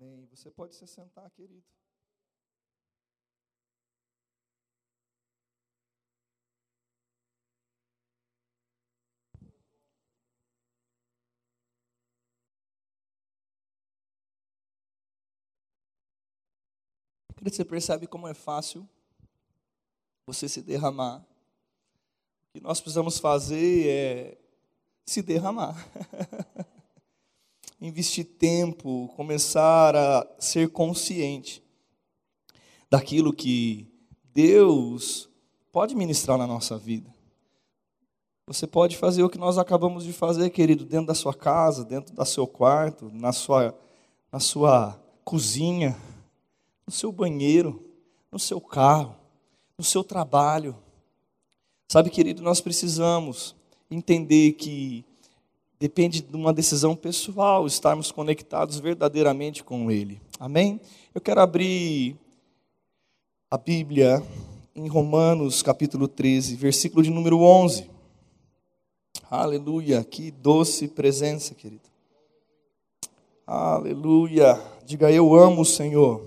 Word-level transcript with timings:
Amém. 0.00 0.26
Você 0.30 0.50
pode 0.50 0.74
se 0.74 0.86
sentar, 0.86 1.30
querido. 1.30 1.62
Você 17.42 17.64
percebe 17.64 18.06
como 18.06 18.26
é 18.26 18.34
fácil 18.34 18.88
você 20.26 20.48
se 20.48 20.62
derramar. 20.62 21.26
O 22.48 22.52
que 22.52 22.60
nós 22.60 22.80
precisamos 22.80 23.18
fazer 23.18 23.88
é 23.88 24.38
se 25.04 25.22
derramar. 25.22 25.74
Investir 27.80 28.24
tempo, 28.24 29.08
começar 29.16 29.96
a 29.96 30.26
ser 30.38 30.68
consciente 30.68 31.62
daquilo 32.90 33.32
que 33.32 33.88
Deus 34.34 35.30
pode 35.72 35.94
ministrar 35.94 36.36
na 36.36 36.46
nossa 36.46 36.76
vida. 36.76 37.12
Você 38.46 38.66
pode 38.66 38.96
fazer 38.96 39.22
o 39.22 39.30
que 39.30 39.38
nós 39.38 39.58
acabamos 39.58 40.04
de 40.04 40.12
fazer, 40.12 40.50
querido, 40.50 40.84
dentro 40.84 41.06
da 41.06 41.14
sua 41.14 41.32
casa, 41.32 41.84
dentro 41.84 42.12
do 42.12 42.24
seu 42.24 42.46
quarto, 42.46 43.08
na 43.14 43.32
sua, 43.32 43.78
na 44.32 44.40
sua 44.40 45.00
cozinha, 45.24 45.96
no 46.84 46.92
seu 46.92 47.12
banheiro, 47.12 47.82
no 48.30 48.38
seu 48.38 48.60
carro, 48.60 49.14
no 49.78 49.84
seu 49.84 50.02
trabalho. 50.02 50.76
Sabe, 51.88 52.10
querido, 52.10 52.42
nós 52.42 52.60
precisamos 52.60 53.54
entender 53.88 54.52
que 54.52 55.04
depende 55.80 56.20
de 56.20 56.36
uma 56.36 56.52
decisão 56.52 56.94
pessoal 56.94 57.66
estarmos 57.66 58.12
conectados 58.12 58.78
verdadeiramente 58.78 59.64
com 59.64 59.90
Ele. 59.90 60.20
Amém? 60.38 60.78
Eu 61.14 61.22
quero 61.22 61.40
abrir 61.40 62.18
a 63.50 63.56
Bíblia 63.56 64.22
em 64.76 64.86
Romanos 64.86 65.62
capítulo 65.62 66.06
13, 66.06 66.54
versículo 66.54 67.02
de 67.02 67.08
número 67.08 67.40
11. 67.40 67.88
Aleluia, 69.30 70.04
que 70.04 70.30
doce 70.30 70.86
presença, 70.86 71.54
querido. 71.54 71.88
Aleluia. 73.46 74.60
Diga 74.84 75.10
eu 75.10 75.34
amo 75.34 75.62
o 75.62 75.64
Senhor. 75.64 76.26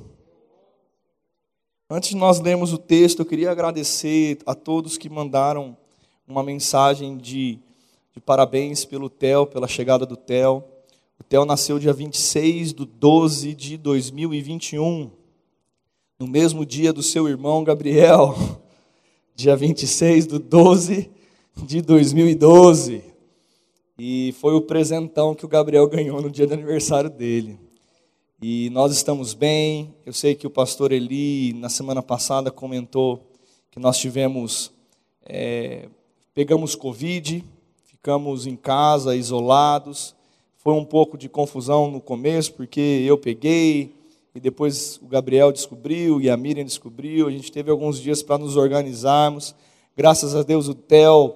Antes 1.87 2.09
de 2.09 2.15
nós 2.15 2.39
lermos 2.39 2.73
o 2.73 2.77
texto, 2.79 3.19
eu 3.19 3.25
queria 3.25 3.51
agradecer 3.51 4.39
a 4.47 4.55
todos 4.55 4.97
que 4.97 5.09
mandaram 5.09 5.77
uma 6.27 6.41
mensagem 6.41 7.17
de, 7.17 7.59
de 8.13 8.21
parabéns 8.21 8.85
pelo 8.85 9.09
Theo, 9.09 9.47
pela 9.47 9.67
chegada 9.67 10.05
do 10.05 10.15
Theo. 10.15 10.63
O 11.19 11.23
Theo 11.23 11.45
nasceu 11.45 11.79
dia 11.79 11.91
26 11.91 12.71
de 12.73 12.85
12 12.85 13.55
de 13.55 13.75
2021, 13.75 15.09
no 16.19 16.27
mesmo 16.27 16.63
dia 16.63 16.93
do 16.93 17.01
seu 17.01 17.27
irmão 17.27 17.63
Gabriel, 17.63 18.35
dia 19.35 19.55
26 19.55 20.27
de 20.27 20.37
12 20.37 21.09
de 21.65 21.81
2012. 21.81 23.03
E 23.97 24.31
foi 24.39 24.53
o 24.53 24.61
presentão 24.61 25.33
que 25.33 25.45
o 25.45 25.49
Gabriel 25.49 25.87
ganhou 25.87 26.21
no 26.21 26.29
dia 26.29 26.45
do 26.45 26.53
aniversário 26.53 27.09
dele. 27.09 27.59
E 28.39 28.69
nós 28.69 28.91
estamos 28.91 29.33
bem. 29.33 29.95
Eu 30.05 30.13
sei 30.13 30.35
que 30.35 30.45
o 30.45 30.51
pastor 30.51 30.91
Eli, 30.91 31.53
na 31.53 31.69
semana 31.69 32.03
passada, 32.03 32.51
comentou 32.51 33.31
que 33.71 33.79
nós 33.79 33.97
tivemos, 33.97 34.71
é, 35.25 35.87
pegamos 36.33 36.75
Covid, 36.75 37.43
ficamos 38.03 38.45
em 38.45 38.57
casa, 38.57 39.15
isolados. 39.15 40.13
Foi 40.57 40.73
um 40.73 40.83
pouco 40.83 41.17
de 41.17 41.29
confusão 41.29 41.89
no 41.89 42.01
começo, 42.01 42.51
porque 42.51 43.01
eu 43.07 43.17
peguei, 43.17 43.95
e 44.35 44.41
depois 44.41 44.99
o 45.01 45.07
Gabriel 45.07 45.53
descobriu, 45.53 46.19
e 46.19 46.29
a 46.29 46.35
Miriam 46.35 46.65
descobriu. 46.65 47.29
A 47.29 47.31
gente 47.31 47.49
teve 47.49 47.71
alguns 47.71 47.97
dias 47.97 48.21
para 48.21 48.37
nos 48.37 48.57
organizarmos. 48.57 49.55
Graças 49.95 50.35
a 50.35 50.43
Deus 50.43 50.67
o 50.67 50.75
Theo 50.75 51.33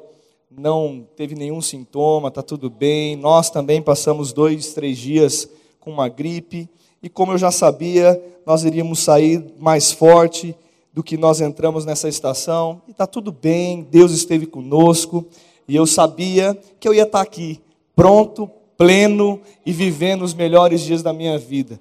não 0.52 1.08
teve 1.16 1.36
nenhum 1.36 1.62
sintoma, 1.62 2.28
está 2.28 2.44
tudo 2.44 2.70
bem. 2.70 3.16
Nós 3.16 3.50
também 3.50 3.82
passamos 3.82 4.34
dois, 4.34 4.74
três 4.74 4.98
dias 4.98 5.50
com 5.80 5.90
uma 5.90 6.10
gripe 6.10 6.68
e 7.02 7.08
como 7.08 7.32
eu 7.32 7.38
já 7.38 7.50
sabia, 7.50 8.22
nós 8.46 8.66
iríamos 8.66 9.00
sair 9.00 9.54
mais 9.58 9.94
forte 9.94 10.54
do 10.92 11.02
que 11.02 11.16
nós 11.16 11.40
entramos 11.40 11.86
nessa 11.86 12.10
estação. 12.10 12.82
E 12.90 12.92
está 12.92 13.08
tudo 13.08 13.32
bem, 13.32 13.88
Deus 13.90 14.12
esteve 14.12 14.46
conosco, 14.46 15.26
e 15.68 15.76
eu 15.76 15.86
sabia 15.86 16.58
que 16.80 16.88
eu 16.88 16.94
ia 16.94 17.04
estar 17.04 17.22
aqui, 17.22 17.62
pronto, 17.96 18.50
pleno 18.78 19.42
e 19.66 19.74
vivendo 19.74 20.24
os 20.24 20.34
melhores 20.34 20.82
dias 20.82 21.02
da 21.02 21.12
minha 21.12 21.38
vida. 21.38 21.80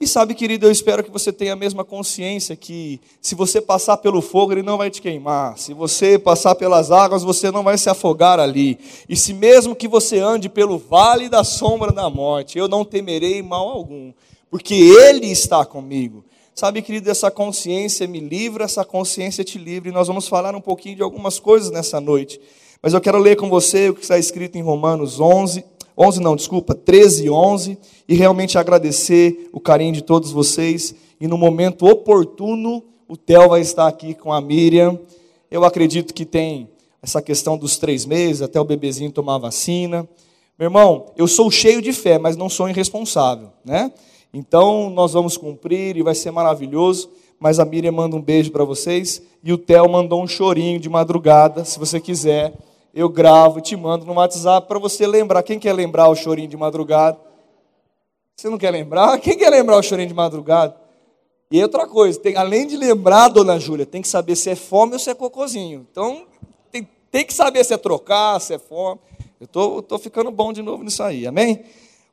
E 0.00 0.06
sabe, 0.06 0.32
querido, 0.32 0.64
eu 0.66 0.70
espero 0.70 1.02
que 1.02 1.10
você 1.10 1.32
tenha 1.32 1.54
a 1.54 1.56
mesma 1.56 1.84
consciência 1.84 2.54
que 2.54 3.00
se 3.20 3.34
você 3.34 3.60
passar 3.60 3.96
pelo 3.96 4.22
fogo, 4.22 4.52
ele 4.52 4.62
não 4.62 4.78
vai 4.78 4.90
te 4.90 5.02
queimar. 5.02 5.58
Se 5.58 5.74
você 5.74 6.16
passar 6.16 6.54
pelas 6.54 6.92
águas, 6.92 7.24
você 7.24 7.50
não 7.50 7.64
vai 7.64 7.76
se 7.76 7.90
afogar 7.90 8.38
ali. 8.38 8.78
E 9.08 9.16
se 9.16 9.34
mesmo 9.34 9.74
que 9.74 9.88
você 9.88 10.20
ande 10.20 10.48
pelo 10.48 10.78
vale 10.78 11.28
da 11.28 11.42
sombra 11.42 11.90
da 11.90 12.08
morte, 12.08 12.56
eu 12.56 12.68
não 12.68 12.84
temerei 12.84 13.42
mal 13.42 13.68
algum, 13.68 14.12
porque 14.48 14.74
Ele 14.74 15.26
está 15.26 15.64
comigo. 15.64 16.24
Sabe, 16.54 16.80
querido, 16.80 17.10
essa 17.10 17.28
consciência 17.28 18.06
me 18.06 18.20
livra, 18.20 18.64
essa 18.64 18.84
consciência 18.84 19.42
te 19.42 19.58
livra, 19.58 19.88
e 19.88 19.92
nós 19.92 20.06
vamos 20.06 20.28
falar 20.28 20.54
um 20.54 20.60
pouquinho 20.60 20.94
de 20.94 21.02
algumas 21.02 21.40
coisas 21.40 21.72
nessa 21.72 22.00
noite. 22.00 22.40
Mas 22.82 22.94
eu 22.94 23.00
quero 23.00 23.18
ler 23.18 23.36
com 23.36 23.48
você 23.48 23.88
o 23.88 23.94
que 23.94 24.02
está 24.02 24.18
escrito 24.18 24.56
em 24.56 24.62
Romanos 24.62 25.18
11, 25.18 25.64
11 25.96 26.20
não, 26.20 26.36
desculpa, 26.36 26.76
13 26.76 27.28
11, 27.28 27.76
e 28.08 28.14
realmente 28.14 28.56
agradecer 28.56 29.50
o 29.52 29.58
carinho 29.58 29.92
de 29.92 30.02
todos 30.02 30.30
vocês, 30.30 30.94
e 31.20 31.26
no 31.26 31.36
momento 31.36 31.86
oportuno, 31.86 32.84
o 33.08 33.16
Theo 33.16 33.48
vai 33.48 33.60
estar 33.60 33.88
aqui 33.88 34.14
com 34.14 34.32
a 34.32 34.40
Miriam. 34.40 34.98
Eu 35.50 35.64
acredito 35.64 36.14
que 36.14 36.24
tem 36.24 36.68
essa 37.02 37.20
questão 37.20 37.58
dos 37.58 37.78
três 37.78 38.06
meses, 38.06 38.42
até 38.42 38.60
o 38.60 38.64
bebezinho 38.64 39.10
tomar 39.10 39.38
vacina. 39.38 40.08
Meu 40.56 40.66
irmão, 40.66 41.06
eu 41.16 41.26
sou 41.26 41.50
cheio 41.50 41.82
de 41.82 41.92
fé, 41.92 42.18
mas 42.18 42.36
não 42.36 42.48
sou 42.48 42.68
irresponsável, 42.68 43.48
né? 43.64 43.92
Então 44.32 44.90
nós 44.90 45.14
vamos 45.14 45.36
cumprir 45.36 45.96
e 45.96 46.02
vai 46.02 46.14
ser 46.14 46.30
maravilhoso. 46.30 47.10
Mas 47.40 47.58
a 47.58 47.64
Miriam 47.64 47.92
manda 47.92 48.16
um 48.16 48.20
beijo 48.20 48.50
para 48.50 48.64
vocês 48.64 49.22
e 49.42 49.52
o 49.52 49.58
Theo 49.58 49.88
mandou 49.88 50.22
um 50.22 50.26
chorinho 50.26 50.80
de 50.80 50.88
madrugada. 50.88 51.64
Se 51.64 51.78
você 51.78 52.00
quiser, 52.00 52.52
eu 52.98 53.08
gravo 53.08 53.60
te 53.60 53.76
mando 53.76 54.04
no 54.04 54.12
WhatsApp 54.14 54.66
para 54.66 54.76
você 54.76 55.06
lembrar. 55.06 55.44
Quem 55.44 55.56
quer 55.56 55.72
lembrar 55.72 56.08
o 56.08 56.16
chorinho 56.16 56.48
de 56.48 56.56
madrugada? 56.56 57.16
Você 58.34 58.50
não 58.50 58.58
quer 58.58 58.72
lembrar? 58.72 59.20
Quem 59.20 59.38
quer 59.38 59.50
lembrar 59.50 59.76
o 59.76 59.82
chorinho 59.84 60.08
de 60.08 60.14
madrugada? 60.14 60.74
E 61.48 61.62
outra 61.62 61.86
coisa, 61.86 62.18
tem, 62.18 62.34
além 62.36 62.66
de 62.66 62.76
lembrar, 62.76 63.28
dona 63.28 63.56
Júlia, 63.56 63.86
tem 63.86 64.02
que 64.02 64.08
saber 64.08 64.34
se 64.34 64.50
é 64.50 64.56
fome 64.56 64.94
ou 64.94 64.98
se 64.98 65.08
é 65.08 65.14
cocôzinho. 65.14 65.86
Então, 65.88 66.26
tem, 66.72 66.88
tem 67.08 67.24
que 67.24 67.32
saber 67.32 67.64
se 67.64 67.72
é 67.72 67.76
trocar, 67.76 68.40
se 68.40 68.54
é 68.54 68.58
fome. 68.58 68.98
Eu 69.40 69.46
tô, 69.46 69.80
tô 69.80 69.96
ficando 69.96 70.32
bom 70.32 70.52
de 70.52 70.60
novo 70.60 70.82
nisso 70.82 71.00
aí, 71.04 71.24
amém? 71.24 71.62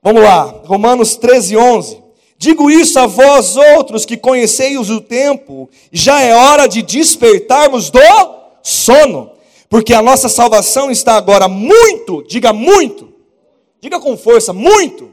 Vamos 0.03 0.22
lá, 0.22 0.44
Romanos 0.66 1.16
13, 1.16 1.57
11. 1.57 2.03
Digo 2.38 2.69
isso 2.69 3.00
a 3.00 3.07
vós 3.07 3.57
outros 3.57 4.06
que 4.06 4.18
conheceis 4.18 4.91
o 4.91 5.01
tempo, 5.01 5.68
já 5.91 6.22
é 6.22 6.35
hora 6.35 6.68
de 6.68 6.84
despertarmos 6.84 7.90
do 7.90 8.00
sono, 8.62 9.34
porque 9.70 9.94
a 9.94 10.02
nossa 10.02 10.30
salvação 10.30 10.92
está 10.92 11.16
agora 11.16 11.48
muito, 11.48 12.24
diga 12.28 12.53
muito, 12.53 13.14
diga 13.81 14.00
com 14.00 14.18
força, 14.18 14.53
muito, 14.53 15.12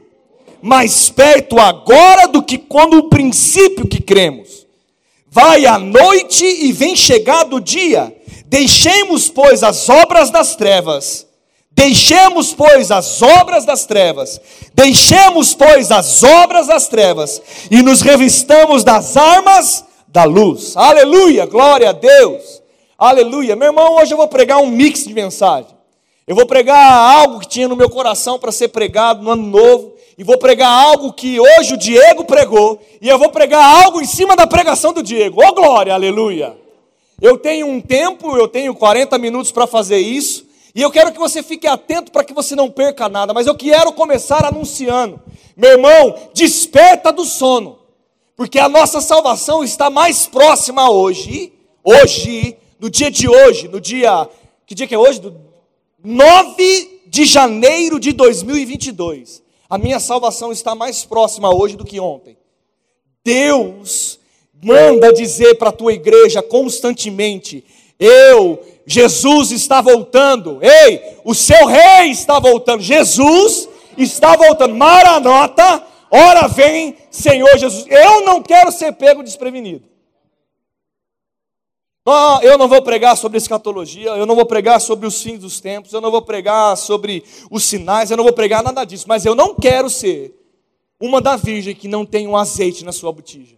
mais 0.61 1.09
perto 1.09 1.59
agora 1.59 2.27
do 2.27 2.41
que 2.41 2.57
quando 2.57 2.97
o 2.97 3.09
princípio 3.09 3.87
que 3.87 4.01
cremos. 4.01 4.65
Vai 5.29 5.65
a 5.65 5.79
noite 5.79 6.45
e 6.45 6.71
vem 6.71 6.95
chegado 6.95 7.55
o 7.55 7.61
dia, 7.61 8.15
deixemos, 8.45 9.29
pois, 9.29 9.63
as 9.63 9.89
obras 9.89 10.29
das 10.29 10.55
trevas 10.55 11.27
Deixemos, 11.75 12.53
pois, 12.53 12.91
as 12.91 13.21
obras 13.21 13.65
das 13.65 13.85
trevas, 13.85 14.39
deixemos, 14.75 15.55
pois, 15.55 15.91
as 15.91 16.21
obras 16.21 16.67
das 16.67 16.87
trevas, 16.87 17.41
e 17.71 17.81
nos 17.81 18.01
revistamos 18.01 18.83
das 18.83 19.17
armas 19.17 19.83
da 20.07 20.23
luz. 20.23 20.77
Aleluia, 20.77 21.47
glória 21.47 21.89
a 21.89 21.93
Deus. 21.93 22.61
Aleluia. 23.03 23.53
Meu 23.53 23.67
irmão, 23.67 23.97
hoje 23.97 24.13
eu 24.13 24.17
vou 24.17 24.29
pregar 24.29 24.59
um 24.59 24.67
mix 24.67 25.03
de 25.03 25.13
mensagem. 25.13 25.75
Eu 26.25 26.37
vou 26.37 26.45
pregar 26.45 26.89
algo 26.89 27.41
que 27.41 27.49
tinha 27.49 27.67
no 27.67 27.75
meu 27.75 27.89
coração 27.89 28.39
para 28.39 28.49
ser 28.49 28.69
pregado 28.69 29.21
no 29.21 29.29
ano 29.29 29.43
novo, 29.43 29.93
e 30.17 30.23
vou 30.23 30.37
pregar 30.37 30.69
algo 30.69 31.11
que 31.11 31.37
hoje 31.37 31.73
o 31.73 31.77
Diego 31.77 32.23
pregou, 32.23 32.79
e 33.01 33.09
eu 33.09 33.19
vou 33.19 33.29
pregar 33.29 33.83
algo 33.83 33.99
em 33.99 34.05
cima 34.05 34.37
da 34.37 34.47
pregação 34.47 34.93
do 34.93 35.03
Diego. 35.03 35.41
Oh 35.45 35.51
glória, 35.51 35.93
aleluia. 35.93 36.55
Eu 37.21 37.37
tenho 37.37 37.67
um 37.67 37.81
tempo, 37.81 38.37
eu 38.37 38.47
tenho 38.47 38.73
40 38.73 39.17
minutos 39.17 39.51
para 39.51 39.67
fazer 39.67 39.97
isso. 39.97 40.47
E 40.73 40.81
eu 40.81 40.89
quero 40.89 41.11
que 41.11 41.19
você 41.19 41.43
fique 41.43 41.67
atento 41.67 42.09
para 42.09 42.23
que 42.23 42.33
você 42.33 42.55
não 42.55 42.71
perca 42.71 43.09
nada, 43.09 43.33
mas 43.33 43.47
eu 43.47 43.55
quero 43.55 43.91
começar 43.91 44.45
anunciando. 44.45 45.19
Meu 45.57 45.71
irmão, 45.71 46.15
desperta 46.33 47.11
do 47.11 47.25
sono, 47.25 47.79
porque 48.37 48.57
a 48.57 48.69
nossa 48.69 49.01
salvação 49.01 49.61
está 49.61 49.89
mais 49.89 50.25
próxima 50.25 50.89
hoje, 50.89 51.51
hoje, 51.83 52.57
no 52.83 52.89
dia 52.89 53.09
de 53.09 53.29
hoje, 53.29 53.69
no 53.69 53.79
dia, 53.79 54.27
que 54.67 54.75
dia 54.75 54.85
que 54.85 54.93
é 54.93 54.97
hoje? 54.97 55.21
Do 55.21 55.33
9 56.03 57.03
de 57.07 57.23
janeiro 57.23 57.97
de 57.97 58.11
2022. 58.11 59.41
A 59.69 59.77
minha 59.77 60.01
salvação 60.01 60.51
está 60.51 60.75
mais 60.75 61.05
próxima 61.05 61.49
hoje 61.55 61.77
do 61.77 61.85
que 61.85 61.97
ontem. 61.97 62.35
Deus 63.23 64.19
manda 64.61 65.13
dizer 65.13 65.55
para 65.55 65.69
a 65.69 65.71
tua 65.71 65.93
igreja 65.93 66.43
constantemente: 66.43 67.63
eu, 67.97 68.61
Jesus 68.85 69.51
está 69.51 69.79
voltando. 69.79 70.59
Ei, 70.61 71.19
o 71.23 71.33
seu 71.33 71.65
rei 71.65 72.11
está 72.11 72.37
voltando. 72.37 72.83
Jesus 72.83 73.69
está 73.97 74.35
voltando. 74.35 74.75
Maranata, 74.75 75.81
ora 76.11 76.49
vem, 76.49 76.97
Senhor 77.09 77.57
Jesus. 77.57 77.85
Eu 77.87 78.25
não 78.25 78.43
quero 78.43 78.73
ser 78.73 78.91
pego 78.91 79.23
desprevenido. 79.23 79.92
Eu 82.41 82.57
não 82.57 82.67
vou 82.67 82.81
pregar 82.81 83.15
sobre 83.15 83.37
escatologia, 83.37 84.09
eu 84.09 84.25
não 84.25 84.35
vou 84.35 84.45
pregar 84.45 84.81
sobre 84.81 85.07
os 85.07 85.21
fins 85.21 85.39
dos 85.39 85.61
tempos, 85.61 85.93
eu 85.93 86.01
não 86.01 86.11
vou 86.11 86.21
pregar 86.21 86.75
sobre 86.75 87.23
os 87.49 87.63
sinais, 87.63 88.11
eu 88.11 88.17
não 88.17 88.25
vou 88.25 88.33
pregar 88.33 88.61
nada 88.61 88.83
disso, 88.83 89.05
mas 89.07 89.25
eu 89.25 89.33
não 89.33 89.55
quero 89.55 89.89
ser 89.89 90.35
uma 90.99 91.21
da 91.21 91.37
virgem 91.37 91.73
que 91.73 91.87
não 91.87 92.05
tem 92.05 92.27
um 92.27 92.35
azeite 92.35 92.83
na 92.83 92.91
sua 92.91 93.11
botija. 93.11 93.57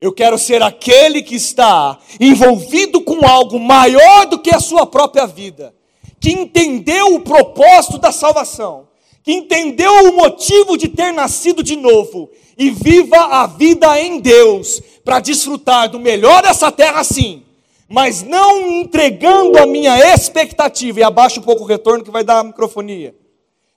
Eu 0.00 0.12
quero 0.12 0.38
ser 0.38 0.62
aquele 0.62 1.22
que 1.22 1.34
está 1.34 1.98
envolvido 2.18 3.02
com 3.02 3.26
algo 3.26 3.58
maior 3.58 4.26
do 4.26 4.38
que 4.38 4.54
a 4.54 4.60
sua 4.60 4.86
própria 4.86 5.26
vida, 5.26 5.74
que 6.18 6.30
entendeu 6.30 7.14
o 7.14 7.20
propósito 7.20 7.98
da 7.98 8.12
salvação, 8.12 8.88
que 9.22 9.32
entendeu 9.32 9.92
o 10.08 10.16
motivo 10.16 10.76
de 10.76 10.88
ter 10.88 11.12
nascido 11.12 11.62
de 11.62 11.76
novo 11.76 12.30
e 12.56 12.70
viva 12.70 13.16
a 13.16 13.46
vida 13.46 14.00
em 14.00 14.20
Deus 14.20 14.82
para 15.10 15.18
desfrutar 15.18 15.88
do 15.88 15.98
melhor 15.98 16.40
dessa 16.40 16.70
terra, 16.70 17.02
sim, 17.02 17.42
mas 17.88 18.22
não 18.22 18.60
entregando 18.78 19.58
a 19.58 19.66
minha 19.66 19.98
expectativa, 20.14 21.00
e 21.00 21.02
abaixa 21.02 21.40
um 21.40 21.42
pouco 21.42 21.64
o 21.64 21.66
retorno 21.66 22.04
que 22.04 22.12
vai 22.12 22.22
dar 22.22 22.38
a 22.38 22.44
microfonia, 22.44 23.12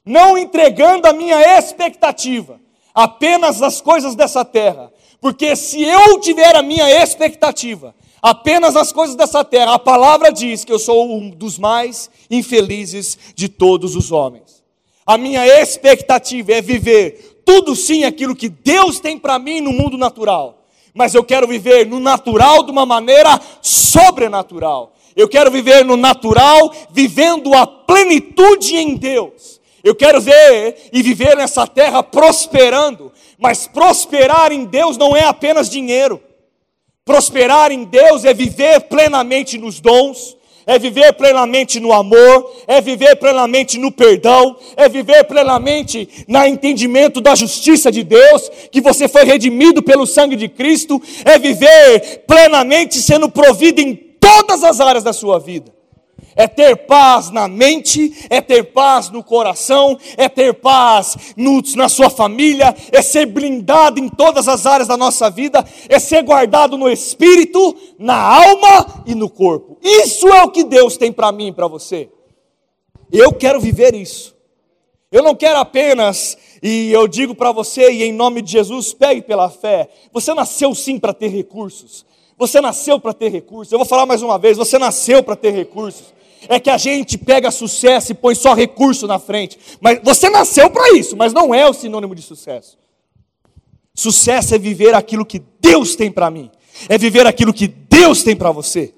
não 0.06 0.38
entregando 0.38 1.08
a 1.08 1.12
minha 1.12 1.58
expectativa 1.58 2.60
apenas 2.94 3.58
das 3.58 3.82
coisas 3.82 4.14
dessa 4.14 4.46
terra, 4.46 4.94
porque 5.20 5.56
se 5.56 5.82
eu 5.82 6.20
tiver 6.20 6.56
a 6.56 6.62
minha 6.62 6.88
expectativa 7.02 7.96
apenas 8.22 8.76
nas 8.76 8.92
coisas 8.92 9.16
dessa 9.16 9.44
terra, 9.44 9.74
a 9.74 9.80
palavra 9.80 10.32
diz 10.32 10.64
que 10.64 10.72
eu 10.72 10.78
sou 10.78 11.18
um 11.18 11.32
dos 11.32 11.58
mais 11.58 12.12
infelizes 12.30 13.18
de 13.34 13.50
todos 13.50 13.96
os 13.96 14.12
homens. 14.12 14.64
A 15.04 15.18
minha 15.18 15.48
expectativa 15.48 16.52
é 16.52 16.62
viver 16.62 17.42
tudo 17.44 17.76
sim 17.76 18.04
aquilo 18.04 18.36
que 18.36 18.50
Deus 18.50 19.00
tem 19.00 19.18
para 19.18 19.40
mim 19.40 19.62
no 19.62 19.74
mundo 19.74 19.98
natural. 19.98 20.62
Mas 20.94 21.16
eu 21.16 21.24
quero 21.24 21.48
viver 21.48 21.86
no 21.86 22.00
natural 22.00 22.63
de 22.63 22.72
uma 22.72 22.86
maneira 22.86 23.40
sobrenatural. 23.62 24.94
Eu 25.16 25.28
quero 25.28 25.50
viver 25.51 25.84
no 25.84 25.98
natural, 25.98 26.72
vivendo 26.90 27.54
a 27.54 27.66
plenitude 27.66 28.75
em 28.75 28.95
Deus. 28.95 29.62
Eu 29.84 29.94
quero 29.94 30.22
ver 30.22 30.90
e 30.94 31.01
viver 31.01 31.36
nessa 31.36 31.68
terra 31.68 32.01
prosperando, 32.01 33.12
mas 33.38 33.68
prosperar 33.68 34.51
em 34.51 34.63
Deus 34.66 34.98
não 34.98 35.16
é 35.16 35.24
apenas 35.24 35.69
dinheiro. 35.69 36.22
Prosperar 37.04 37.72
em 37.72 37.84
Deus 37.84 38.24
é 38.24 38.34
viver 38.34 38.81
plenamente 38.81 39.57
nos 39.57 39.81
dons, 39.81 40.38
é 40.65 40.80
viver 40.80 41.13
plenamente 41.13 41.80
no 41.80 41.92
amor, 41.94 42.51
é 42.68 42.81
viver 42.81 43.15
plenamente 43.15 43.77
no 43.77 43.92
perdão, 43.92 44.56
é 44.75 44.88
viver 44.88 45.24
plenamente 45.25 46.25
no 46.27 46.44
entendimento 46.45 47.21
da 47.21 47.36
justiça 47.36 47.92
de 47.92 48.04
Deus, 48.04 48.50
que 48.71 48.81
você 48.81 49.07
foi 49.07 49.24
redimido 49.24 49.81
pelo 49.81 50.06
sangue 50.06 50.36
de 50.36 50.48
Cristo, 50.48 51.01
é 51.25 51.38
viver 51.38 52.24
plenamente 52.27 53.01
sendo 53.01 53.30
provido 53.30 53.81
em 53.81 53.95
todas 53.95 54.63
as 54.63 54.80
áreas 54.80 55.04
da 55.04 55.13
sua 55.13 55.39
vida 55.39 55.83
é 56.36 56.48
ter 56.48 56.76
paz 56.86 57.30
na 57.30 57.48
mente, 57.48 58.26
é 58.30 58.42
ter 58.42 58.64
paz 58.64 59.10
no 59.10 59.24
coração, 59.24 59.98
é 60.18 60.28
ter 60.28 60.54
paz 60.54 61.34
no, 61.36 61.62
na 61.76 61.90
sua 61.90 62.10
família, 62.10 62.76
é 62.92 63.02
ser 63.02 63.26
blindado 63.26 64.00
em 64.00 64.10
todas 64.10 64.48
as 64.48 64.66
áreas 64.66 64.88
da 64.88 64.98
nossa 64.98 65.30
vida, 65.30 65.66
é 65.90 66.00
ser 66.00 66.24
guardado 66.24 66.78
no 66.78 66.90
espírito, 66.90 67.76
na 67.98 68.16
alma 68.16 69.04
e 69.06 69.16
no 69.16 69.30
corpo. 69.30 69.78
Isso 69.82 70.28
é 70.28 70.44
o 70.44 70.52
que 70.52 70.64
Deus 70.64 70.98
tem 70.98 71.12
para 71.12 71.32
mim 71.32 71.48
e 71.48 71.54
para 71.54 71.68
você. 71.68 72.10
Eu 73.12 73.34
quero 73.34 73.60
viver 73.60 73.94
isso. 73.94 74.34
Eu 75.12 75.22
não 75.22 75.36
quero 75.36 75.60
apenas, 75.60 76.36
e 76.62 76.92
eu 76.92 77.08
digo 77.08 77.36
para 77.36 77.52
você, 77.52 77.92
e 77.92 78.04
em 78.04 78.12
nome 78.12 78.42
de 78.42 78.52
Jesus, 78.52 78.94
pegue 78.94 79.22
pela 79.22 79.48
fé. 79.48 79.88
Você 80.12 80.34
nasceu 80.34 80.74
sim 80.74 80.98
para 80.98 81.14
ter 81.14 81.28
recursos. 81.28 82.04
Você 82.36 82.60
nasceu 82.60 83.00
para 83.00 83.14
ter 83.14 83.30
recursos. 83.30 83.72
Eu 83.72 83.78
vou 83.78 83.88
falar 83.88 84.08
mais 84.08 84.24
uma 84.24 84.40
vez: 84.40 84.58
você 84.58 84.80
nasceu 84.80 85.22
para 85.22 85.36
ter 85.36 85.52
recursos 85.52 86.12
é 86.48 86.60
que 86.60 86.69
a 86.69 86.78
gente 86.78 87.18
pega 87.18 87.51
sucesso 87.51 88.12
e 88.12 88.16
põe 88.16 88.36
só 88.36 88.54
recurso 88.54 89.07
na 89.07 89.19
frente. 89.19 89.57
Mas 89.80 90.00
você 90.04 90.30
nasceu 90.30 90.69
para 90.69 90.98
isso, 90.98 91.16
mas 91.16 91.34
não 91.34 91.54
é 91.54 91.68
o 91.68 91.74
sinônimo 91.74 92.16
de 92.16 92.22
sucesso. 92.22 92.78
Sucesso 93.95 94.56
é 94.56 94.57
viver 94.57 94.95
aquilo 94.95 95.25
que 95.25 95.42
Deus 95.60 95.95
tem 95.95 96.12
para 96.12 96.30
mim. 96.31 96.50
É 96.90 96.98
viver 96.98 97.28
aquilo 97.28 97.54
que 97.54 97.68
Deus 97.68 98.24
tem 98.24 98.36
para 98.36 98.51
você. 98.51 98.94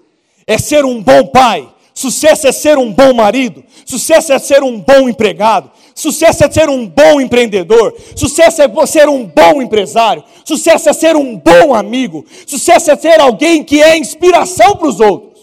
É 0.47 0.57
ser 0.57 0.85
um 0.85 1.01
bom 1.01 1.27
pai. 1.27 1.69
Sucesso 1.93 2.47
é 2.47 2.51
ser 2.51 2.77
um 2.77 2.91
bom 2.91 3.13
marido. 3.13 3.63
Sucesso 3.85 4.33
é 4.33 4.39
ser 4.39 4.63
um 4.63 4.79
bom 4.79 5.07
empregado. 5.07 5.71
Sucesso 5.93 6.43
é 6.43 6.51
ser 6.51 6.69
um 6.69 6.85
bom 6.85 7.21
empreendedor. 7.21 7.95
Sucesso 8.15 8.61
é 8.61 8.85
ser 8.85 9.07
um 9.07 9.25
bom 9.25 9.61
empresário. 9.61 10.23
Sucesso 10.43 10.89
é 10.89 10.93
ser 10.93 11.15
um 11.15 11.37
bom 11.37 11.73
amigo. 11.73 12.25
Sucesso 12.45 12.91
é 12.91 12.95
ser 12.97 13.19
alguém 13.19 13.63
que 13.63 13.81
é 13.81 13.97
inspiração 13.97 14.75
para 14.75 14.87
os 14.87 14.99
outros. 14.99 15.34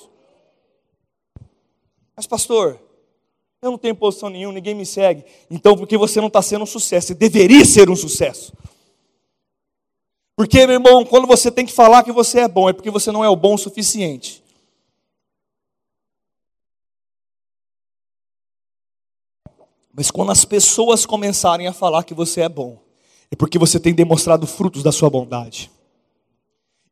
Mas, 2.22 2.28
pastor, 2.28 2.80
eu 3.60 3.72
não 3.72 3.76
tenho 3.76 3.96
posição 3.96 4.30
nenhuma, 4.30 4.54
ninguém 4.54 4.76
me 4.76 4.86
segue. 4.86 5.24
Então, 5.50 5.76
porque 5.76 5.98
você 5.98 6.20
não 6.20 6.28
está 6.28 6.40
sendo 6.40 6.62
um 6.62 6.66
sucesso, 6.66 7.08
você 7.08 7.14
deveria 7.14 7.64
ser 7.64 7.90
um 7.90 7.96
sucesso. 7.96 8.52
Porque, 10.36 10.64
meu 10.64 10.74
irmão, 10.74 11.04
quando 11.04 11.26
você 11.26 11.50
tem 11.50 11.66
que 11.66 11.72
falar 11.72 12.04
que 12.04 12.12
você 12.12 12.38
é 12.38 12.48
bom, 12.48 12.68
é 12.68 12.72
porque 12.72 12.92
você 12.92 13.10
não 13.10 13.24
é 13.24 13.28
o 13.28 13.34
bom 13.34 13.54
o 13.54 13.58
suficiente. 13.58 14.40
Mas 19.92 20.12
quando 20.12 20.30
as 20.30 20.44
pessoas 20.44 21.04
começarem 21.04 21.66
a 21.66 21.72
falar 21.72 22.04
que 22.04 22.14
você 22.14 22.42
é 22.42 22.48
bom, 22.48 22.80
é 23.32 23.34
porque 23.34 23.58
você 23.58 23.80
tem 23.80 23.92
demonstrado 23.92 24.46
frutos 24.46 24.84
da 24.84 24.92
sua 24.92 25.10
bondade. 25.10 25.72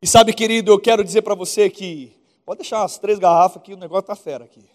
E 0.01 0.05
sabe, 0.05 0.33
querido, 0.33 0.73
eu 0.73 0.79
quero 0.79 1.05
dizer 1.05 1.21
para 1.21 1.35
você 1.35 1.69
que. 1.69 2.19
Pode 2.45 2.57
deixar 2.57 2.83
as 2.83 2.97
três 2.97 3.17
garrafas 3.17 3.61
aqui, 3.61 3.73
o 3.73 3.77
negócio 3.77 4.01
está 4.01 4.15
fera 4.15 4.43
aqui. 4.43 4.69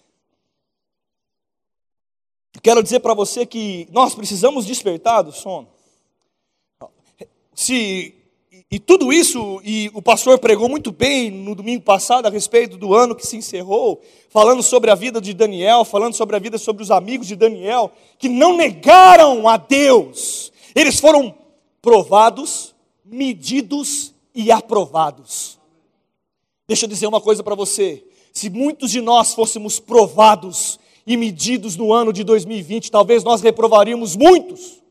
Quero 2.62 2.82
dizer 2.82 3.00
para 3.00 3.14
você 3.14 3.44
que 3.44 3.88
nós 3.90 4.14
precisamos 4.14 4.66
despertar 4.66 5.22
do 5.22 5.32
sono. 5.32 5.68
Se, 7.54 8.14
e 8.70 8.78
tudo 8.78 9.12
isso, 9.12 9.60
e 9.64 9.90
o 9.94 10.02
pastor 10.02 10.38
pregou 10.38 10.68
muito 10.68 10.92
bem 10.92 11.30
no 11.30 11.54
domingo 11.54 11.82
passado 11.82 12.26
a 12.26 12.30
respeito 12.30 12.76
do 12.76 12.94
ano 12.94 13.14
que 13.14 13.26
se 13.26 13.36
encerrou, 13.36 14.02
falando 14.28 14.62
sobre 14.62 14.90
a 14.90 14.94
vida 14.94 15.20
de 15.20 15.32
Daniel, 15.32 15.84
falando 15.84 16.14
sobre 16.14 16.36
a 16.36 16.38
vida 16.38 16.58
sobre 16.58 16.82
os 16.82 16.90
amigos 16.90 17.26
de 17.26 17.36
Daniel, 17.36 17.92
que 18.18 18.28
não 18.28 18.56
negaram 18.56 19.48
a 19.48 19.56
Deus, 19.56 20.52
eles 20.74 21.00
foram 21.00 21.34
provados, 21.80 22.74
medidos 23.04 24.12
e 24.34 24.50
aprovados. 24.50 25.58
Deixa 26.68 26.84
eu 26.84 26.88
dizer 26.88 27.06
uma 27.06 27.20
coisa 27.20 27.42
para 27.42 27.54
você: 27.54 28.04
se 28.32 28.50
muitos 28.50 28.90
de 28.90 29.00
nós 29.00 29.32
fôssemos 29.32 29.78
provados, 29.78 30.78
e 31.06 31.16
medidos 31.16 31.76
no 31.76 31.92
ano 31.92 32.12
de 32.12 32.24
2020, 32.24 32.90
talvez 32.90 33.22
nós 33.22 33.40
reprovaríamos 33.40 34.16
muitos. 34.16 34.82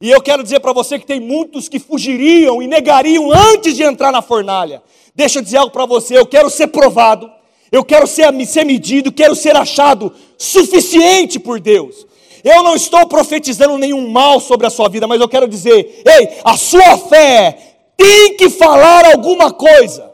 E 0.00 0.10
eu 0.10 0.20
quero 0.20 0.42
dizer 0.42 0.60
para 0.60 0.72
você 0.72 0.98
que 0.98 1.06
tem 1.06 1.18
muitos 1.18 1.68
que 1.68 1.78
fugiriam 1.78 2.62
e 2.62 2.66
negariam 2.66 3.32
antes 3.32 3.74
de 3.74 3.82
entrar 3.82 4.12
na 4.12 4.22
fornalha. 4.22 4.82
Deixa 5.14 5.38
eu 5.38 5.42
dizer 5.42 5.56
algo 5.56 5.72
para 5.72 5.86
você, 5.86 6.16
eu 6.16 6.26
quero 6.26 6.48
ser 6.50 6.68
provado, 6.68 7.30
eu 7.72 7.84
quero 7.84 8.06
ser, 8.06 8.32
ser 8.46 8.64
medido, 8.64 9.10
quero 9.10 9.34
ser 9.34 9.56
achado 9.56 10.12
suficiente 10.38 11.40
por 11.40 11.58
Deus. 11.58 12.06
Eu 12.44 12.62
não 12.62 12.74
estou 12.74 13.06
profetizando 13.08 13.78
nenhum 13.78 14.10
mal 14.10 14.38
sobre 14.38 14.66
a 14.66 14.70
sua 14.70 14.88
vida, 14.88 15.06
mas 15.06 15.20
eu 15.20 15.28
quero 15.28 15.48
dizer, 15.48 16.02
ei, 16.04 16.38
a 16.44 16.56
sua 16.56 16.98
fé 16.98 17.76
tem 17.96 18.36
que 18.36 18.50
falar 18.50 19.06
alguma 19.06 19.50
coisa. 19.50 20.12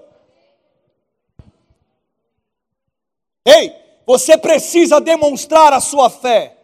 Ei, 3.44 3.79
você 4.10 4.36
precisa 4.36 5.00
demonstrar 5.00 5.72
a 5.72 5.78
sua 5.78 6.10
fé. 6.10 6.56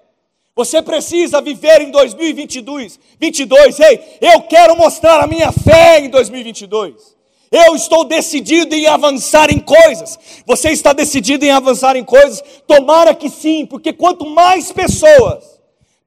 Você 0.56 0.82
precisa 0.82 1.40
viver 1.40 1.80
em 1.80 1.92
2022. 1.92 2.98
22, 3.20 3.78
ei, 3.78 4.18
eu 4.20 4.42
quero 4.42 4.76
mostrar 4.76 5.20
a 5.22 5.28
minha 5.28 5.52
fé 5.52 6.00
em 6.00 6.10
2022. 6.10 7.14
Eu 7.52 7.76
estou 7.76 8.02
decidido 8.02 8.74
em 8.74 8.88
avançar 8.88 9.48
em 9.48 9.60
coisas. 9.60 10.18
Você 10.44 10.70
está 10.70 10.92
decidido 10.92 11.44
em 11.44 11.52
avançar 11.52 11.94
em 11.94 12.02
coisas? 12.02 12.42
Tomara 12.66 13.14
que 13.14 13.30
sim, 13.30 13.64
porque 13.64 13.92
quanto 13.92 14.26
mais 14.26 14.72
pessoas 14.72 15.44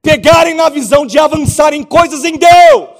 pegarem 0.02 0.52
na 0.52 0.68
visão 0.68 1.06
de 1.06 1.18
avançar 1.18 1.72
em 1.72 1.82
coisas 1.82 2.22
em 2.22 2.36
Deus, 2.36 2.90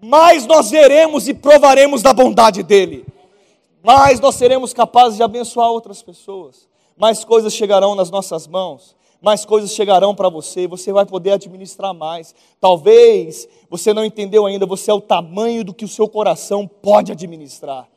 mais 0.00 0.46
nós 0.46 0.68
veremos 0.68 1.28
e 1.28 1.34
provaremos 1.34 2.02
da 2.02 2.12
bondade 2.12 2.64
dEle, 2.64 3.06
mais 3.84 4.18
nós 4.18 4.34
seremos 4.34 4.74
capazes 4.74 5.18
de 5.18 5.22
abençoar 5.22 5.70
outras 5.70 6.02
pessoas 6.02 6.71
mais 6.96 7.24
coisas 7.24 7.52
chegarão 7.52 7.94
nas 7.94 8.10
nossas 8.10 8.46
mãos, 8.46 8.94
mais 9.20 9.44
coisas 9.44 9.72
chegarão 9.72 10.14
para 10.14 10.28
você, 10.28 10.66
você 10.66 10.92
vai 10.92 11.06
poder 11.06 11.32
administrar 11.32 11.94
mais. 11.94 12.34
Talvez 12.60 13.48
você 13.70 13.94
não 13.94 14.04
entendeu 14.04 14.46
ainda, 14.46 14.66
você 14.66 14.90
é 14.90 14.94
o 14.94 15.00
tamanho 15.00 15.64
do 15.64 15.72
que 15.72 15.84
o 15.84 15.88
seu 15.88 16.08
coração 16.08 16.66
pode 16.66 17.12
administrar. 17.12 17.88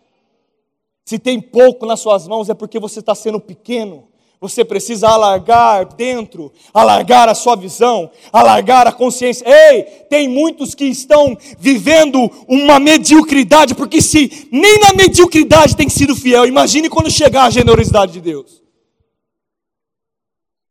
Se 1.04 1.20
tem 1.20 1.40
pouco 1.40 1.86
nas 1.86 2.00
suas 2.00 2.28
mãos, 2.28 2.50
é 2.50 2.54
porque 2.54 2.80
você 2.80 3.00
está 3.00 3.14
sendo 3.14 3.40
pequeno. 3.40 4.08
Você 4.42 4.66
precisa 4.66 5.08
alargar 5.08 5.96
dentro, 5.96 6.52
alargar 6.74 7.30
a 7.30 7.34
sua 7.34 7.56
visão, 7.56 8.12
alargar 8.32 8.86
a 8.86 8.92
consciência. 8.92 9.46
Ei, 9.48 9.84
tem 10.10 10.28
muitos 10.28 10.76
que 10.76 10.86
estão 10.86 11.38
vivendo 11.58 12.30
uma 12.48 12.80
mediocridade, 12.80 13.74
porque 13.74 14.02
se 14.02 14.48
nem 14.52 14.80
na 14.80 14.94
mediocridade 14.94 15.76
tem 15.76 15.90
sido 15.90 16.16
fiel, 16.16 16.46
imagine 16.46 16.90
quando 16.90 17.10
chegar 17.10 17.46
a 17.46 17.50
generosidade 17.50 18.14
de 18.14 18.22
Deus. 18.22 18.65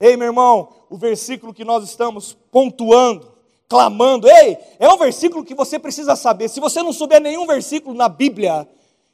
Ei, 0.04 0.18
meu 0.18 0.26
irmão, 0.26 0.68
o 0.90 0.98
versículo 0.98 1.54
que 1.54 1.64
nós 1.64 1.82
estamos 1.82 2.36
pontuando, 2.52 3.26
clamando, 3.66 4.28
ei, 4.28 4.58
é 4.78 4.86
um 4.86 4.98
versículo 4.98 5.42
que 5.42 5.54
você 5.54 5.78
precisa 5.78 6.14
saber. 6.14 6.50
Se 6.50 6.60
você 6.60 6.82
não 6.82 6.92
souber 6.92 7.22
nenhum 7.22 7.46
versículo 7.46 7.96
na 7.96 8.06
Bíblia, 8.06 8.68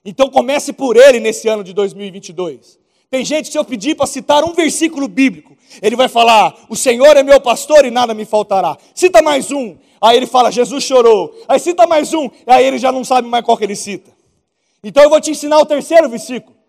então 0.04 0.28
comece 0.28 0.72
por 0.72 0.96
ele 0.96 1.20
nesse 1.20 1.46
ano 1.46 1.62
de 1.62 1.72
2022. 1.74 2.76
Tem 3.08 3.24
gente 3.24 3.46
que 3.46 3.52
se 3.52 3.58
eu 3.58 3.64
pedir 3.64 3.94
para 3.94 4.04
citar 4.04 4.42
um 4.42 4.52
versículo 4.52 5.06
bíblico, 5.06 5.56
ele 5.80 5.94
vai 5.94 6.08
falar: 6.08 6.56
"O 6.68 6.74
Senhor 6.74 7.16
é 7.16 7.22
meu 7.22 7.40
pastor 7.40 7.84
e 7.84 7.90
nada 7.92 8.12
me 8.12 8.24
faltará". 8.24 8.76
Cita 8.92 9.22
mais 9.22 9.52
um. 9.52 9.76
Aí 10.00 10.16
ele 10.16 10.26
fala: 10.26 10.50
"Jesus 10.50 10.82
chorou". 10.82 11.32
Aí 11.46 11.60
cita 11.60 11.86
mais 11.86 12.12
um, 12.12 12.28
aí 12.48 12.66
ele 12.66 12.78
já 12.78 12.90
não 12.90 13.04
sabe 13.04 13.28
mais 13.28 13.44
qual 13.44 13.56
que 13.56 13.62
ele 13.62 13.76
cita. 13.76 14.10
Então 14.82 15.04
eu 15.04 15.10
vou 15.10 15.20
te 15.20 15.30
ensinar 15.30 15.60
o 15.60 15.66
terceiro 15.66 16.08
versículo 16.08 16.59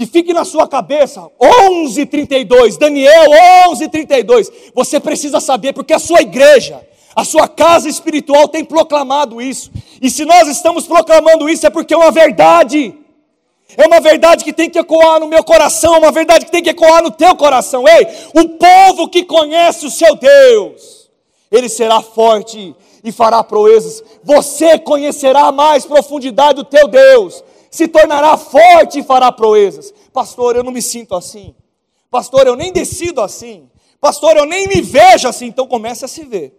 que 0.00 0.06
fique 0.06 0.32
na 0.32 0.46
sua 0.46 0.66
cabeça, 0.66 1.30
11:32, 1.38 2.78
Daniel 2.78 3.26
11:32. 3.68 4.50
Você 4.74 4.98
precisa 4.98 5.40
saber 5.40 5.74
porque 5.74 5.92
a 5.92 5.98
sua 5.98 6.22
igreja, 6.22 6.80
a 7.14 7.22
sua 7.22 7.46
casa 7.46 7.86
espiritual 7.86 8.48
tem 8.48 8.64
proclamado 8.64 9.42
isso. 9.42 9.70
E 10.00 10.08
se 10.08 10.24
nós 10.24 10.48
estamos 10.48 10.86
proclamando 10.86 11.50
isso 11.50 11.66
é 11.66 11.70
porque 11.70 11.92
é 11.92 11.96
uma 11.98 12.10
verdade. 12.10 12.94
É 13.76 13.86
uma 13.86 14.00
verdade 14.00 14.42
que 14.42 14.54
tem 14.54 14.70
que 14.70 14.78
ecoar 14.78 15.20
no 15.20 15.28
meu 15.28 15.44
coração, 15.44 15.98
uma 15.98 16.10
verdade 16.10 16.46
que 16.46 16.50
tem 16.50 16.62
que 16.62 16.70
ecoar 16.70 17.02
no 17.02 17.10
teu 17.10 17.36
coração. 17.36 17.84
Ei, 17.86 18.06
o 18.34 18.48
povo 18.56 19.06
que 19.06 19.22
conhece 19.22 19.84
o 19.84 19.90
seu 19.90 20.16
Deus, 20.16 21.10
ele 21.52 21.68
será 21.68 22.00
forte 22.00 22.74
e 23.04 23.12
fará 23.12 23.44
proezas. 23.44 24.02
Você 24.24 24.78
conhecerá 24.78 25.52
mais 25.52 25.84
profundidade 25.84 26.54
do 26.54 26.64
teu 26.64 26.88
Deus 26.88 27.44
se 27.70 27.86
tornará 27.86 28.36
forte 28.36 28.98
e 28.98 29.02
fará 29.02 29.30
proezas. 29.30 29.94
Pastor, 30.12 30.56
eu 30.56 30.64
não 30.64 30.72
me 30.72 30.82
sinto 30.82 31.14
assim. 31.14 31.54
Pastor, 32.10 32.46
eu 32.46 32.56
nem 32.56 32.72
decido 32.72 33.20
assim. 33.20 33.70
Pastor, 34.00 34.36
eu 34.36 34.44
nem 34.44 34.66
me 34.66 34.80
vejo 34.80 35.28
assim. 35.28 35.46
Então 35.46 35.66
comece 35.66 36.04
a 36.04 36.08
se 36.08 36.24
ver. 36.24 36.56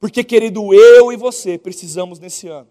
Porque, 0.00 0.24
querido, 0.24 0.74
eu 0.74 1.12
e 1.12 1.16
você 1.16 1.56
precisamos 1.56 2.18
nesse 2.18 2.48
ano 2.48 2.68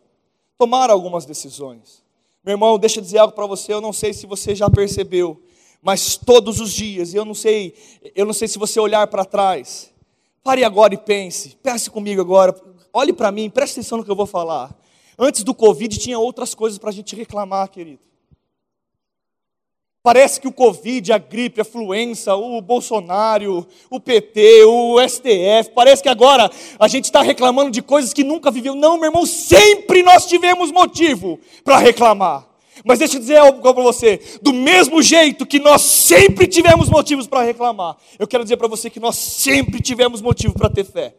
tomar 0.58 0.90
algumas 0.90 1.26
decisões. 1.26 2.04
Meu 2.44 2.54
irmão, 2.54 2.78
deixa 2.78 3.00
eu 3.00 3.04
dizer 3.04 3.20
algo 3.20 3.34
para 3.34 3.46
você, 3.46 3.74
eu 3.74 3.80
não 3.80 3.94
sei 3.94 4.14
se 4.14 4.26
você 4.26 4.54
já 4.54 4.70
percebeu, 4.70 5.42
mas 5.82 6.18
todos 6.18 6.60
os 6.60 6.74
dias, 6.74 7.14
eu 7.14 7.24
não 7.24 7.34
sei, 7.34 7.74
eu 8.14 8.26
não 8.26 8.34
sei 8.34 8.48
se 8.48 8.60
você 8.60 8.80
olhar 8.80 9.08
para 9.08 9.24
trás. 9.24 9.94
Pare 10.44 10.64
agora 10.64 10.94
e 10.94 10.98
pense. 10.98 11.58
Pense 11.62 11.90
comigo 11.90 12.20
agora. 12.20 12.54
Olhe 12.92 13.14
para 13.14 13.32
mim, 13.32 13.50
preste 13.50 13.74
atenção 13.74 14.00
no 14.00 14.04
que 14.04 14.12
eu 14.12 14.16
vou 14.16 14.26
falar. 14.26 14.76
Antes 15.22 15.44
do 15.44 15.54
Covid 15.54 16.00
tinha 16.00 16.18
outras 16.18 16.56
coisas 16.56 16.80
para 16.80 16.92
a 16.92 16.94
gente 16.94 17.14
reclamar, 17.14 17.68
querido. 17.68 18.00
Parece 20.02 20.40
que 20.40 20.48
o 20.48 20.52
Covid, 20.54 21.12
a 21.12 21.18
gripe, 21.18 21.60
a 21.60 21.66
fluença, 21.66 22.34
o 22.34 22.62
Bolsonaro, 22.62 23.68
o 23.90 24.00
PT, 24.00 24.64
o 24.64 24.98
STF, 25.06 25.72
parece 25.76 26.02
que 26.02 26.08
agora 26.08 26.50
a 26.80 26.88
gente 26.88 27.04
está 27.04 27.22
reclamando 27.22 27.70
de 27.70 27.82
coisas 27.82 28.14
que 28.14 28.24
nunca 28.24 28.50
viveu. 28.50 28.74
Não, 28.74 28.96
meu 28.96 29.10
irmão, 29.10 29.26
sempre 29.26 30.02
nós 30.02 30.26
tivemos 30.26 30.72
motivo 30.72 31.38
para 31.66 31.78
reclamar. 31.78 32.48
Mas 32.86 33.00
deixa 33.00 33.18
eu 33.18 33.20
dizer 33.20 33.38
algo 33.40 33.62
para 33.62 33.74
você: 33.74 34.22
do 34.42 34.54
mesmo 34.54 35.02
jeito 35.02 35.46
que 35.46 35.60
nós 35.60 35.82
sempre 35.82 36.48
tivemos 36.48 36.90
motivos 36.90 37.28
para 37.28 37.44
reclamar, 37.44 37.98
eu 38.18 38.26
quero 38.26 38.44
dizer 38.44 38.56
para 38.56 38.70
você 38.70 38.90
que 38.90 39.02
nós 39.02 39.18
sempre 39.18 39.82
tivemos 39.82 40.22
motivo 40.22 40.54
para 40.54 40.70
ter 40.70 40.86
fé 40.86 41.14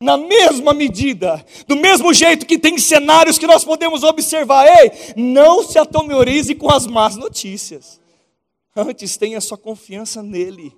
na 0.00 0.16
mesma 0.16 0.74
medida, 0.74 1.44
do 1.66 1.74
mesmo 1.74 2.12
jeito 2.12 2.44
que 2.44 2.58
tem 2.58 2.76
cenários 2.78 3.38
que 3.38 3.46
nós 3.46 3.64
podemos 3.64 4.02
observar, 4.02 4.66
ei, 4.66 5.14
não 5.16 5.62
se 5.62 5.78
atomorize 5.78 6.54
com 6.54 6.70
as 6.70 6.86
más 6.86 7.16
notícias. 7.16 8.00
Antes 8.74 9.16
tenha 9.16 9.40
sua 9.40 9.56
confiança 9.56 10.22
nele, 10.22 10.76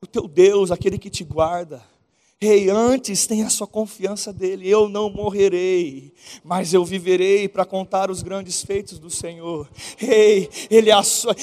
o 0.00 0.06
teu 0.06 0.28
Deus, 0.28 0.70
aquele 0.70 0.98
que 0.98 1.10
te 1.10 1.24
guarda. 1.24 1.82
Ei, 2.44 2.68
antes 2.68 3.24
tenha 3.24 3.48
sua 3.48 3.68
confiança 3.68 4.32
dele. 4.32 4.68
Eu 4.68 4.88
não 4.88 5.08
morrerei, 5.08 6.12
mas 6.42 6.74
eu 6.74 6.84
viverei 6.84 7.46
para 7.46 7.64
contar 7.64 8.10
os 8.10 8.20
grandes 8.20 8.64
feitos 8.64 8.98
do 8.98 9.08
Senhor. 9.08 9.70
Ei, 10.02 10.50
ele 10.68 10.90
é 10.90 10.94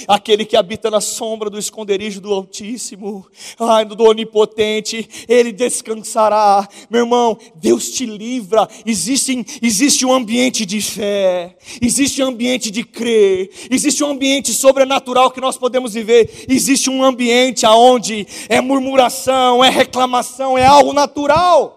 aquele 0.10 0.44
que 0.44 0.58
habita 0.58 0.91
na 0.91 1.00
sombra 1.00 1.50
do 1.50 1.58
esconderijo 1.58 2.20
do 2.20 2.34
Altíssimo, 2.34 3.25
ai, 3.58 3.86
do 3.86 4.03
Onipotente. 4.03 5.08
Ele 5.29 5.53
descansará. 5.53 6.68
Meu 6.89 7.03
irmão, 7.03 7.38
Deus 7.56 7.91
te 7.91 8.06
livra. 8.06 8.68
Existe, 8.86 9.46
existe 9.62 10.06
um 10.06 10.12
ambiente 10.12 10.65
de 10.65 10.82
fé, 10.82 11.56
existe 11.82 12.22
um 12.22 12.27
ambiente 12.27 12.70
de 12.70 12.84
crer, 12.84 13.50
existe 13.72 14.03
um 14.03 14.10
ambiente 14.10 14.53
sobrenatural 14.53 15.32
que 15.32 15.39
nós 15.39 15.58
podemos 15.58 15.94
viver. 15.94 16.46
Existe 16.50 16.89
um 16.89 17.01
ambiente 17.01 17.65
aonde 17.65 18.27
é 18.50 18.60
murmuração, 18.60 19.63
é 19.63 19.70
reclamação, 19.70 20.58
é 20.58 20.65
algo 20.65 20.88
algo 20.89 20.93
natural. 20.93 21.75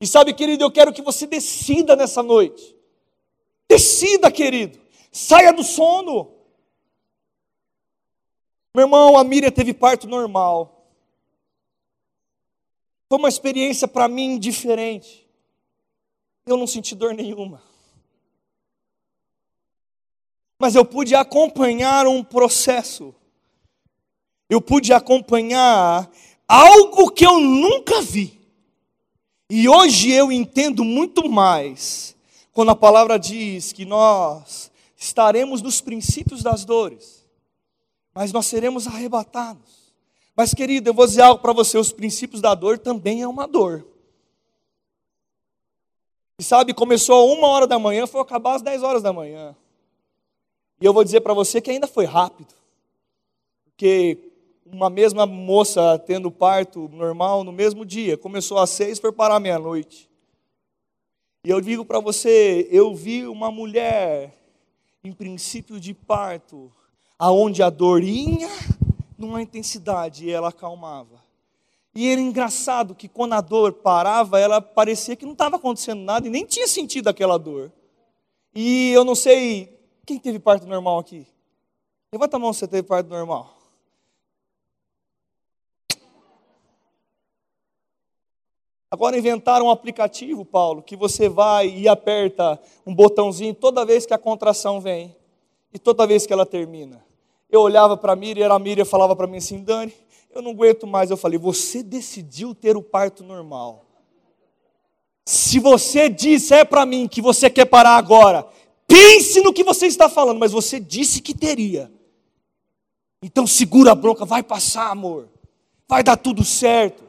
E 0.00 0.06
sabe, 0.06 0.34
querido, 0.34 0.64
eu 0.64 0.70
quero 0.70 0.92
que 0.92 1.02
você 1.02 1.26
decida 1.26 1.96
nessa 1.96 2.22
noite. 2.22 2.76
Decida, 3.68 4.30
querido. 4.30 4.78
Saia 5.10 5.52
do 5.52 5.62
sono. 5.62 6.32
Meu 8.74 8.84
irmão, 8.84 9.16
a 9.16 9.24
Miriam 9.24 9.50
teve 9.50 9.72
parto 9.72 10.08
normal. 10.08 10.90
Foi 13.08 13.18
uma 13.18 13.28
experiência 13.28 13.86
para 13.86 14.08
mim 14.08 14.38
diferente. 14.38 15.28
Eu 16.44 16.56
não 16.56 16.66
senti 16.66 16.94
dor 16.94 17.14
nenhuma. 17.14 17.62
Mas 20.58 20.74
eu 20.74 20.84
pude 20.84 21.14
acompanhar 21.14 22.06
um 22.06 22.22
processo. 22.22 23.14
Eu 24.50 24.60
pude 24.60 24.92
acompanhar 24.92 26.10
algo 26.48 27.10
que 27.10 27.26
eu 27.26 27.40
nunca 27.40 28.00
vi. 28.02 28.40
E 29.48 29.68
hoje 29.68 30.10
eu 30.10 30.32
entendo 30.32 30.84
muito 30.84 31.28
mais 31.28 32.16
quando 32.52 32.70
a 32.70 32.76
palavra 32.76 33.18
diz 33.18 33.72
que 33.72 33.84
nós 33.84 34.70
estaremos 34.96 35.60
nos 35.60 35.80
princípios 35.80 36.42
das 36.42 36.64
dores, 36.64 37.26
mas 38.14 38.32
nós 38.32 38.46
seremos 38.46 38.86
arrebatados. 38.86 39.92
Mas, 40.36 40.52
querido, 40.52 40.90
eu 40.90 40.94
vou 40.94 41.06
dizer 41.06 41.22
algo 41.22 41.40
para 41.40 41.52
você: 41.52 41.78
os 41.78 41.92
princípios 41.92 42.40
da 42.40 42.54
dor 42.54 42.78
também 42.78 43.22
é 43.22 43.28
uma 43.28 43.46
dor. 43.46 43.86
E 46.38 46.42
sabe, 46.42 46.74
começou 46.74 47.14
a 47.14 47.32
uma 47.32 47.48
hora 47.48 47.66
da 47.66 47.78
manhã, 47.78 48.06
foi 48.06 48.20
acabar 48.20 48.56
às 48.56 48.62
dez 48.62 48.82
horas 48.82 49.02
da 49.02 49.12
manhã. 49.12 49.54
E 50.80 50.84
eu 50.84 50.92
vou 50.92 51.04
dizer 51.04 51.20
para 51.20 51.32
você 51.32 51.60
que 51.60 51.70
ainda 51.70 51.86
foi 51.86 52.04
rápido. 52.04 52.52
Porque 53.64 54.18
uma 54.66 54.88
mesma 54.88 55.26
moça 55.26 55.98
tendo 55.98 56.30
parto 56.30 56.88
normal 56.92 57.44
no 57.44 57.52
mesmo 57.52 57.84
dia. 57.84 58.16
Começou 58.16 58.58
às 58.58 58.70
seis, 58.70 58.98
foi 58.98 59.12
parar 59.12 59.38
meia-noite. 59.40 60.08
E 61.44 61.50
eu 61.50 61.60
digo 61.60 61.84
para 61.84 62.00
você, 62.00 62.66
eu 62.70 62.94
vi 62.94 63.26
uma 63.26 63.50
mulher 63.50 64.34
em 65.02 65.12
princípio 65.12 65.78
de 65.78 65.92
parto, 65.92 66.72
aonde 67.18 67.62
a 67.62 67.68
dor 67.68 68.02
ia 68.02 68.48
numa 69.18 69.42
intensidade 69.42 70.24
e 70.24 70.30
ela 70.30 70.48
acalmava. 70.48 71.22
E 71.94 72.08
era 72.08 72.20
engraçado 72.20 72.94
que 72.94 73.06
quando 73.06 73.34
a 73.34 73.40
dor 73.40 73.74
parava, 73.74 74.40
ela 74.40 74.60
parecia 74.60 75.14
que 75.14 75.26
não 75.26 75.32
estava 75.32 75.56
acontecendo 75.56 76.02
nada 76.02 76.26
e 76.26 76.30
nem 76.30 76.44
tinha 76.44 76.66
sentido 76.66 77.08
aquela 77.08 77.38
dor. 77.38 77.70
E 78.54 78.90
eu 78.92 79.04
não 79.04 79.14
sei, 79.14 79.78
quem 80.04 80.18
teve 80.18 80.38
parto 80.38 80.66
normal 80.66 80.98
aqui? 80.98 81.26
Levanta 82.12 82.36
a 82.36 82.40
mão 82.40 82.52
se 82.52 82.60
você 82.60 82.68
teve 82.68 82.82
parto 82.82 83.08
normal. 83.08 83.53
Agora 88.94 89.18
inventaram 89.18 89.66
um 89.66 89.70
aplicativo, 89.70 90.44
Paulo, 90.44 90.80
que 90.80 90.94
você 90.94 91.28
vai 91.28 91.68
e 91.68 91.88
aperta 91.88 92.60
um 92.86 92.94
botãozinho 92.94 93.52
toda 93.52 93.84
vez 93.84 94.06
que 94.06 94.14
a 94.14 94.18
contração 94.18 94.80
vem 94.80 95.16
e 95.72 95.80
toda 95.80 96.06
vez 96.06 96.24
que 96.28 96.32
ela 96.32 96.46
termina. 96.46 97.04
Eu 97.50 97.62
olhava 97.62 97.96
para 97.96 98.12
a 98.12 98.16
Miriam 98.16 98.52
a 98.52 98.56
Miriam 98.56 98.84
falava 98.84 99.16
para 99.16 99.26
mim 99.26 99.38
assim: 99.38 99.64
Dani, 99.64 99.92
eu 100.32 100.40
não 100.40 100.52
aguento 100.52 100.86
mais. 100.86 101.10
Eu 101.10 101.16
falei: 101.16 101.36
Você 101.40 101.82
decidiu 101.82 102.54
ter 102.54 102.76
o 102.76 102.82
parto 102.82 103.24
normal. 103.24 103.84
Se 105.26 105.58
você 105.58 106.08
disser 106.08 106.64
para 106.64 106.86
mim 106.86 107.08
que 107.08 107.20
você 107.20 107.50
quer 107.50 107.64
parar 107.64 107.96
agora, 107.96 108.46
pense 108.86 109.40
no 109.40 109.52
que 109.52 109.64
você 109.64 109.86
está 109.86 110.08
falando, 110.08 110.38
mas 110.38 110.52
você 110.52 110.78
disse 110.78 111.20
que 111.20 111.34
teria. 111.34 111.90
Então 113.20 113.44
segura 113.44 113.90
a 113.90 113.96
bronca, 113.96 114.24
vai 114.24 114.44
passar, 114.44 114.88
amor. 114.88 115.28
Vai 115.88 116.04
dar 116.04 116.16
tudo 116.16 116.44
certo. 116.44 117.03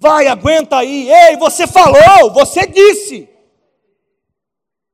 Vai, 0.00 0.26
aguenta 0.28 0.78
aí. 0.78 1.12
Ei, 1.12 1.36
você 1.36 1.66
falou, 1.66 2.32
você 2.32 2.66
disse. 2.66 3.28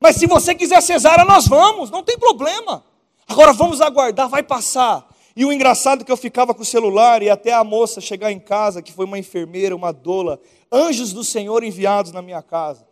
Mas 0.01 0.17
se 0.17 0.27
você 0.27 0.53
quiser 0.53 0.83
cesárea, 0.83 1.25
nós 1.25 1.47
vamos, 1.47 1.91
não 1.91 2.03
tem 2.03 2.19
problema. 2.19 2.85
Agora 3.29 3.53
vamos 3.53 3.81
aguardar, 3.81 4.29
vai 4.29 4.43
passar. 4.43 5.09
E 5.37 5.45
o 5.45 5.53
engraçado 5.53 6.03
é 6.03 6.05
que 6.05 6.11
eu 6.11 6.17
ficava 6.17 6.53
com 6.53 6.63
o 6.63 6.67
celular 6.67 7.23
e 7.23 7.31
até 7.31 7.53
a 7.53 7.63
moça 7.63 8.01
chegar 8.01 8.33
em 8.33 8.41
casa, 8.41 8.83
que 8.83 8.93
foi 8.93 9.05
uma 9.05 9.19
enfermeira, 9.19 9.77
uma 9.77 9.93
doula, 9.93 10.41
anjos 10.73 11.13
do 11.13 11.23
Senhor 11.23 11.63
enviados 11.63 12.11
na 12.11 12.21
minha 12.21 12.43
casa. 12.43 12.85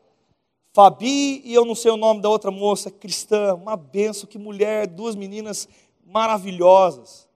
Fabi 0.72 1.42
e 1.44 1.52
eu 1.52 1.64
não 1.64 1.74
sei 1.74 1.90
o 1.90 1.96
nome 1.96 2.20
da 2.20 2.28
outra 2.28 2.50
moça, 2.50 2.90
cristã, 2.90 3.54
uma 3.54 3.76
benção, 3.76 4.28
que 4.28 4.38
mulher, 4.38 4.86
duas 4.86 5.16
meninas 5.16 5.68
maravilhosas. 6.06 7.28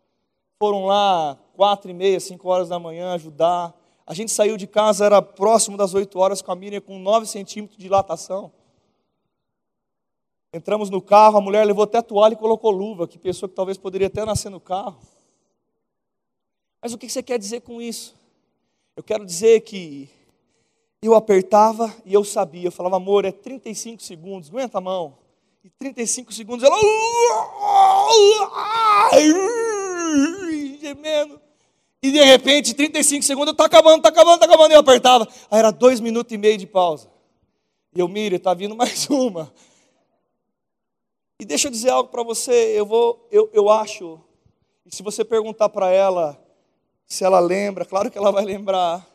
Foram 0.58 0.86
lá 0.86 1.36
quatro 1.54 1.90
e 1.90 1.94
meia, 1.94 2.20
cinco 2.20 2.48
horas 2.48 2.68
da 2.68 2.78
manhã 2.78 3.14
ajudar. 3.14 3.74
A 4.08 4.14
gente 4.14 4.32
saiu 4.32 4.56
de 4.56 4.66
casa, 4.66 5.04
era 5.04 5.20
próximo 5.20 5.76
das 5.76 5.92
oito 5.92 6.18
horas, 6.18 6.40
com 6.40 6.50
a 6.50 6.56
Miriam 6.56 6.80
com 6.80 6.98
nove 6.98 7.26
centímetros 7.26 7.76
de 7.76 7.82
dilatação. 7.82 8.50
Entramos 10.50 10.88
no 10.88 11.02
carro, 11.02 11.36
a 11.36 11.42
mulher 11.42 11.66
levou 11.66 11.84
até 11.84 12.00
toalha 12.00 12.32
e 12.32 12.38
colocou 12.38 12.70
luva, 12.70 13.06
que 13.06 13.18
pensou 13.18 13.50
que 13.50 13.54
talvez 13.54 13.76
poderia 13.76 14.06
até 14.06 14.24
nascer 14.24 14.48
no 14.48 14.58
carro. 14.58 14.98
Mas 16.80 16.94
o 16.94 16.96
que 16.96 17.06
você 17.06 17.22
quer 17.22 17.38
dizer 17.38 17.60
com 17.60 17.82
isso? 17.82 18.16
Eu 18.96 19.02
quero 19.02 19.26
dizer 19.26 19.60
que 19.60 20.08
eu 21.02 21.14
apertava 21.14 21.94
e 22.06 22.14
eu 22.14 22.24
sabia, 22.24 22.68
eu 22.68 22.72
falava, 22.72 22.96
amor, 22.96 23.26
é 23.26 23.30
35 23.30 24.02
segundos, 24.02 24.48
aguenta 24.48 24.78
a 24.78 24.80
mão. 24.80 25.18
E 25.62 25.68
35 25.68 26.32
segundos 26.32 26.64
ela. 26.64 26.78
Gemendo. 30.80 31.47
E 32.02 32.12
de 32.12 32.22
repente, 32.22 32.74
35 32.74 33.24
segundos, 33.24 33.52
está 33.52 33.64
acabando, 33.64 33.96
está 33.98 34.08
acabando, 34.08 34.34
está 34.34 34.46
acabando. 34.46 34.72
Eu 34.72 34.80
apertava. 34.80 35.28
Aí 35.50 35.58
era 35.58 35.70
dois 35.70 36.00
minutos 36.00 36.32
e 36.32 36.38
meio 36.38 36.56
de 36.56 36.66
pausa. 36.66 37.10
E 37.94 38.00
eu, 38.00 38.08
Miriam, 38.08 38.36
está 38.36 38.54
vindo 38.54 38.76
mais 38.76 39.08
uma. 39.10 39.52
E 41.40 41.44
deixa 41.44 41.68
eu 41.68 41.72
dizer 41.72 41.90
algo 41.90 42.10
para 42.10 42.22
você, 42.22 42.52
eu 42.52 42.84
vou, 42.84 43.28
eu, 43.30 43.48
eu 43.52 43.70
acho, 43.70 44.20
e 44.84 44.92
se 44.92 45.04
você 45.04 45.24
perguntar 45.24 45.68
para 45.68 45.88
ela 45.88 46.36
se 47.08 47.24
ela 47.24 47.40
lembra, 47.40 47.86
claro 47.86 48.10
que 48.10 48.18
ela 48.18 48.30
vai 48.30 48.44
lembrar, 48.44 49.08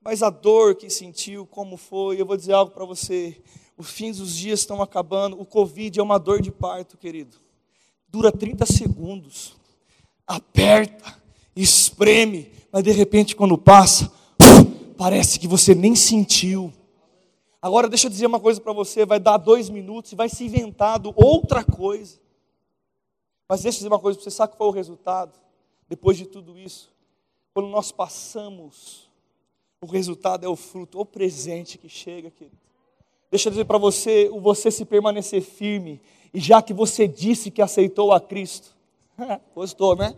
mas 0.00 0.20
a 0.20 0.30
dor 0.30 0.74
que 0.74 0.90
sentiu, 0.90 1.46
como 1.46 1.76
foi, 1.76 2.20
eu 2.20 2.26
vou 2.26 2.36
dizer 2.36 2.54
algo 2.54 2.72
para 2.72 2.84
você, 2.84 3.40
os 3.76 3.88
fins 3.88 4.18
dos 4.18 4.34
dias 4.34 4.60
estão 4.60 4.82
acabando, 4.82 5.40
o 5.40 5.46
Covid 5.46 6.00
é 6.00 6.02
uma 6.02 6.18
dor 6.18 6.42
de 6.42 6.50
parto, 6.50 6.98
querido, 6.98 7.36
dura 8.08 8.32
30 8.32 8.66
segundos, 8.66 9.54
aperta, 10.26 11.19
espreme, 11.54 12.50
mas 12.72 12.82
de 12.82 12.90
repente 12.90 13.36
quando 13.36 13.58
passa, 13.58 14.12
parece 14.96 15.38
que 15.38 15.48
você 15.48 15.74
nem 15.74 15.94
sentiu. 15.94 16.72
Agora 17.62 17.88
deixa 17.88 18.06
eu 18.06 18.10
dizer 18.10 18.26
uma 18.26 18.40
coisa 18.40 18.60
para 18.60 18.72
você, 18.72 19.04
vai 19.04 19.20
dar 19.20 19.36
dois 19.36 19.68
minutos 19.68 20.12
e 20.12 20.16
vai 20.16 20.28
se 20.28 20.44
inventado 20.44 21.12
outra 21.16 21.62
coisa. 21.62 22.18
Mas 23.48 23.62
deixa 23.62 23.76
eu 23.76 23.80
dizer 23.80 23.88
uma 23.88 23.98
coisa 23.98 24.18
para 24.18 24.24
você, 24.24 24.30
sabe 24.30 24.56
qual 24.56 24.70
foi 24.70 24.78
o 24.78 24.82
resultado? 24.82 25.32
Depois 25.88 26.16
de 26.16 26.24
tudo 26.24 26.56
isso, 26.56 26.90
quando 27.52 27.68
nós 27.68 27.90
passamos, 27.90 29.10
o 29.82 29.86
resultado 29.86 30.44
é 30.44 30.48
o 30.48 30.54
fruto, 30.54 31.00
o 31.00 31.04
presente 31.04 31.76
que 31.76 31.88
chega, 31.88 32.30
querido. 32.30 32.56
Deixa 33.30 33.48
eu 33.48 33.50
dizer 33.50 33.64
para 33.64 33.78
você, 33.78 34.28
o 34.32 34.40
você 34.40 34.70
se 34.70 34.84
permanecer 34.84 35.42
firme, 35.42 36.00
e 36.32 36.40
já 36.40 36.62
que 36.62 36.72
você 36.72 37.08
disse 37.08 37.50
que 37.50 37.60
aceitou 37.60 38.12
a 38.12 38.20
Cristo, 38.20 38.76
gostou, 39.54 39.96
né? 39.96 40.14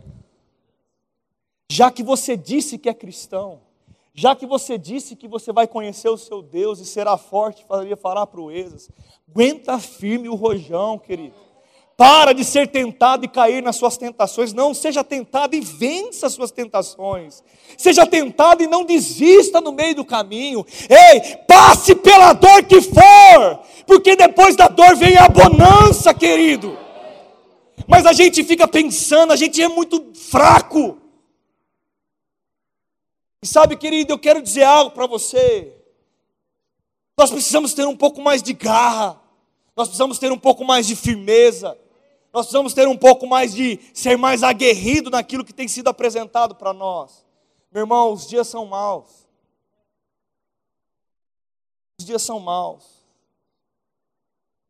Já 1.73 1.91
que 1.91 2.03
você 2.03 2.37
disse 2.37 2.77
que 2.77 2.87
é 2.87 2.93
cristão, 2.93 3.59
já 4.13 4.37
que 4.37 4.45
você 4.45 4.77
disse 4.77 5.17
que 5.17 5.27
você 5.27 5.55
vai 5.55 5.67
conhecer 5.67 6.11
o 6.11 6.19
seu 6.19 6.43
Deus 6.43 6.79
e 6.81 6.85
será 6.85 7.17
forte, 7.17 7.65
faria 7.67 7.97
falar 7.97 8.27
proezas, 8.27 8.91
aguenta 9.27 9.79
firme 9.79 10.29
o 10.29 10.35
rojão, 10.35 10.99
querido. 10.99 11.35
Para 11.97 12.35
de 12.35 12.45
ser 12.45 12.69
tentado 12.69 13.25
e 13.25 13.29
cair 13.29 13.63
nas 13.63 13.77
suas 13.77 13.97
tentações. 13.97 14.53
Não, 14.53 14.75
seja 14.75 15.03
tentado 15.03 15.57
e 15.57 15.63
vença 15.63 16.27
as 16.27 16.35
suas 16.35 16.51
tentações. 16.51 17.43
Seja 17.79 18.05
tentado 18.05 18.63
e 18.63 18.67
não 18.67 18.85
desista 18.85 19.59
no 19.59 19.73
meio 19.73 19.95
do 19.95 20.05
caminho. 20.05 20.67
Ei, 20.91 21.37
passe 21.49 21.95
pela 21.95 22.35
dor 22.35 22.65
que 22.65 22.83
for, 22.83 23.61
porque 23.87 24.15
depois 24.15 24.57
da 24.57 24.69
dor 24.69 24.95
vem 24.95 25.17
a 25.17 25.27
bonança, 25.27 26.13
querido. 26.13 26.77
Mas 27.87 28.05
a 28.05 28.13
gente 28.13 28.45
fica 28.45 28.69
pensando, 28.69 29.33
a 29.33 29.37
gente 29.37 29.63
é 29.63 29.69
muito 29.69 30.13
fraco. 30.15 31.01
E 33.43 33.47
sabe, 33.47 33.77
querido, 33.77 34.13
eu 34.13 34.19
quero 34.19 34.41
dizer 34.41 34.63
algo 34.63 34.93
para 34.93 35.07
você. 35.07 35.77
Nós 37.19 37.29
precisamos 37.29 37.75
ter 37.75 37.87
um 37.87 37.97
pouco 37.97 38.21
mais 38.21 38.41
de 38.43 38.53
garra, 38.53 39.21
nós 39.77 39.89
precisamos 39.89 40.19
ter 40.19 40.31
um 40.31 40.39
pouco 40.39 40.65
mais 40.65 40.87
de 40.87 40.95
firmeza, 40.95 41.77
nós 42.33 42.47
precisamos 42.47 42.73
ter 42.73 42.87
um 42.87 42.97
pouco 42.97 43.27
mais 43.27 43.53
de 43.53 43.81
ser 43.93 44.17
mais 44.17 44.43
aguerrido 44.43 45.11
naquilo 45.11 45.45
que 45.45 45.53
tem 45.53 45.69
sido 45.69 45.89
apresentado 45.89 46.55
para 46.55 46.73
nós. 46.73 47.27
Meu 47.71 47.83
irmão, 47.83 48.13
os 48.13 48.27
dias 48.27 48.47
são 48.47 48.65
maus. 48.65 49.27
Os 51.99 52.07
dias 52.07 52.23
são 52.23 52.39
maus. 52.39 52.85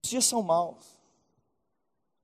Os 0.02 0.10
dias 0.10 0.24
são 0.24 0.42
maus. 0.42 0.92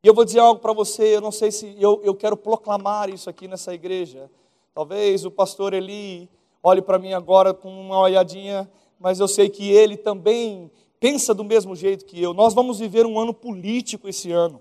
E 0.03 0.09
eu 0.09 0.15
vou 0.15 0.25
dizer 0.25 0.41
algo 0.41 0.61
para 0.61 0.73
você, 0.73 1.17
eu 1.17 1.21
não 1.21 1.33
sei 1.33 1.53
se 1.53 1.77
eu, 1.79 2.01
eu 2.03 2.15
quero 2.15 2.37
proclamar 2.37 3.11
isso 3.11 3.29
aqui 3.29 3.47
nessa 3.47 3.75
igreja. 3.75 4.31
Talvez 4.75 5.25
o 5.25 5.31
pastor 5.31 5.75
Eli 5.75 6.29
olhe 6.63 6.83
para 6.83 6.99
mim 6.99 7.13
agora 7.13 7.55
com 7.55 7.69
uma 7.69 7.99
olhadinha, 8.01 8.71
mas 8.99 9.21
eu 9.21 9.29
sei 9.29 9.49
que 9.49 9.71
ele 9.71 9.97
também 9.97 10.71
pensa 11.01 11.33
do 11.35 11.45
mesmo 11.45 11.75
jeito 11.77 12.05
que 12.05 12.21
eu. 12.21 12.35
Nós 12.35 12.55
vamos 12.55 12.79
viver 12.79 13.07
um 13.07 13.19
ano 13.19 13.33
político 13.33 14.09
esse 14.09 14.31
ano. 14.33 14.61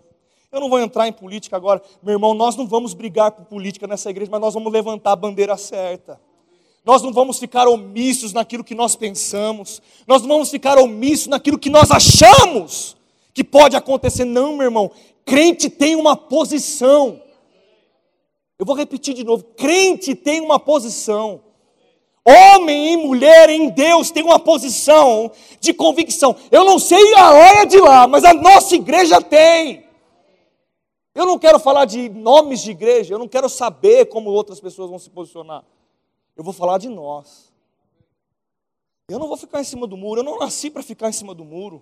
Eu 0.51 0.61
não 0.61 0.69
vou 0.69 0.79
entrar 0.79 1.07
em 1.07 1.11
política 1.11 1.57
agora, 1.57 1.81
meu 2.01 2.13
irmão, 2.13 2.33
nós 2.33 2.55
não 2.55 2.65
vamos 2.65 2.93
brigar 2.93 3.31
por 3.31 3.45
política 3.45 3.85
nessa 3.85 4.09
igreja, 4.09 4.31
mas 4.31 4.39
nós 4.39 4.53
vamos 4.53 4.71
levantar 4.71 5.11
a 5.11 5.15
bandeira 5.15 5.57
certa. 5.57 6.19
Nós 6.85 7.01
não 7.01 7.11
vamos 7.11 7.37
ficar 7.37 7.67
omissos 7.67 8.31
naquilo 8.31 8.63
que 8.63 8.73
nós 8.73 8.95
pensamos, 8.95 9.81
nós 10.07 10.21
não 10.21 10.29
vamos 10.29 10.49
ficar 10.49 10.77
omissos 10.77 11.27
naquilo 11.27 11.59
que 11.59 11.69
nós 11.69 11.91
achamos 11.91 12.95
que 13.33 13.43
pode 13.43 13.75
acontecer. 13.75 14.23
Não, 14.23 14.55
meu 14.55 14.67
irmão, 14.67 14.89
crente 15.25 15.69
tem 15.69 15.97
uma 15.97 16.15
posição. 16.15 17.21
Eu 18.57 18.65
vou 18.65 18.73
repetir 18.73 19.13
de 19.13 19.25
novo: 19.25 19.43
crente 19.43 20.15
tem 20.15 20.39
uma 20.39 20.57
posição. 20.57 21.41
Homem 22.29 22.91
e 22.91 22.97
mulher 22.97 23.49
em 23.49 23.69
Deus 23.69 24.11
tem 24.11 24.21
uma 24.21 24.37
posição 24.37 25.31
de 25.61 25.73
convicção. 25.73 26.35
Eu 26.51 26.65
não 26.65 26.77
sei 26.77 27.13
a 27.15 27.31
hora 27.31 27.65
de 27.65 27.79
lá, 27.79 28.05
mas 28.05 28.25
a 28.25 28.33
nossa 28.33 28.75
igreja 28.75 29.21
tem. 29.21 29.85
Eu 31.15 31.25
não 31.25 31.39
quero 31.39 31.57
falar 31.57 31.85
de 31.85 32.09
nomes 32.09 32.61
de 32.61 32.71
igreja, 32.71 33.13
eu 33.13 33.17
não 33.17 33.29
quero 33.29 33.47
saber 33.47 34.07
como 34.07 34.29
outras 34.29 34.59
pessoas 34.59 34.89
vão 34.89 34.99
se 34.99 35.09
posicionar. 35.09 35.63
Eu 36.35 36.43
vou 36.43 36.51
falar 36.51 36.79
de 36.79 36.89
nós. 36.89 37.49
Eu 39.07 39.19
não 39.19 39.29
vou 39.29 39.37
ficar 39.37 39.61
em 39.61 39.63
cima 39.63 39.87
do 39.87 39.95
muro, 39.95 40.19
eu 40.19 40.25
não 40.25 40.37
nasci 40.37 40.69
para 40.69 40.83
ficar 40.83 41.07
em 41.07 41.13
cima 41.13 41.33
do 41.33 41.45
muro. 41.45 41.81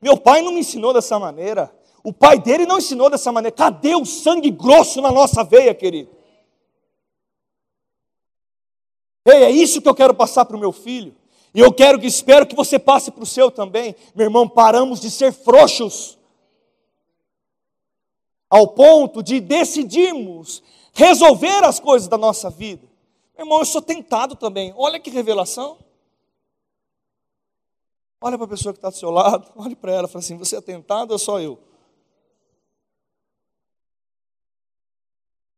Meu 0.00 0.16
pai 0.16 0.40
não 0.40 0.52
me 0.52 0.60
ensinou 0.60 0.92
dessa 0.92 1.18
maneira. 1.18 1.74
O 2.04 2.12
pai 2.12 2.38
dele 2.38 2.64
não 2.64 2.78
ensinou 2.78 3.10
dessa 3.10 3.32
maneira. 3.32 3.56
Cadê 3.56 3.96
o 3.96 4.04
sangue 4.04 4.52
grosso 4.52 5.00
na 5.00 5.10
nossa 5.10 5.42
veia, 5.42 5.74
querido? 5.74 6.13
Ei, 9.24 9.44
é 9.44 9.50
isso 9.50 9.80
que 9.80 9.88
eu 9.88 9.94
quero 9.94 10.14
passar 10.14 10.44
para 10.44 10.56
o 10.56 10.60
meu 10.60 10.72
filho. 10.72 11.14
E 11.54 11.60
eu 11.60 11.72
quero 11.72 11.98
que 12.00 12.06
espero 12.06 12.46
que 12.46 12.56
você 12.56 12.78
passe 12.78 13.10
para 13.10 13.22
o 13.22 13.26
seu 13.26 13.50
também. 13.50 13.94
Meu 14.14 14.26
irmão, 14.26 14.48
paramos 14.48 15.00
de 15.00 15.10
ser 15.10 15.32
frouxos. 15.32 16.18
Ao 18.50 18.68
ponto 18.68 19.22
de 19.22 19.40
decidirmos 19.40 20.62
resolver 20.92 21.64
as 21.64 21.80
coisas 21.80 22.08
da 22.08 22.18
nossa 22.18 22.50
vida. 22.50 22.86
Meu 23.36 23.46
irmão, 23.46 23.58
eu 23.60 23.64
sou 23.64 23.80
tentado 23.80 24.36
também. 24.36 24.72
Olha 24.76 25.00
que 25.00 25.10
revelação. 25.10 25.78
Olha 28.20 28.38
para 28.38 28.46
a 28.46 28.48
pessoa 28.48 28.72
que 28.72 28.78
está 28.78 28.88
do 28.88 28.96
seu 28.96 29.10
lado, 29.10 29.52
olhe 29.54 29.76
para 29.76 29.92
ela 29.92 30.08
e 30.08 30.10
fala 30.10 30.24
assim: 30.24 30.38
Você 30.38 30.56
é 30.56 30.60
tentado 30.60 31.12
ou 31.12 31.18
só 31.18 31.40
eu? 31.40 31.58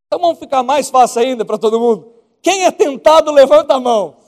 Então 0.07 0.19
vamos 0.19 0.39
ficar 0.39 0.63
mais 0.63 0.91
fácil 0.91 1.23
ainda 1.23 1.45
para 1.45 1.59
todo 1.59 1.79
mundo. 1.79 2.16
Quem 2.47 2.63
é 2.63 2.71
tentado, 2.71 3.33
levanta 3.33 3.75
a 3.75 3.81
mão. 3.81 4.19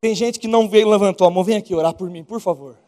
Tem 0.00 0.14
gente 0.14 0.40
que 0.40 0.48
não 0.48 0.66
veio, 0.66 0.88
levantou 0.88 1.26
a 1.26 1.30
mão. 1.30 1.44
Vem 1.44 1.58
aqui 1.58 1.74
orar 1.74 1.92
por 1.92 2.08
mim, 2.08 2.24
por 2.24 2.40
favor. 2.40 2.78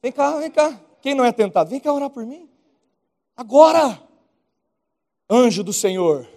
Vem 0.00 0.12
cá, 0.12 0.38
vem 0.38 0.52
cá. 0.52 0.80
Quem 1.02 1.16
não 1.16 1.24
é 1.24 1.32
tentado, 1.32 1.68
vem 1.68 1.80
cá 1.80 1.92
orar 1.92 2.10
por 2.10 2.24
mim. 2.24 2.48
Agora, 3.36 4.00
anjo 5.28 5.64
do 5.64 5.72
Senhor. 5.72 6.28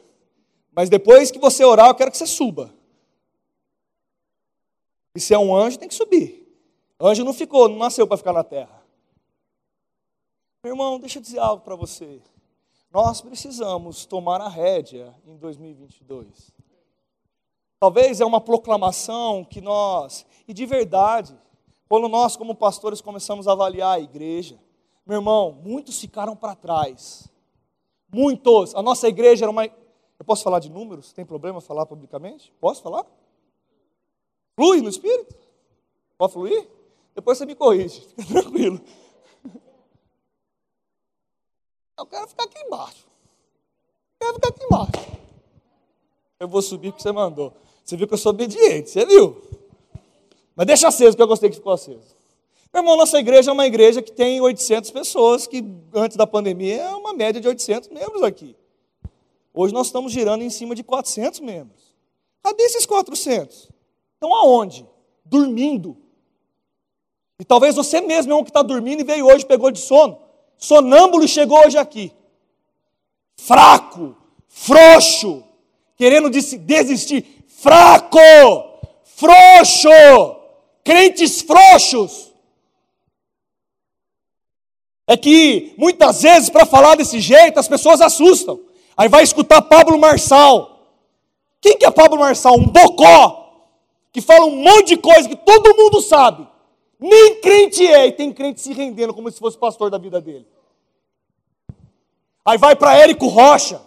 Mas 0.72 0.90
depois 0.90 1.30
que 1.30 1.38
você 1.38 1.64
orar, 1.64 1.88
eu 1.88 1.94
quero 1.94 2.10
que 2.10 2.18
você 2.18 2.26
suba. 2.26 2.74
E 5.14 5.20
se 5.20 5.36
é 5.36 5.38
um 5.38 5.56
anjo, 5.56 5.78
tem 5.78 5.88
que 5.88 5.94
subir. 5.94 6.52
Anjo 7.00 7.24
não 7.24 7.32
ficou, 7.32 7.70
não 7.70 7.78
nasceu 7.78 8.08
para 8.08 8.18
ficar 8.18 8.34
na 8.34 8.44
terra. 8.44 8.84
Meu 10.64 10.74
irmão, 10.74 11.00
deixa 11.00 11.20
eu 11.20 11.22
dizer 11.22 11.38
algo 11.38 11.64
para 11.64 11.76
você. 11.76 12.20
Nós 12.91 13.21
precisamos 13.21 14.06
tomar 14.06 14.41
a 14.41 14.47
rédea 14.47 15.13
em 15.26 15.38
2022. 15.38 16.54
Talvez 17.80 18.19
é 18.19 18.26
uma 18.26 18.41
proclamação 18.41 19.43
que 19.45 19.62
nós, 19.62 20.26
e 20.47 20.54
de 20.54 20.65
verdade, 20.65 21.38
quando 21.88 22.08
nós, 22.08 22.36
como 22.36 22.56
pastores, 22.56 23.02
começamos 23.02 23.47
a 23.47 23.52
avaliar 23.52 23.95
a 23.95 24.00
igreja, 24.00 24.60
meu 25.06 25.17
irmão, 25.17 25.52
muitos 25.52 26.00
ficaram 26.00 26.36
para 26.36 26.56
trás. 26.56 27.30
Muitos. 28.12 28.73
A 28.76 28.82
nossa 28.82 29.08
igreja 29.08 29.45
era 29.45 29.52
uma. 29.52 29.65
Eu 29.65 30.26
posso 30.26 30.43
falar 30.43 30.60
de 30.60 30.69
números? 30.69 31.13
Tem 31.13 31.26
problema 31.26 31.62
falar 31.62 31.86
publicamente? 31.86 32.52
Posso 32.60 32.82
falar? 32.82 33.06
Flui 34.56 34.82
no 34.82 34.89
espírito? 34.89 35.36
Pode 36.17 36.34
fluir? 36.34 36.67
Depois 37.13 37.38
você 37.38 37.45
me 37.45 37.56
corrige, 37.56 38.02
fica 38.17 38.41
tranquilo. 38.41 38.82
Eu 41.98 42.06
quero 42.06 42.28
ficar 42.28 42.44
aqui 42.44 42.60
embaixo. 42.60 43.06
Eu 44.20 44.28
quero 44.28 44.34
ficar 44.36 44.50
aqui 44.50 44.64
embaixo. 44.64 45.18
Eu 46.40 46.48
vou 46.48 46.62
subir 46.62 46.92
porque 46.92 47.02
você 47.02 47.12
mandou. 47.12 47.54
Você 47.84 47.98
viu 47.98 48.08
que 48.08 48.14
eu 48.14 48.18
sou 48.18 48.32
obediente, 48.32 48.90
você 48.90 49.06
viu? 49.06 49.42
Mas 50.56 50.68
deixa 50.68 50.88
aceso, 50.88 51.16
que 51.16 51.24
eu 51.24 51.28
gostei 51.28 51.50
que 51.50 51.56
ficou 51.56 51.74
aceso. 51.74 52.16
Meu 52.74 52.82
irmão, 52.82 52.98
nossa 52.98 53.18
igreja 53.18 53.50
é 53.50 53.54
uma 53.54 53.66
igreja 53.66 54.02
que 54.02 54.12
tem 54.12 54.40
800 54.42 54.92
pessoas, 54.92 55.48
que 55.48 55.64
antes 55.94 56.18
da 56.18 56.28
pandemia 56.28 56.82
é 56.82 56.96
uma 56.96 57.14
média 57.14 57.42
de 57.42 57.48
800 57.48 57.90
membros 57.90 58.22
aqui. 58.22 58.56
Hoje 59.54 59.74
nós 59.74 59.88
estamos 59.88 60.12
girando 60.12 60.44
em 60.44 60.50
cima 60.50 60.76
de 60.76 60.84
400 60.84 61.40
membros. 61.40 61.96
Cadê 62.44 62.64
esses 62.64 62.86
400? 62.86 63.70
Estão 64.14 64.34
aonde? 64.34 64.86
Dormindo. 65.26 65.98
E 67.40 67.46
talvez 67.46 67.76
você 67.76 68.02
mesmo 68.02 68.34
é 68.34 68.36
um 68.36 68.44
que 68.44 68.50
está 68.50 68.62
dormindo 68.62 69.02
e 69.02 69.04
veio 69.04 69.26
hoje, 69.26 69.46
pegou 69.46 69.72
de 69.72 69.80
sono. 69.80 70.27
Sonâmbulo 70.58 71.28
chegou 71.28 71.60
hoje 71.65 71.78
aqui. 71.78 72.12
Fraco, 73.36 74.15
frouxo, 74.48 75.43
querendo 75.96 76.30
desistir. 76.30 77.46
Fraco, 77.48 78.20
frouxo, 79.04 79.89
crentes 80.84 81.41
frouxos. 81.41 82.32
É 85.08 85.15
que 85.15 85.74
muitas 85.78 86.22
vezes, 86.22 86.50
para 86.50 86.65
falar 86.65 86.96
desse 86.96 87.20
jeito, 87.22 87.60
as 87.60 87.67
pessoas 87.67 88.02
assustam. 88.02 88.60
Aí 88.96 89.08
vai 89.08 89.24
escutar 89.24 89.62
Pablo 89.62 89.98
Marçal. 89.98 90.78
Quem 91.62 91.78
que 91.78 91.86
é 91.86 91.91
Pablo 91.91 92.20
Marçal? 92.20 92.56
Um 92.56 92.67
bocó, 92.67 93.70
que 94.12 94.22
fala 94.22 94.46
um 94.46 94.56
monte 94.58 94.89
de 94.89 94.98
coisa 94.98 95.30
que 95.30 95.36
todo 95.36 95.76
mundo 95.76 96.02
sabe. 96.02 96.48
Nem 97.00 97.40
crente 97.42 97.86
é, 97.86 98.08
e 98.08 98.12
tem 98.12 98.32
crente 98.32 98.62
se 98.62 98.74
rendendo 98.74 99.14
como 99.14 99.32
se 99.32 99.40
fosse 99.40 99.58
pastor 99.58 99.90
da 99.90 99.98
vida 99.98 100.20
dele. 100.20 100.48
Aí 102.44 102.58
vai 102.58 102.76
para 102.76 102.98
Érico 102.98 103.28
Rocha. 103.28 103.82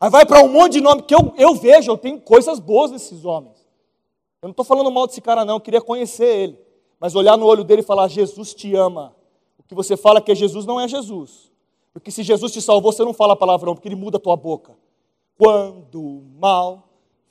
Aí 0.00 0.10
vai 0.10 0.24
para 0.24 0.42
um 0.42 0.48
monte 0.48 0.74
de 0.74 0.80
nome 0.80 1.02
que 1.02 1.14
eu, 1.14 1.34
eu 1.36 1.54
vejo, 1.54 1.90
eu 1.90 1.98
tenho 1.98 2.20
coisas 2.20 2.58
boas 2.58 2.90
nesses 2.90 3.24
homens. 3.24 3.64
Eu 4.40 4.48
não 4.48 4.50
estou 4.50 4.64
falando 4.64 4.90
mal 4.90 5.06
desse 5.06 5.20
cara, 5.20 5.44
não, 5.44 5.54
eu 5.54 5.60
queria 5.60 5.80
conhecer 5.80 6.26
ele. 6.26 6.58
Mas 7.00 7.14
olhar 7.14 7.36
no 7.36 7.46
olho 7.46 7.64
dele 7.64 7.80
e 7.82 7.84
falar: 7.84 8.08
Jesus 8.08 8.54
te 8.54 8.74
ama 8.74 9.14
que 9.66 9.74
você 9.74 9.96
fala 9.96 10.20
que 10.20 10.32
é 10.32 10.34
Jesus 10.34 10.64
não 10.64 10.80
é 10.80 10.86
Jesus. 10.86 11.52
Porque 11.92 12.10
se 12.10 12.22
Jesus 12.22 12.52
te 12.52 12.60
salvou, 12.60 12.92
você 12.92 13.04
não 13.04 13.12
fala 13.12 13.36
palavrão, 13.36 13.74
porque 13.74 13.88
ele 13.88 13.96
muda 13.96 14.16
a 14.16 14.20
tua 14.20 14.36
boca. 14.36 14.76
Quando 15.36 16.00
o 16.00 16.22
mal 16.38 16.88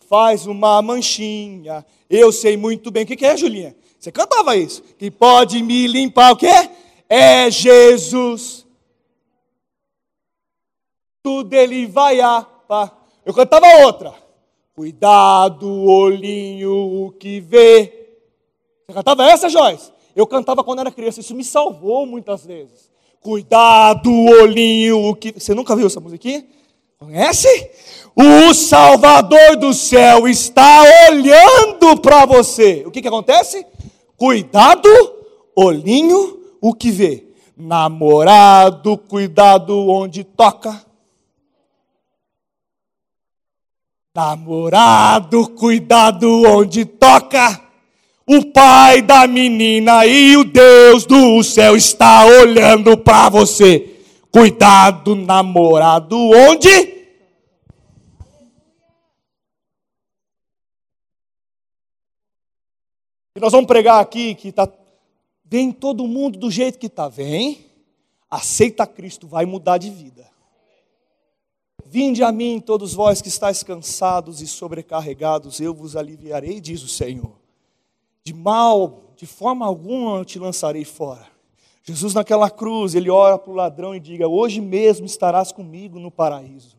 faz 0.08 0.46
uma 0.46 0.82
manchinha, 0.82 1.86
eu 2.10 2.32
sei 2.32 2.58
muito 2.58 2.91
bem. 2.91 3.04
O 3.04 3.08
que, 3.08 3.15
que 3.15 3.26
é, 3.26 3.36
Julinha? 3.36 3.76
Você 4.04 4.12
cantava 4.12 4.58
isso. 4.58 4.84
Que 4.98 5.10
pode 5.10 5.63
me 5.63 5.88
limpar, 5.88 6.34
o 6.34 6.36
quê? 6.36 6.70
É 7.08 7.50
Jesus. 7.50 8.66
Tudo 11.24 11.54
ele 11.54 11.86
vai 11.86 12.20
a. 12.20 12.46
Eu 13.26 13.34
cantava 13.34 13.66
outra. 13.86 14.13
Cuidado, 14.76 15.70
olhinho, 15.86 17.06
o 17.06 17.12
que 17.12 17.39
vê. 17.39 18.18
Você 18.86 18.94
cantava 18.94 19.24
essa, 19.24 19.48
Joyce? 19.48 19.94
Eu 20.13 20.28
cantava 20.28 20.66
quando 20.66 20.80
era 20.80 20.92
criança, 20.92 21.22
isso 21.22 21.34
me 21.34 21.46
salvou 21.46 22.06
muitas 22.06 22.46
vezes. 22.46 22.92
Cuidado, 23.22 24.12
olhinho, 24.12 25.12
o 25.12 25.16
que. 25.16 25.32
Você 25.32 25.54
nunca 25.56 25.78
viu 25.78 25.88
essa 25.88 26.02
musiquinha? 26.02 26.46
Conhece? 27.00 27.48
O 28.13 28.54
Salvador 28.54 29.56
do 29.56 29.74
céu 29.74 30.28
está 30.28 30.84
olhando 31.10 31.98
para 32.02 32.26
você. 32.26 32.84
O 32.86 32.92
que, 32.92 33.02
que 33.02 33.08
acontece? 33.08 33.66
Cuidado, 34.17 34.89
olhinho, 35.56 36.39
o 36.62 36.73
que 36.73 36.91
vê. 36.91 37.28
Namorado, 37.58 38.97
cuidado 38.97 39.88
onde 39.88 40.23
toca. 40.23 40.84
Namorado, 44.15 45.49
cuidado 45.49 46.43
onde 46.43 46.86
toca. 46.86 47.62
O 48.26 48.45
pai 48.45 49.02
da 49.02 49.28
menina 49.28 50.06
e 50.06 50.38
o 50.38 50.43
Deus 50.43 51.06
do 51.06 51.43
céu 51.43 51.76
está 51.76 52.26
olhando 52.26 52.97
para 52.97 53.30
você. 53.30 53.89
Cuidado, 54.32 55.15
namorado, 55.15 56.17
onde? 56.17 57.03
E 63.36 63.39
nós 63.39 63.52
vamos 63.52 63.67
pregar 63.67 64.00
aqui 64.00 64.36
que 64.36 64.52
tá 64.52 64.67
vem 65.46 65.72
todo 65.72 66.08
mundo 66.08 66.38
do 66.39 66.50
jeito 66.50 66.80
que 66.80 66.88
está, 66.88 67.08
vem. 67.08 67.65
Aceita 68.30 68.88
Cristo, 68.88 69.28
vai 69.28 69.46
mudar 69.46 69.78
de 69.78 69.89
vida. 69.89 70.28
Vinde 71.86 72.24
a 72.24 72.32
mim, 72.32 72.60
todos 72.60 72.93
vós 72.93 73.22
que 73.22 73.28
estáis 73.28 73.62
cansados 73.62 74.41
e 74.41 74.48
sobrecarregados, 74.48 75.60
eu 75.60 75.74
vos 75.74 75.96
aliviarei, 75.96 76.60
diz 76.60 76.82
o 76.82 76.88
Senhor 76.88 77.43
de 78.24 78.34
mal, 78.34 79.02
de 79.17 79.26
forma 79.26 79.65
alguma 79.65 80.17
eu 80.17 80.26
te 80.26 80.39
lançarei 80.39 80.86
fora. 80.86 81.28
Jesus 81.84 82.13
naquela 82.13 82.50
cruz, 82.50 82.96
ele 82.96 83.10
ora 83.10 83.38
para 83.38 83.52
o 83.52 83.56
ladrão 83.56 83.93
e 83.93 84.00
diga: 84.00 84.28
Hoje 84.28 84.62
mesmo 84.62 85.06
estarás 85.06 85.52
comigo 85.52 86.00
no 86.00 86.10
paraíso. 86.10 86.78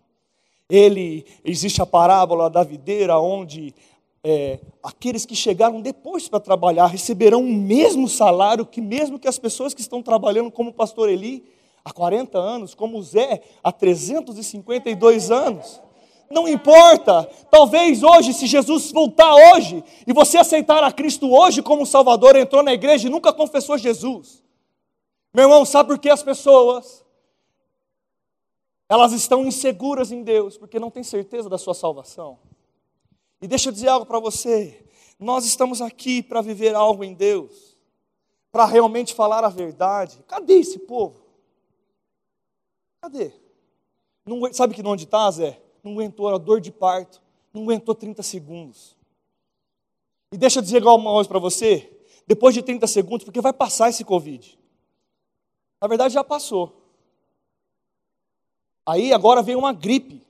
Ele, 0.68 1.26
existe 1.44 1.82
a 1.82 1.86
parábola 1.86 2.48
da 2.48 2.64
videira, 2.64 3.18
onde 3.18 3.74
é, 4.24 4.58
aqueles 4.82 5.26
que 5.26 5.36
chegaram 5.36 5.82
depois 5.82 6.28
para 6.30 6.40
trabalhar 6.40 6.86
receberão 6.86 7.42
o 7.42 7.52
mesmo 7.52 8.08
salário 8.08 8.64
que 8.64 8.80
mesmo 8.80 9.18
que 9.18 9.28
as 9.28 9.38
pessoas 9.38 9.74
que 9.74 9.82
estão 9.82 10.02
trabalhando 10.02 10.50
como 10.50 10.70
o 10.70 10.72
pastor 10.72 11.10
Eli 11.10 11.44
há 11.84 11.92
40 11.92 12.38
anos, 12.38 12.74
como 12.74 13.02
Zé 13.02 13.42
há 13.62 13.70
352 13.70 15.30
anos. 15.30 15.78
Não 16.30 16.48
importa. 16.48 17.28
Talvez 17.50 18.02
hoje, 18.02 18.32
se 18.32 18.46
Jesus 18.46 18.90
voltar 18.90 19.34
hoje 19.52 19.84
e 20.06 20.12
você 20.14 20.38
aceitar 20.38 20.82
a 20.82 20.90
Cristo 20.90 21.30
hoje 21.30 21.60
como 21.60 21.84
Salvador, 21.84 22.34
entrou 22.34 22.62
na 22.62 22.72
igreja 22.72 23.06
e 23.06 23.10
nunca 23.10 23.30
confessou 23.30 23.76
Jesus. 23.76 24.42
Meu 25.34 25.44
irmão, 25.44 25.66
sabe 25.66 25.90
por 25.90 25.98
que 25.98 26.08
as 26.08 26.22
pessoas 26.22 27.04
elas 28.88 29.12
estão 29.12 29.44
inseguras 29.44 30.10
em 30.10 30.22
Deus 30.22 30.56
porque 30.56 30.78
não 30.78 30.90
têm 30.90 31.02
certeza 31.02 31.50
da 31.50 31.58
sua 31.58 31.74
salvação? 31.74 32.38
E 33.44 33.46
deixa 33.46 33.68
eu 33.68 33.72
dizer 33.74 33.88
algo 33.88 34.06
para 34.06 34.18
você. 34.18 34.82
Nós 35.18 35.44
estamos 35.44 35.82
aqui 35.82 36.22
para 36.22 36.40
viver 36.40 36.74
algo 36.74 37.04
em 37.04 37.12
Deus, 37.12 37.76
para 38.50 38.64
realmente 38.64 39.12
falar 39.12 39.44
a 39.44 39.50
verdade. 39.50 40.18
Cadê 40.26 40.54
esse 40.54 40.78
povo? 40.78 41.22
Cadê? 43.02 43.32
Não, 44.24 44.50
sabe 44.50 44.74
que 44.74 44.80
onde 44.86 45.04
está, 45.04 45.30
Zé? 45.30 45.60
não 45.82 45.92
aguentou 45.92 46.26
a 46.30 46.38
dor 46.38 46.58
de 46.58 46.72
parto, 46.72 47.20
não 47.52 47.64
aguentou 47.64 47.94
30 47.94 48.22
segundos. 48.22 48.96
E 50.32 50.38
deixa 50.38 50.60
eu 50.60 50.62
dizer 50.62 50.82
uma 50.82 51.12
coisa 51.12 51.28
para 51.28 51.38
você, 51.38 52.02
depois 52.26 52.54
de 52.54 52.62
30 52.62 52.86
segundos, 52.86 53.24
porque 53.26 53.42
vai 53.42 53.52
passar 53.52 53.90
esse 53.90 54.06
Covid. 54.06 54.58
Na 55.82 55.86
verdade 55.86 56.14
já 56.14 56.24
passou. 56.24 56.80
Aí 58.86 59.12
agora 59.12 59.42
vem 59.42 59.54
uma 59.54 59.74
gripe. 59.74 60.23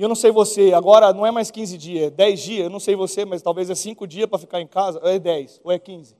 Eu 0.00 0.08
não 0.08 0.14
sei 0.14 0.30
você, 0.30 0.72
agora 0.72 1.12
não 1.12 1.26
é 1.26 1.30
mais 1.30 1.50
15 1.50 1.76
dias, 1.76 2.04
é 2.06 2.10
10 2.10 2.40
dias, 2.40 2.64
eu 2.64 2.70
não 2.70 2.80
sei 2.80 2.96
você, 2.96 3.26
mas 3.26 3.42
talvez 3.42 3.68
é 3.68 3.74
5 3.74 4.06
dias 4.06 4.26
para 4.26 4.38
ficar 4.38 4.58
em 4.58 4.66
casa, 4.66 4.98
ou 5.02 5.06
é 5.06 5.18
10, 5.18 5.60
ou 5.62 5.70
é 5.70 5.78
15. 5.78 6.16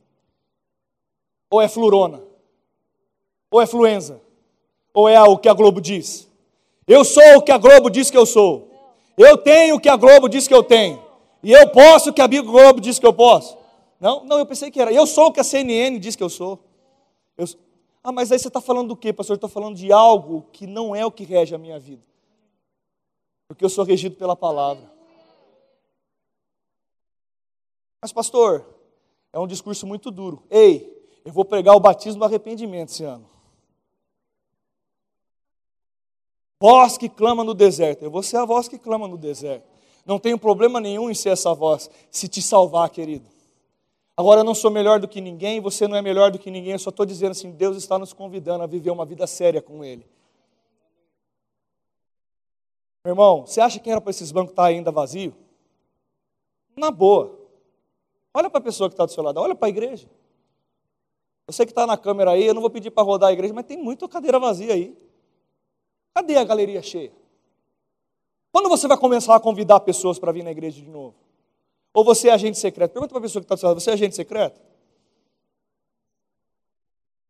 Ou 1.49 1.63
é 1.63 1.67
flurona, 1.67 2.23
ou 3.51 3.59
é 3.59 3.67
fluenza, 3.67 4.21
ou 4.93 5.09
é 5.09 5.19
o 5.23 5.39
que 5.39 5.49
a 5.49 5.55
Globo 5.55 5.81
diz. 5.81 6.29
Eu 6.87 7.05
sou 7.07 7.39
o 7.39 7.43
que 7.43 7.51
a 7.51 7.57
Globo 7.57 7.89
diz 7.89 8.11
que 8.11 8.19
eu 8.19 8.27
sou. 8.27 8.69
Eu 9.17 9.39
tenho 9.39 9.77
o 9.77 9.81
que 9.81 9.89
a 9.89 9.97
Globo 9.97 10.29
diz 10.29 10.47
que 10.47 10.53
eu 10.53 10.63
tenho. 10.63 11.03
E 11.43 11.51
eu 11.51 11.71
posso 11.71 12.11
o 12.11 12.13
que 12.13 12.21
a 12.21 12.27
Globo 12.27 12.83
diz 12.83 12.99
que 12.99 13.07
eu 13.07 13.15
posso. 13.15 13.57
Não, 13.99 14.25
não, 14.25 14.39
eu 14.39 14.45
pensei 14.45 14.71
que 14.71 14.81
era. 14.81 14.93
Eu 14.93 15.07
sou 15.07 15.29
o 15.29 15.33
que 15.33 15.41
a 15.41 15.45
CNN 15.45 15.99
diz 15.99 16.15
que 16.15 16.23
eu 16.23 16.29
sou. 16.29 16.59
Eu... 17.39 17.47
Ah, 18.05 18.13
mas 18.13 18.31
aí 18.31 18.39
você 18.39 18.49
está 18.49 18.61
falando 18.61 18.89
do 18.89 18.97
quê, 18.97 19.11
pastor? 19.11 19.35
Eu 19.35 19.37
estou 19.37 19.49
falando 19.49 19.77
de 19.77 19.91
algo 19.91 20.47
que 20.53 20.67
não 20.67 20.95
é 20.95 21.07
o 21.07 21.11
que 21.11 21.25
rege 21.25 21.55
a 21.55 21.59
minha 21.59 21.79
vida. 21.79 22.10
Porque 23.51 23.65
eu 23.65 23.69
sou 23.69 23.85
regido 23.85 24.15
pela 24.15 24.37
palavra. 24.37 24.89
Mas, 28.01 28.13
pastor, 28.13 28.65
é 29.33 29.41
um 29.41 29.47
discurso 29.49 29.89
muito 29.89 30.09
duro. 30.09 30.45
Ei, 30.49 31.21
eu 31.25 31.33
vou 31.33 31.45
pregar 31.45 31.75
o 31.75 31.81
batismo 31.81 32.21
do 32.21 32.25
arrependimento 32.25 32.91
esse 32.91 33.03
ano. 33.03 33.29
Voz 36.61 36.97
que 36.97 37.09
clama 37.09 37.43
no 37.43 37.53
deserto. 37.53 38.05
Eu 38.05 38.11
vou 38.13 38.23
ser 38.23 38.37
a 38.37 38.45
voz 38.45 38.69
que 38.69 38.79
clama 38.79 39.09
no 39.09 39.19
deserto. 39.19 39.67
Não 40.07 40.21
tenho 40.21 40.39
problema 40.39 40.81
nenhum 40.81 41.11
em 41.11 41.15
ser 41.15 41.31
essa 41.31 41.53
voz, 41.53 41.91
se 42.09 42.29
te 42.29 42.41
salvar, 42.41 42.89
querido. 42.91 43.29
Agora 44.17 44.43
eu 44.43 44.45
não 44.45 44.55
sou 44.55 44.71
melhor 44.71 45.01
do 45.01 45.09
que 45.09 45.21
ninguém, 45.21 45.61
você 45.61 45.89
não 45.89 45.97
é 45.97 46.03
melhor 46.03 46.31
do 46.31 46.39
que 46.39 46.53
ninguém, 46.53 46.75
eu 46.75 46.79
só 46.79 46.91
estou 46.91 47.05
dizendo 47.05 47.33
assim: 47.33 47.51
Deus 47.51 47.77
está 47.77 47.99
nos 47.99 48.13
convidando 48.13 48.63
a 48.63 48.67
viver 48.69 48.91
uma 48.91 49.05
vida 49.05 49.27
séria 49.27 49.61
com 49.61 49.85
Ele. 49.85 50.07
Meu 53.05 53.13
irmão, 53.13 53.47
você 53.47 53.61
acha 53.61 53.79
que 53.79 53.91
era 53.91 54.01
para 54.01 54.11
esses 54.11 54.31
bancos 54.31 54.53
estar 54.53 54.65
ainda 54.65 54.91
vazio? 54.91 55.35
Na 56.77 56.91
boa. 56.91 57.39
Olha 58.33 58.51
para 58.51 58.59
a 58.59 58.63
pessoa 58.63 58.89
que 58.89 58.95
está 58.95 59.07
do 59.07 59.13
seu 59.13 59.23
lado, 59.23 59.41
olha 59.41 59.55
para 59.55 59.67
a 59.67 59.71
igreja. 59.71 60.09
Você 61.47 61.65
que 61.65 61.73
está 61.73 61.87
na 61.87 61.97
câmera 61.97 62.33
aí, 62.33 62.45
eu 62.45 62.55
não 62.55 62.61
vou 62.61 62.71
pedir 62.71 62.91
para 62.91 63.03
rodar 63.03 63.31
a 63.31 63.33
igreja, 63.33 63.53
mas 63.53 63.67
tem 63.67 63.77
muita 63.77 64.09
cadeira 64.09 64.39
vazia 64.39 64.73
aí. 64.73 64.97
Cadê 66.15 66.37
a 66.37 66.45
galeria 66.45 66.83
cheia? 66.83 67.13
Quando 68.53 68.69
você 68.69 68.87
vai 68.87 68.97
começar 68.97 69.35
a 69.35 69.41
convidar 69.41 69.81
pessoas 69.81 70.19
para 70.19 70.33
vir 70.33 70.43
na 70.43 70.51
igreja 70.51 70.81
de 70.81 70.89
novo? 70.89 71.15
Ou 71.93 72.05
você 72.05 72.29
é 72.29 72.33
agente 72.33 72.59
secreto? 72.59 72.93
Pergunta 72.93 73.11
para 73.11 73.19
a 73.19 73.23
pessoa 73.23 73.41
que 73.41 73.47
está 73.47 73.55
do 73.55 73.59
seu 73.59 73.69
lado, 73.69 73.81
você 73.81 73.91
é 73.91 73.95
agente 73.95 74.15
secreto? 74.15 74.61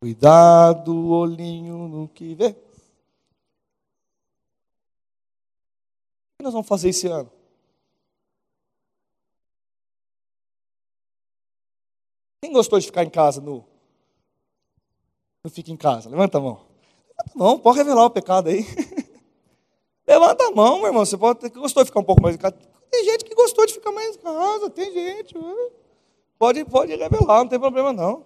Cuidado, 0.00 1.10
olhinho 1.10 1.88
no 1.88 2.08
que 2.08 2.34
vê. 2.34 2.56
Que 6.40 6.44
nós 6.44 6.54
vamos 6.54 6.66
fazer 6.66 6.88
esse 6.88 7.06
ano? 7.06 7.30
Quem 12.42 12.52
gostou 12.52 12.78
de 12.78 12.86
ficar 12.86 13.04
em 13.04 13.10
casa 13.10 13.40
no 13.40 13.64
não 15.44 15.50
fica 15.50 15.70
em 15.70 15.76
casa? 15.76 16.08
Levanta 16.08 16.38
a 16.38 16.40
mão. 16.40 16.66
Levanta 17.08 17.32
a 17.34 17.38
mão, 17.38 17.58
pode 17.58 17.78
revelar 17.78 18.06
o 18.06 18.10
pecado 18.10 18.48
aí. 18.48 18.64
Levanta 20.06 20.46
a 20.46 20.50
mão, 20.50 20.78
meu 20.78 20.86
irmão. 20.86 21.04
Você 21.04 21.16
pode 21.16 21.48
gostou 21.50 21.82
de 21.82 21.88
ficar 21.88 22.00
um 22.00 22.04
pouco 22.04 22.22
mais 22.22 22.34
em 22.34 22.38
casa. 22.38 22.56
Tem 22.90 23.04
gente 23.04 23.24
que 23.24 23.34
gostou 23.34 23.66
de 23.66 23.74
ficar 23.74 23.92
mais 23.92 24.16
em 24.16 24.18
casa, 24.18 24.70
tem 24.70 24.92
gente. 24.92 25.34
Pode, 26.38 26.64
pode 26.64 26.96
revelar, 26.96 27.40
não 27.40 27.48
tem 27.48 27.60
problema 27.60 27.92
não. 27.92 28.24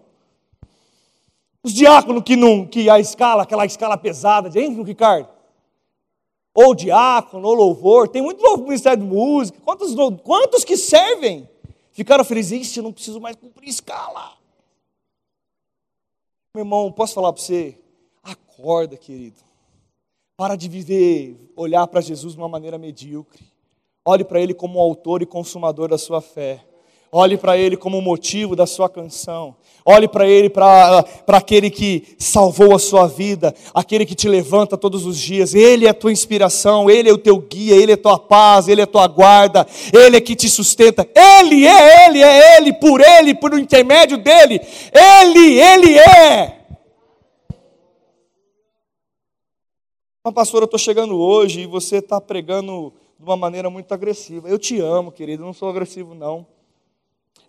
Os 1.62 1.72
diáconos 1.72 2.22
que 2.22 2.36
não, 2.36 2.64
que 2.64 2.88
a 2.88 3.00
escala, 3.00 3.42
aquela 3.42 3.66
escala 3.66 3.96
pesada, 3.96 4.50
gente, 4.50 4.80
Ricardo? 4.82 5.33
Ou 6.54 6.74
diácono, 6.74 7.48
ou 7.48 7.54
louvor, 7.54 8.08
tem 8.08 8.22
muito 8.22 8.40
novo 8.40 8.62
ministério 8.62 9.02
de 9.02 9.08
música. 9.08 9.58
Quantos, 9.64 9.92
quantos 10.22 10.64
que 10.64 10.76
servem? 10.76 11.48
Ficaram 11.90 12.24
felizes, 12.24 12.76
não 12.76 12.92
preciso 12.92 13.20
mais 13.20 13.34
cumprir 13.34 13.68
escala. 13.68 14.36
Meu 16.54 16.64
irmão, 16.64 16.92
posso 16.92 17.14
falar 17.14 17.32
para 17.32 17.42
você? 17.42 17.76
Acorda, 18.22 18.96
querido. 18.96 19.40
Para 20.36 20.54
de 20.54 20.68
viver, 20.68 21.36
olhar 21.56 21.86
para 21.88 22.00
Jesus 22.00 22.34
de 22.34 22.38
uma 22.38 22.48
maneira 22.48 22.78
medíocre. 22.78 23.44
Olhe 24.04 24.24
para 24.24 24.40
Ele 24.40 24.54
como 24.54 24.78
autor 24.78 25.22
e 25.22 25.26
consumador 25.26 25.88
da 25.88 25.98
sua 25.98 26.20
fé. 26.20 26.64
Olhe 27.16 27.36
para 27.36 27.56
Ele 27.56 27.76
como 27.76 28.02
motivo 28.02 28.56
da 28.56 28.66
sua 28.66 28.88
canção. 28.88 29.54
Olhe 29.84 30.08
para 30.08 30.26
Ele, 30.26 30.50
para 30.50 31.04
aquele 31.28 31.70
que 31.70 32.16
salvou 32.18 32.74
a 32.74 32.78
sua 32.80 33.06
vida, 33.06 33.54
aquele 33.72 34.04
que 34.04 34.16
te 34.16 34.28
levanta 34.28 34.76
todos 34.76 35.06
os 35.06 35.16
dias. 35.16 35.54
Ele 35.54 35.86
é 35.86 35.90
a 35.90 35.94
tua 35.94 36.10
inspiração, 36.10 36.90
Ele 36.90 37.08
é 37.08 37.12
o 37.12 37.18
teu 37.18 37.38
guia, 37.38 37.76
Ele 37.76 37.92
é 37.92 37.94
a 37.94 38.02
tua 38.02 38.18
paz, 38.18 38.66
Ele 38.66 38.80
é 38.80 38.84
a 38.84 38.88
tua 38.88 39.06
guarda, 39.06 39.64
Ele 39.92 40.16
é 40.16 40.20
que 40.20 40.34
te 40.34 40.50
sustenta. 40.50 41.08
Ele 41.14 41.64
é 41.64 42.08
Ele, 42.08 42.20
é 42.20 42.56
Ele, 42.56 42.72
por 42.72 43.00
Ele, 43.00 43.32
por 43.32 43.54
o 43.54 43.58
intermédio 43.60 44.18
dEle. 44.18 44.60
Ele, 44.92 45.60
Ele 45.60 45.96
é. 45.96 46.66
Mas, 50.24 50.34
pastor, 50.34 50.62
eu 50.62 50.64
estou 50.64 50.80
chegando 50.80 51.16
hoje 51.16 51.60
e 51.60 51.66
você 51.66 51.98
está 51.98 52.20
pregando 52.20 52.92
de 53.16 53.24
uma 53.24 53.36
maneira 53.36 53.70
muito 53.70 53.94
agressiva. 53.94 54.48
Eu 54.48 54.58
te 54.58 54.80
amo, 54.80 55.12
querido, 55.12 55.44
eu 55.44 55.46
não 55.46 55.54
sou 55.54 55.68
agressivo, 55.68 56.12
não. 56.12 56.44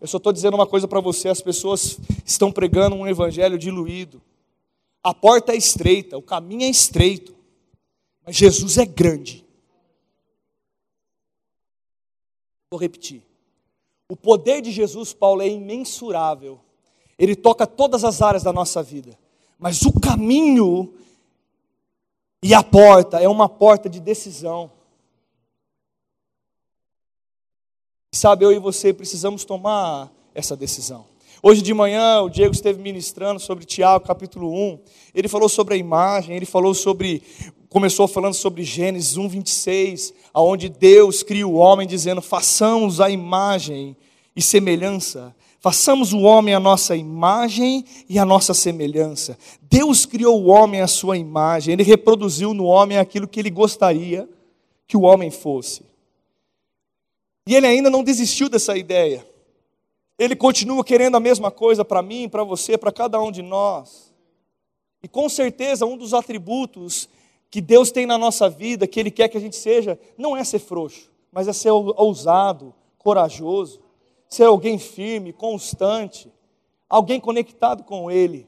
Eu 0.05 0.07
só 0.07 0.17
estou 0.17 0.31
dizendo 0.31 0.53
uma 0.53 0.67
coisa 0.67 0.87
para 0.87 1.01
você: 1.01 1.29
as 1.29 1.41
pessoas 1.41 1.97
estão 2.23 2.51
pregando 2.51 2.95
um 2.95 3.07
evangelho 3.07 3.57
diluído. 3.57 4.21
A 5.03 5.15
porta 5.15 5.51
é 5.51 5.55
estreita, 5.55 6.15
o 6.15 6.21
caminho 6.21 6.61
é 6.61 6.69
estreito, 6.69 7.35
mas 8.23 8.35
Jesus 8.35 8.77
é 8.77 8.85
grande. 8.85 9.43
Vou 12.69 12.79
repetir. 12.79 13.23
O 14.07 14.15
poder 14.15 14.61
de 14.61 14.71
Jesus, 14.71 15.11
Paulo, 15.11 15.41
é 15.41 15.47
imensurável. 15.47 16.59
Ele 17.17 17.35
toca 17.35 17.65
todas 17.65 18.03
as 18.03 18.21
áreas 18.21 18.43
da 18.43 18.53
nossa 18.53 18.83
vida. 18.83 19.17
Mas 19.57 19.81
o 19.81 19.99
caminho 19.99 20.93
e 22.43 22.53
a 22.53 22.61
porta 22.61 23.19
é 23.19 23.27
uma 23.27 23.49
porta 23.49 23.89
de 23.89 23.99
decisão. 23.99 24.71
Sabe, 28.15 28.45
eu 28.45 28.53
e 28.53 28.59
você 28.59 28.93
precisamos 28.93 29.43
tomar 29.43 30.09
essa 30.33 30.55
decisão. 30.55 31.05
Hoje 31.43 31.61
de 31.61 31.73
manhã 31.73 32.21
o 32.21 32.29
Diego 32.29 32.53
esteve 32.53 32.81
ministrando 32.81 33.41
sobre 33.41 33.65
Tiago, 33.65 34.05
capítulo 34.05 34.53
1. 34.53 34.79
Ele 35.13 35.27
falou 35.27 35.49
sobre 35.49 35.73
a 35.73 35.77
imagem, 35.77 36.33
ele 36.33 36.45
falou 36.45 36.73
sobre 36.73 37.21
começou 37.67 38.07
falando 38.07 38.33
sobre 38.33 38.63
Gênesis 38.63 39.17
1, 39.17 39.27
26, 39.27 40.13
aonde 40.33 40.69
Deus 40.69 41.23
cria 41.23 41.45
o 41.45 41.55
homem 41.55 41.85
dizendo: 41.85 42.21
"Façamos 42.21 43.01
a 43.01 43.09
imagem 43.09 43.97
e 44.33 44.41
semelhança 44.41 45.35
Façamos 45.59 46.13
o 46.13 46.19
homem 46.19 46.53
a 46.53 46.59
nossa 46.59 46.95
imagem 46.95 47.83
e 48.07 48.19
a 48.19 48.23
nossa 48.23 48.53
semelhança. 48.53 49.35
Deus 49.63 50.05
criou 50.05 50.41
o 50.41 50.45
homem 50.45 50.79
à 50.79 50.87
sua 50.87 51.17
imagem, 51.17 51.73
ele 51.73 51.81
reproduziu 51.81 52.53
no 52.53 52.65
homem 52.65 52.99
aquilo 52.99 53.27
que 53.27 53.39
ele 53.39 53.49
gostaria 53.49 54.29
que 54.87 54.95
o 54.95 55.01
homem 55.01 55.31
fosse. 55.31 55.83
E 57.47 57.55
ele 57.55 57.67
ainda 57.67 57.89
não 57.89 58.03
desistiu 58.03 58.49
dessa 58.49 58.75
ideia. 58.75 59.25
Ele 60.17 60.35
continua 60.35 60.83
querendo 60.83 61.15
a 61.15 61.19
mesma 61.19 61.51
coisa 61.51 61.85
para 61.85 62.01
mim, 62.01 62.27
para 62.27 62.43
você, 62.43 62.77
para 62.77 62.91
cada 62.91 63.21
um 63.21 63.31
de 63.31 63.41
nós. 63.41 64.13
E 65.03 65.07
com 65.07 65.29
certeza 65.29 65.85
um 65.85 65.97
dos 65.97 66.13
atributos 66.13 67.07
que 67.51 67.61
Deus 67.61 67.91
tem 67.91 68.05
na 68.05 68.17
nossa 68.17 68.49
vida, 68.49 68.87
que 68.87 68.99
Ele 68.99 69.11
quer 69.11 69.27
que 69.27 69.37
a 69.37 69.41
gente 69.41 69.55
seja, 69.55 69.99
não 70.17 70.35
é 70.35 70.43
ser 70.43 70.59
frouxo, 70.59 71.11
mas 71.31 71.47
é 71.47 71.53
ser 71.53 71.69
ousado, 71.69 72.73
corajoso, 72.97 73.79
ser 74.27 74.45
alguém 74.45 74.79
firme, 74.79 75.31
constante, 75.31 76.31
alguém 76.89 77.19
conectado 77.19 77.83
com 77.83 78.09
Ele. 78.09 78.47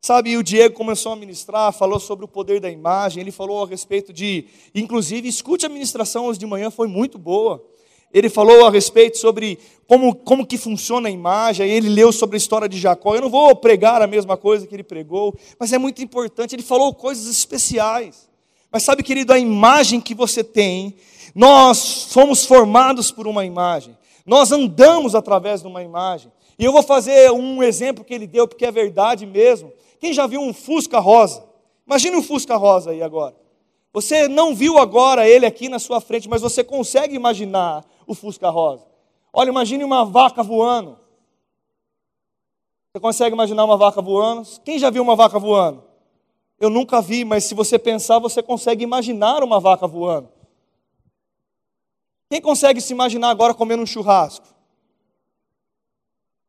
Sabe, 0.00 0.36
o 0.36 0.42
Diego 0.42 0.74
começou 0.74 1.12
a 1.12 1.16
ministrar, 1.16 1.72
falou 1.72 1.98
sobre 1.98 2.24
o 2.24 2.28
poder 2.28 2.60
da 2.60 2.70
imagem, 2.70 3.20
ele 3.20 3.32
falou 3.32 3.64
a 3.64 3.66
respeito 3.66 4.12
de, 4.12 4.46
inclusive, 4.74 5.28
escute 5.28 5.66
a 5.66 5.68
ministração 5.68 6.26
hoje 6.26 6.38
de 6.38 6.46
manhã, 6.46 6.70
foi 6.70 6.86
muito 6.86 7.18
boa. 7.18 7.64
Ele 8.12 8.28
falou 8.28 8.66
a 8.66 8.70
respeito 8.70 9.18
sobre 9.18 9.58
como, 9.86 10.14
como 10.14 10.46
que 10.46 10.58
funciona 10.58 11.08
a 11.08 11.10
imagem, 11.10 11.68
ele 11.68 11.88
leu 11.88 12.10
sobre 12.12 12.36
a 12.36 12.38
história 12.38 12.68
de 12.68 12.78
Jacó. 12.78 13.14
Eu 13.14 13.22
não 13.22 13.30
vou 13.30 13.54
pregar 13.54 14.02
a 14.02 14.06
mesma 14.06 14.36
coisa 14.36 14.66
que 14.66 14.74
ele 14.74 14.82
pregou, 14.82 15.34
mas 15.58 15.72
é 15.72 15.78
muito 15.78 16.02
importante, 16.02 16.54
ele 16.54 16.62
falou 16.62 16.92
coisas 16.94 17.26
especiais. 17.26 18.28
Mas 18.70 18.82
sabe, 18.82 19.02
querido, 19.02 19.32
a 19.32 19.38
imagem 19.38 20.00
que 20.00 20.14
você 20.14 20.42
tem, 20.42 20.96
nós 21.34 21.78
somos 21.78 22.44
formados 22.44 23.10
por 23.10 23.26
uma 23.26 23.44
imagem. 23.44 23.96
Nós 24.24 24.50
andamos 24.50 25.14
através 25.14 25.60
de 25.60 25.68
uma 25.68 25.82
imagem. 25.82 26.32
E 26.58 26.64
eu 26.64 26.72
vou 26.72 26.82
fazer 26.82 27.30
um 27.30 27.62
exemplo 27.62 28.04
que 28.04 28.12
ele 28.12 28.26
deu, 28.26 28.48
porque 28.48 28.66
é 28.66 28.72
verdade 28.72 29.24
mesmo. 29.24 29.72
Quem 30.00 30.12
já 30.12 30.26
viu 30.26 30.40
um 30.40 30.52
Fusca 30.52 30.98
rosa? 30.98 31.44
Imagine 31.86 32.16
um 32.16 32.22
Fusca 32.22 32.56
rosa 32.56 32.90
aí 32.90 33.02
agora. 33.02 33.34
Você 33.92 34.28
não 34.28 34.54
viu 34.54 34.78
agora 34.78 35.28
ele 35.28 35.46
aqui 35.46 35.68
na 35.68 35.78
sua 35.78 36.00
frente, 36.00 36.28
mas 36.28 36.42
você 36.42 36.64
consegue 36.64 37.14
imaginar 37.14 37.84
o 38.06 38.14
Fusca 38.14 38.48
rosa. 38.48 38.86
Olha, 39.32 39.50
imagine 39.50 39.84
uma 39.84 40.04
vaca 40.04 40.42
voando. 40.42 40.98
Você 42.92 43.00
consegue 43.00 43.34
imaginar 43.34 43.64
uma 43.64 43.76
vaca 43.76 44.00
voando? 44.00 44.48
Quem 44.64 44.78
já 44.78 44.88
viu 44.88 45.02
uma 45.02 45.14
vaca 45.14 45.38
voando? 45.38 45.84
Eu 46.58 46.70
nunca 46.70 47.02
vi, 47.02 47.24
mas 47.24 47.44
se 47.44 47.54
você 47.54 47.78
pensar, 47.78 48.18
você 48.18 48.42
consegue 48.42 48.82
imaginar 48.82 49.42
uma 49.42 49.60
vaca 49.60 49.86
voando. 49.86 50.30
Quem 52.30 52.40
consegue 52.40 52.80
se 52.80 52.92
imaginar 52.92 53.28
agora 53.30 53.52
comendo 53.52 53.82
um 53.82 53.86
churrasco? 53.86 54.46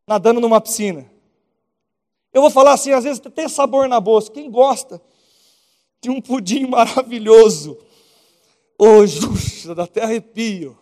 Nadando 0.08 0.39
numa 0.39 0.62
piscina? 0.62 1.12
Eu 2.34 2.41
vou 2.41 2.50
falar 2.50 2.74
assim, 2.74 2.91
às 2.91 3.04
vezes 3.04 3.20
tem 3.20 3.50
sabor 3.50 3.88
na 3.89 4.00
bolsa. 4.00 4.32
Quem 4.32 4.50
gosta 4.50 5.02
de 6.02 6.10
um 6.10 6.22
pudim 6.22 6.65
maravilhoso? 6.67 7.78
Hoje, 8.80 9.20
oh, 9.67 9.76
dá 9.76 9.84
até 9.84 10.04
arrepio. 10.04 10.78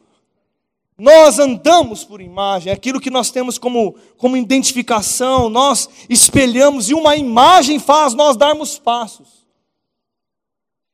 Nós 0.97 1.39
andamos 1.39 2.05
por 2.05 2.21
imagem, 2.21 2.71
é 2.71 2.73
aquilo 2.73 3.01
que 3.01 3.09
nós 3.09 3.29
temos 3.29 3.57
como, 3.57 3.95
como 4.17 4.37
identificação, 4.37 5.49
nós 5.49 5.89
espelhamos 6.09 6.89
e 6.89 6.93
uma 6.93 7.17
imagem 7.17 7.79
faz 7.79 8.13
nós 8.13 8.37
darmos 8.37 8.79
passos. 8.79 9.45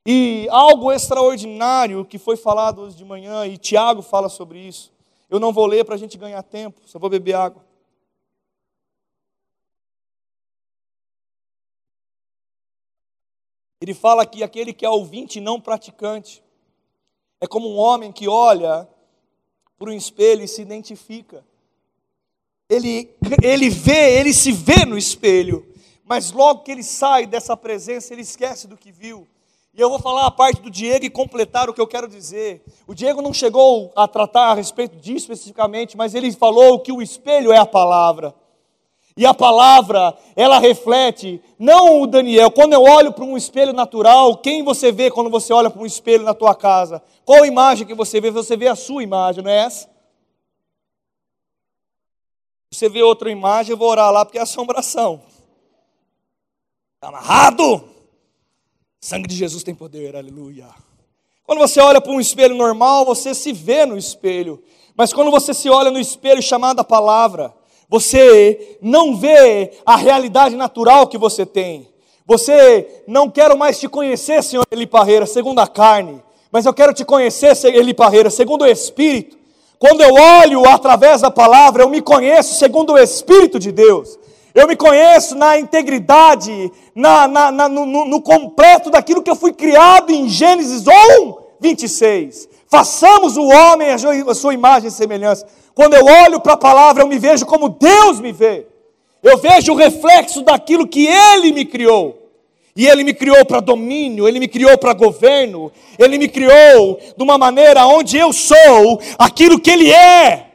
E 0.04 0.48
algo 0.50 0.92
extraordinário 0.92 2.04
que 2.04 2.18
foi 2.18 2.36
falado 2.36 2.82
hoje 2.82 2.96
de 2.96 3.06
manhã, 3.06 3.46
e 3.46 3.60
Tiago 3.60 4.02
fala 4.02 4.28
sobre 4.28 4.60
isso. 4.60 4.92
Eu 5.30 5.40
não 5.40 5.54
vou 5.54 5.68
ler 5.68 5.86
para 5.86 5.94
a 5.94 5.98
gente 5.98 6.18
ganhar 6.18 6.42
tempo, 6.42 6.82
só 6.86 6.98
vou 6.98 7.10
beber 7.10 7.36
água. 7.36 7.64
Ele 13.80 13.94
fala 13.94 14.26
que 14.26 14.42
aquele 14.42 14.74
que 14.74 14.86
é 14.86 14.90
ouvinte 14.90 15.38
e 15.38 15.42
não 15.42 15.62
praticante 15.62 16.44
é 17.40 17.48
como 17.48 17.70
um 17.70 17.78
homem 17.78 18.12
que 18.12 18.28
olha 18.28 18.88
para 19.82 19.90
um 19.90 19.94
espelho 19.94 20.44
e 20.44 20.48
se 20.48 20.62
identifica. 20.62 21.44
Ele, 22.70 23.10
ele 23.42 23.68
vê, 23.68 24.20
ele 24.20 24.32
se 24.32 24.52
vê 24.52 24.86
no 24.86 24.96
espelho, 24.96 25.66
mas 26.06 26.32
logo 26.32 26.62
que 26.62 26.72
ele 26.72 26.84
sai 26.84 27.26
dessa 27.26 27.58
presença, 27.58 28.14
ele 28.14 28.22
esquece 28.22 28.68
do 28.68 28.78
que 28.78 28.92
viu. 28.92 29.28
E 29.74 29.82
eu 29.82 29.90
vou 29.90 29.98
falar 29.98 30.28
a 30.28 30.32
parte 30.32 30.62
do 30.62 30.70
Diego 30.70 31.06
e 31.06 31.10
completar 31.10 31.68
o 31.68 31.74
que 31.74 31.82
eu 31.82 31.88
quero 31.88 32.08
dizer. 32.08 32.62
O 32.86 32.94
Diego 32.94 33.24
não 33.24 33.34
chegou 33.34 33.92
a 33.96 34.08
tratar 34.08 34.52
a 34.52 34.54
respeito 34.54 34.98
disso 34.98 35.32
especificamente, 35.32 35.98
mas 35.98 36.14
ele 36.14 36.32
falou 36.32 36.80
que 36.80 36.92
o 36.92 37.02
espelho 37.02 37.52
é 37.52 37.58
a 37.58 37.66
palavra. 37.66 38.36
E 39.16 39.26
a 39.26 39.34
palavra, 39.34 40.18
ela 40.36 40.58
reflete, 40.58 41.42
não 41.60 42.02
o 42.02 42.08
Daniel, 42.08 42.50
quando 42.50 42.74
eu 42.74 42.82
olho 42.82 43.12
para 43.12 43.26
um 43.26 43.36
espelho 43.36 43.74
natural, 43.74 44.38
quem 44.38 44.64
você 44.64 44.92
vê 44.92 45.12
quando 45.12 45.30
você 45.30 45.52
olha 45.52 45.70
para 45.70 45.82
um 45.82 45.86
espelho 45.86 46.24
na 46.24 46.34
tua 46.34 46.56
casa? 46.56 47.04
Qual 47.26 47.46
imagem 47.46 47.86
que 47.86 47.94
você 47.94 48.22
vê? 48.22 48.32
Você 48.32 48.56
vê 48.56 48.68
a 48.68 48.76
sua 48.76 49.04
imagem, 49.04 49.44
não 49.44 49.52
é 49.52 49.66
essa? 49.66 49.90
Você 52.72 52.88
vê 52.88 53.04
outra 53.04 53.30
imagem, 53.30 53.72
eu 53.72 53.78
vou 53.78 53.90
orar 53.90 54.12
lá 54.12 54.24
porque 54.24 54.38
é 54.38 54.42
assombração. 54.42 55.22
Está 56.96 57.10
amarrado! 57.10 57.84
Sangue 59.00 59.28
de 59.28 59.36
Jesus 59.36 59.62
tem 59.64 59.76
poder, 59.76 60.16
aleluia. 60.16 60.70
Quando 61.44 61.60
você 61.60 61.82
olha 61.82 62.00
para 62.00 62.14
um 62.14 62.20
espelho 62.20 62.56
normal, 62.56 63.04
você 63.04 63.34
se 63.34 63.52
vê 63.52 63.86
no 63.86 63.98
espelho. 63.98 64.64
Mas 64.96 65.12
quando 65.12 65.30
você 65.30 65.54
se 65.54 65.70
olha 65.70 65.92
no 65.92 66.00
espelho 66.00 66.42
chamado 66.42 66.80
a 66.80 66.84
palavra, 66.84 67.54
você 67.92 68.78
não 68.82 69.18
vê 69.18 69.74
a 69.86 69.98
realidade 69.98 70.56
natural 70.56 71.08
que 71.08 71.18
você 71.18 71.46
tem. 71.46 71.90
Você 72.26 73.04
não 73.06 73.30
quero 73.30 73.58
mais 73.58 73.78
te 73.78 73.90
conhecer, 73.90 74.42
Senhor 74.42 74.66
Eli 74.72 74.88
Parreira, 74.88 75.26
segundo 75.26 75.60
a 75.60 75.68
carne, 75.68 76.24
mas 76.50 76.66
eu 76.66 76.74
quero 76.74 76.94
te 76.94 77.04
conhecer, 77.04 77.54
Eli 77.66 77.94
Parreira, 77.94 78.30
segundo 78.30 78.62
o 78.62 78.66
Espírito. 78.66 79.38
Quando 79.78 80.00
eu 80.00 80.14
olho 80.14 80.66
através 80.70 81.20
da 81.20 81.30
palavra, 81.30 81.84
eu 81.84 81.90
me 81.90 82.02
conheço 82.02 82.56
segundo 82.56 82.94
o 82.94 82.98
Espírito 82.98 83.60
de 83.60 83.74
Deus. 83.74 84.18
Eu 84.56 84.68
me 84.68 84.78
conheço 84.78 85.36
na 85.36 85.60
integridade, 85.60 86.72
na, 86.96 87.28
na, 87.28 87.52
na 87.52 87.68
no, 87.68 87.86
no, 87.86 88.22
completo 88.22 88.90
daquilo 88.90 89.22
que 89.22 89.30
eu 89.30 89.36
fui 89.36 89.52
criado 89.52 90.12
em 90.12 90.30
Gênesis 90.30 90.86
1, 90.88 91.34
26. 91.60 92.48
Façamos 92.70 93.36
o 93.36 93.48
homem 93.50 93.90
a 93.90 94.34
sua 94.34 94.54
imagem 94.54 94.88
e 94.88 94.92
semelhança. 94.92 95.46
Quando 95.74 95.94
eu 95.94 96.06
olho 96.06 96.40
para 96.40 96.54
a 96.54 96.58
palavra, 96.58 97.04
eu 97.04 97.08
me 97.08 97.18
vejo 97.18 97.46
como 97.46 97.70
Deus 97.70 98.20
me 98.20 98.32
vê. 98.32 98.68
Eu 99.22 99.38
vejo 99.38 99.74
o 99.74 99.76
reflexo 99.76 100.42
daquilo 100.42 100.88
que 100.88 101.08
Ele 101.08 101.52
me 101.52 101.66
criou. 101.66 102.18
E 102.76 102.88
Ele 102.88 103.04
me 103.04 103.14
criou 103.14 103.46
para 103.46 103.60
domínio, 103.60 104.28
Ele 104.28 104.40
me 104.40 104.48
criou 104.48 104.78
para 104.78 104.94
governo, 104.94 105.72
Ele 106.00 106.18
me 106.18 106.28
criou 106.28 107.00
de 107.18 107.24
uma 107.24 107.38
maneira 107.38 107.86
onde 107.86 108.18
eu 108.18 108.32
sou 108.32 109.00
aquilo 109.18 109.60
que 109.60 109.70
Ele 109.70 109.92
é. 109.92 110.52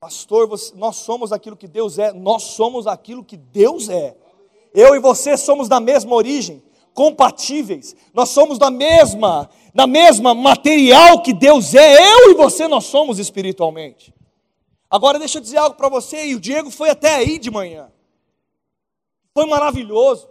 Pastor, 0.00 0.46
você, 0.46 0.74
nós 0.76 0.96
somos 0.96 1.32
aquilo 1.32 1.56
que 1.56 1.68
Deus 1.68 1.98
é, 1.98 2.12
nós 2.12 2.42
somos 2.42 2.86
aquilo 2.86 3.24
que 3.24 3.36
Deus 3.36 3.88
é. 3.88 4.14
Eu 4.74 4.94
e 4.94 4.98
você 4.98 5.36
somos 5.36 5.68
da 5.68 5.80
mesma 5.80 6.14
origem, 6.14 6.62
compatíveis, 6.92 7.94
nós 8.12 8.30
somos 8.30 8.58
da 8.58 8.70
mesma 8.70 9.48
na 9.74 9.88
mesma 9.88 10.32
material 10.34 11.20
que 11.20 11.32
Deus 11.32 11.74
é, 11.74 11.96
eu 11.96 12.30
e 12.30 12.34
você 12.34 12.68
nós 12.68 12.84
somos 12.84 13.18
espiritualmente. 13.18 14.14
Agora 14.88 15.18
deixa 15.18 15.38
eu 15.38 15.42
dizer 15.42 15.56
algo 15.56 15.76
para 15.76 15.88
você, 15.88 16.28
e 16.28 16.36
o 16.36 16.40
Diego 16.40 16.70
foi 16.70 16.88
até 16.90 17.16
aí 17.16 17.36
de 17.36 17.50
manhã. 17.50 17.90
Foi 19.34 19.44
maravilhoso. 19.46 20.28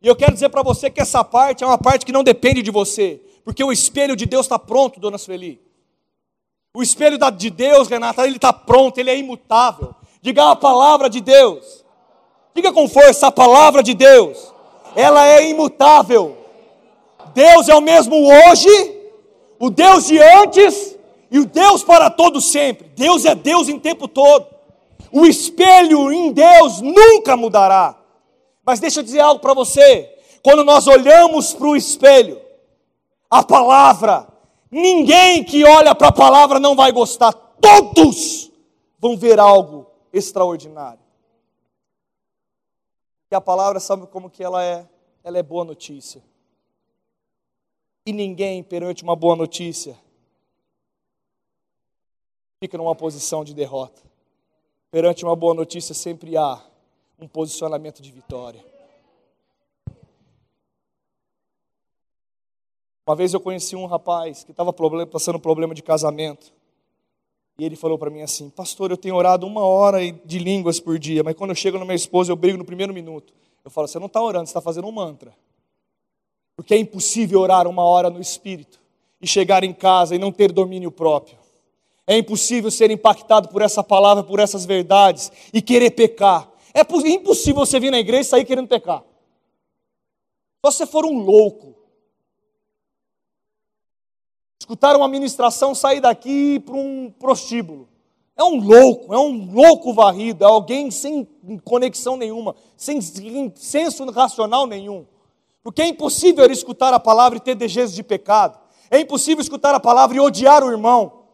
E 0.00 0.06
eu 0.06 0.14
quero 0.14 0.32
dizer 0.32 0.48
para 0.50 0.62
você 0.62 0.88
que 0.88 1.00
essa 1.00 1.24
parte 1.24 1.64
é 1.64 1.66
uma 1.66 1.76
parte 1.76 2.06
que 2.06 2.12
não 2.12 2.22
depende 2.22 2.62
de 2.62 2.70
você, 2.70 3.20
porque 3.44 3.64
o 3.64 3.72
espelho 3.72 4.14
de 4.14 4.26
Deus 4.26 4.46
está 4.46 4.58
pronto, 4.58 5.00
dona 5.00 5.18
Sueli. 5.18 5.60
O 6.72 6.82
espelho 6.82 7.18
de 7.32 7.50
Deus, 7.50 7.88
Renata, 7.88 8.24
ele 8.24 8.36
está 8.36 8.52
pronto, 8.52 8.98
ele 8.98 9.10
é 9.10 9.18
imutável. 9.18 9.94
Diga 10.20 10.50
a 10.50 10.56
palavra 10.56 11.10
de 11.10 11.20
Deus. 11.20 11.84
Diga 12.54 12.72
com 12.72 12.88
força 12.88 13.26
a 13.26 13.32
palavra 13.32 13.82
de 13.82 13.94
Deus. 13.94 14.52
Ela 14.94 15.26
é 15.26 15.48
imutável. 15.48 16.43
Deus 17.34 17.68
é 17.68 17.74
o 17.74 17.80
mesmo 17.80 18.16
hoje, 18.26 18.68
o 19.58 19.70
Deus 19.70 20.06
de 20.06 20.18
antes 20.18 20.96
e 21.30 21.38
o 21.38 21.46
Deus 21.46 21.82
para 21.82 22.08
todo 22.10 22.40
sempre. 22.40 22.88
Deus 22.94 23.24
é 23.24 23.34
Deus 23.34 23.68
em 23.68 23.78
tempo 23.78 24.06
todo. 24.06 24.46
O 25.10 25.26
espelho 25.26 26.12
em 26.12 26.32
Deus 26.32 26.80
nunca 26.80 27.36
mudará. 27.36 27.98
Mas 28.64 28.80
deixa 28.80 29.00
eu 29.00 29.04
dizer 29.04 29.20
algo 29.20 29.40
para 29.40 29.54
você. 29.54 30.10
Quando 30.42 30.64
nós 30.64 30.86
olhamos 30.86 31.52
para 31.52 31.66
o 31.66 31.76
espelho, 31.76 32.40
a 33.30 33.42
palavra, 33.42 34.28
ninguém 34.70 35.42
que 35.42 35.64
olha 35.64 35.94
para 35.94 36.08
a 36.08 36.12
palavra 36.12 36.60
não 36.60 36.76
vai 36.76 36.92
gostar. 36.92 37.32
Todos 37.32 38.50
vão 38.98 39.16
ver 39.16 39.40
algo 39.40 39.86
extraordinário. 40.12 41.00
E 43.30 43.34
a 43.34 43.40
palavra 43.40 43.80
sabe 43.80 44.06
como 44.06 44.30
que 44.30 44.44
ela 44.44 44.62
é? 44.62 44.86
Ela 45.24 45.38
é 45.38 45.42
boa 45.42 45.64
notícia. 45.64 46.22
E 48.06 48.12
ninguém, 48.12 48.62
perante 48.62 49.02
uma 49.02 49.16
boa 49.16 49.34
notícia, 49.34 49.96
fica 52.60 52.76
numa 52.76 52.94
posição 52.94 53.42
de 53.42 53.54
derrota. 53.54 54.02
Perante 54.90 55.24
uma 55.24 55.34
boa 55.34 55.54
notícia, 55.54 55.94
sempre 55.94 56.36
há 56.36 56.62
um 57.18 57.26
posicionamento 57.26 58.02
de 58.02 58.12
vitória. 58.12 58.64
Uma 63.06 63.16
vez 63.16 63.32
eu 63.32 63.40
conheci 63.40 63.74
um 63.74 63.86
rapaz 63.86 64.44
que 64.44 64.50
estava 64.50 64.72
passando 65.06 65.38
problema 65.38 65.74
de 65.74 65.82
casamento. 65.82 66.52
E 67.58 67.64
ele 67.64 67.76
falou 67.76 67.98
para 67.98 68.10
mim 68.10 68.22
assim: 68.22 68.50
Pastor, 68.50 68.90
eu 68.90 68.96
tenho 68.96 69.14
orado 69.14 69.46
uma 69.46 69.62
hora 69.62 70.00
de 70.12 70.38
línguas 70.38 70.78
por 70.78 70.98
dia, 70.98 71.22
mas 71.22 71.34
quando 71.34 71.50
eu 71.50 71.56
chego 71.56 71.78
na 71.78 71.84
minha 71.84 71.94
esposa, 71.94 72.32
eu 72.32 72.36
brigo 72.36 72.58
no 72.58 72.64
primeiro 72.64 72.92
minuto. 72.92 73.32
Eu 73.64 73.70
falo: 73.70 73.88
Você 73.88 73.98
não 73.98 74.06
está 74.06 74.22
orando, 74.22 74.46
você 74.46 74.50
está 74.50 74.60
fazendo 74.60 74.88
um 74.88 74.92
mantra. 74.92 75.34
Porque 76.56 76.74
é 76.74 76.78
impossível 76.78 77.40
orar 77.40 77.66
uma 77.66 77.82
hora 77.82 78.10
no 78.10 78.20
espírito 78.20 78.80
e 79.20 79.26
chegar 79.26 79.64
em 79.64 79.72
casa 79.72 80.14
e 80.14 80.18
não 80.18 80.30
ter 80.30 80.52
domínio 80.52 80.90
próprio. 80.90 81.38
É 82.06 82.16
impossível 82.16 82.70
ser 82.70 82.90
impactado 82.90 83.48
por 83.48 83.62
essa 83.62 83.82
palavra, 83.82 84.22
por 84.22 84.38
essas 84.38 84.64
verdades 84.64 85.32
e 85.52 85.62
querer 85.62 85.90
pecar. 85.90 86.50
É 86.74 86.80
impossível 86.80 87.64
você 87.64 87.80
vir 87.80 87.90
na 87.90 87.98
igreja 87.98 88.22
e 88.22 88.24
sair 88.24 88.44
querendo 88.44 88.68
pecar. 88.68 89.02
Só 90.64 90.70
se 90.70 90.78
você 90.78 90.86
for 90.86 91.04
um 91.04 91.18
louco. 91.18 91.74
Escutar 94.60 94.96
uma 94.96 95.08
ministração, 95.08 95.74
sair 95.74 96.00
daqui 96.00 96.58
para 96.60 96.74
um 96.74 97.10
prostíbulo. 97.18 97.88
É 98.36 98.42
um 98.42 98.58
louco, 98.58 99.14
é 99.14 99.18
um 99.18 99.52
louco 99.52 99.92
varrido, 99.92 100.42
é 100.42 100.46
alguém 100.46 100.90
sem 100.90 101.24
conexão 101.62 102.16
nenhuma, 102.16 102.56
sem 102.76 103.00
senso 103.00 104.10
racional 104.10 104.66
nenhum. 104.66 105.06
Porque 105.64 105.80
é 105.80 105.88
impossível 105.88 106.44
escutar 106.52 106.92
a 106.92 107.00
palavra 107.00 107.38
e 107.38 107.40
ter 107.40 107.54
desejos 107.54 107.94
de 107.94 108.02
pecado. 108.02 108.60
É 108.90 109.00
impossível 109.00 109.40
escutar 109.40 109.74
a 109.74 109.80
palavra 109.80 110.14
e 110.14 110.20
odiar 110.20 110.62
o 110.62 110.70
irmão. 110.70 111.24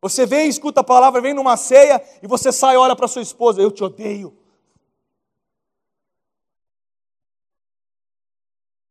Você 0.00 0.24
vem, 0.24 0.48
escuta 0.48 0.80
a 0.80 0.84
palavra, 0.84 1.20
vem 1.20 1.34
numa 1.34 1.54
ceia 1.54 2.02
e 2.22 2.26
você 2.26 2.50
sai 2.50 2.76
e 2.76 2.78
olha 2.78 2.96
para 2.96 3.06
sua 3.06 3.20
esposa, 3.20 3.60
eu 3.60 3.70
te 3.70 3.84
odeio. 3.84 4.34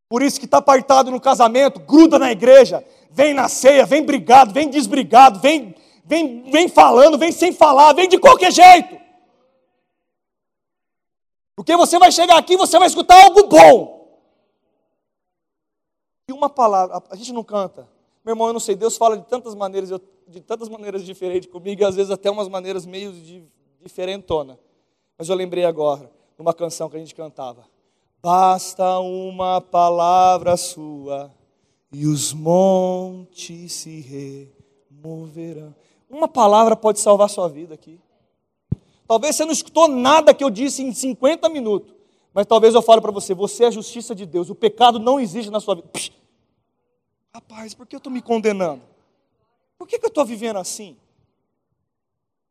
Por 0.07 0.21
isso 0.21 0.39
que 0.39 0.45
está 0.45 0.59
apartado 0.59 1.09
no 1.09 1.19
casamento, 1.19 1.79
gruda 1.79 2.19
na 2.19 2.31
igreja, 2.31 2.85
vem 3.09 3.33
na 3.33 3.49
ceia, 3.49 3.83
vem 3.83 4.03
brigado, 4.03 4.53
vem 4.53 4.69
desbrigado, 4.69 5.39
vem, 5.39 5.73
vem, 6.05 6.43
vem 6.51 6.69
falando, 6.69 7.17
vem 7.17 7.31
sem 7.31 7.51
falar, 7.51 7.93
vem 7.93 8.07
de 8.07 8.19
qualquer 8.19 8.51
jeito. 8.51 8.95
Porque 11.55 11.75
você 11.75 11.97
vai 11.97 12.11
chegar 12.11 12.37
aqui 12.37 12.53
e 12.53 12.57
você 12.57 12.77
vai 12.77 12.87
escutar 12.87 13.23
algo 13.23 13.47
bom. 13.47 13.94
Uma 16.35 16.49
palavra, 16.49 17.01
a 17.09 17.15
gente 17.15 17.31
não 17.31 17.43
canta. 17.43 17.87
Meu 18.23 18.33
irmão, 18.33 18.47
eu 18.47 18.53
não 18.53 18.59
sei, 18.59 18.75
Deus 18.75 18.97
fala 18.97 19.17
de 19.17 19.25
tantas 19.25 19.55
maneiras, 19.55 19.89
de 20.27 20.41
tantas 20.41 20.67
maneiras 20.67 21.05
diferentes 21.05 21.49
comigo, 21.49 21.81
e 21.81 21.85
às 21.85 21.95
vezes 21.95 22.11
até 22.11 22.29
umas 22.29 22.49
maneiras 22.49 22.85
meio 22.85 23.13
diferentona. 23.81 24.59
Mas 25.17 25.29
eu 25.29 25.35
lembrei 25.35 25.63
agora, 25.63 26.11
de 26.35 26.41
uma 26.41 26.53
canção 26.53 26.89
que 26.89 26.97
a 26.97 26.99
gente 26.99 27.15
cantava. 27.15 27.65
Basta 28.21 28.99
uma 28.99 29.61
palavra 29.61 30.57
sua 30.57 31.31
e 31.93 32.05
os 32.05 32.33
montes 32.33 33.71
se 33.71 34.01
removerão. 34.91 35.73
Uma 36.09 36.27
palavra 36.27 36.75
pode 36.75 36.99
salvar 36.99 37.29
sua 37.29 37.47
vida 37.47 37.73
aqui. 37.73 37.97
Talvez 39.07 39.35
você 39.35 39.45
não 39.45 39.53
escutou 39.53 39.87
nada 39.87 40.33
que 40.33 40.43
eu 40.43 40.49
disse 40.49 40.83
em 40.83 40.91
50 40.91 41.47
minutos. 41.47 41.95
Mas 42.33 42.45
talvez 42.45 42.75
eu 42.75 42.81
fale 42.81 42.99
para 42.99 43.11
você, 43.11 43.33
você 43.33 43.63
é 43.63 43.67
a 43.67 43.71
justiça 43.71 44.13
de 44.13 44.25
Deus, 44.25 44.49
o 44.49 44.55
pecado 44.55 44.99
não 44.99 45.17
existe 45.21 45.49
na 45.49 45.61
sua 45.61 45.75
vida. 45.75 45.87
Psh! 45.87 46.24
Rapaz, 47.35 47.73
por 47.73 47.85
que 47.85 47.93
eu 47.93 47.97
estou 47.97 48.13
me 48.13 48.21
condenando? 48.21 48.81
Por 49.77 49.85
que, 49.85 49.99
que 49.99 50.05
eu 50.05 50.07
estou 50.07 50.23
vivendo 50.23 50.55
assim? 50.55 50.95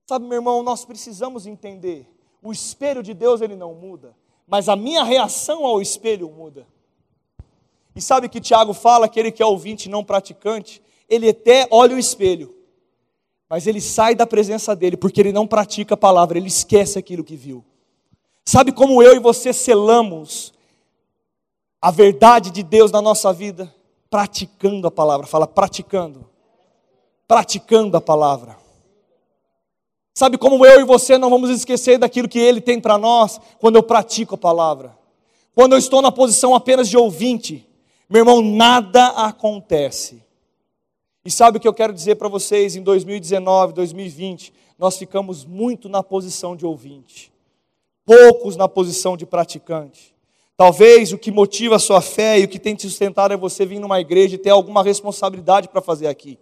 Sabe, 0.07 0.27
meu 0.27 0.37
irmão, 0.37 0.63
nós 0.63 0.85
precisamos 0.85 1.47
entender, 1.47 2.07
o 2.43 2.53
espelho 2.53 3.03
de 3.03 3.15
Deus 3.15 3.41
ele 3.41 3.57
não 3.57 3.73
muda, 3.73 4.15
mas 4.47 4.69
a 4.69 4.77
minha 4.77 5.03
reação 5.03 5.65
ao 5.65 5.81
espelho 5.81 6.29
muda. 6.29 6.67
E 7.97 8.03
sabe 8.03 8.29
que 8.29 8.43
Tiago 8.43 8.75
fala, 8.75 9.07
aquele 9.07 9.33
que 9.33 9.43
é 9.43 9.47
ouvinte, 9.47 9.89
não 9.89 10.05
praticante, 10.05 10.83
ele 11.09 11.31
até 11.31 11.67
olha 11.71 11.97
o 11.97 11.99
espelho, 11.99 12.55
mas 13.49 13.67
ele 13.67 13.81
sai 13.81 14.15
da 14.15 14.27
presença 14.27 14.77
dele, 14.77 14.99
porque 14.99 15.19
ele 15.19 15.33
não 15.33 15.47
pratica 15.47 15.95
a 15.95 15.97
palavra, 15.97 16.37
ele 16.37 16.49
esquece 16.49 16.99
aquilo 16.99 17.25
que 17.25 17.37
viu. 17.37 17.65
Sabe 18.45 18.71
como 18.71 19.03
eu 19.03 19.17
e 19.17 19.19
você 19.19 19.51
selamos 19.51 20.53
a 21.81 21.91
verdade 21.91 22.51
de 22.51 22.63
Deus 22.63 22.93
na 22.93 23.01
nossa 23.01 23.33
vida? 23.33 23.75
Praticando 24.15 24.87
a 24.87 24.93
palavra, 24.93 25.27
fala 25.27 25.45
praticando. 25.45 26.25
Praticando 27.27 27.97
a 27.97 28.01
palavra. 28.01 28.57
Sabe 30.15 30.39
como 30.39 30.65
eu 30.65 30.83
e 30.83 30.85
você 30.85 31.19
não 31.19 31.29
vamos 31.29 31.51
esquecer 31.51 31.99
daquilo 31.99 32.29
que 32.29 32.39
Ele 32.39 32.61
tem 32.61 32.81
para 32.81 32.97
nós 32.97 33.41
quando 33.59 33.75
eu 33.75 33.83
pratico 33.83 34.37
a 34.37 34.39
palavra? 34.39 34.97
Quando 35.53 35.73
eu 35.73 35.79
estou 35.81 36.01
na 36.01 36.13
posição 36.13 36.55
apenas 36.55 36.89
de 36.89 36.97
ouvinte, 36.97 37.69
meu 38.09 38.21
irmão, 38.21 38.41
nada 38.41 39.09
acontece. 39.09 40.23
E 41.25 41.29
sabe 41.29 41.59
o 41.59 41.61
que 41.61 41.67
eu 41.67 41.75
quero 41.75 41.93
dizer 41.93 42.15
para 42.15 42.29
vocês 42.29 42.77
em 42.77 42.85
2019, 42.85 43.73
2020? 43.73 44.55
Nós 44.79 44.97
ficamos 44.97 45.45
muito 45.45 45.89
na 45.89 46.05
posição 46.05 46.55
de 46.55 46.65
ouvinte, 46.65 47.33
poucos 48.07 48.55
na 48.55 48.69
posição 48.69 49.17
de 49.17 49.27
praticante. 49.27 50.14
Talvez 50.57 51.13
o 51.13 51.19
que 51.19 51.33
motiva 51.33 51.77
a 51.77 51.81
sua 51.81 52.01
fé 52.01 52.39
e 52.39 52.45
o 52.45 52.49
que 52.49 52.61
tem 52.61 52.75
te 52.75 52.83
sustentado 52.83 53.35
é 53.35 53.37
você 53.37 53.67
vir 53.67 53.81
numa 53.81 54.01
igreja 54.01 54.37
e 54.37 54.39
ter 54.39 54.51
alguma 54.51 54.85
responsabilidade 54.85 55.69
para 55.69 55.81
fazer 55.81 56.07
aqui. 56.07 56.39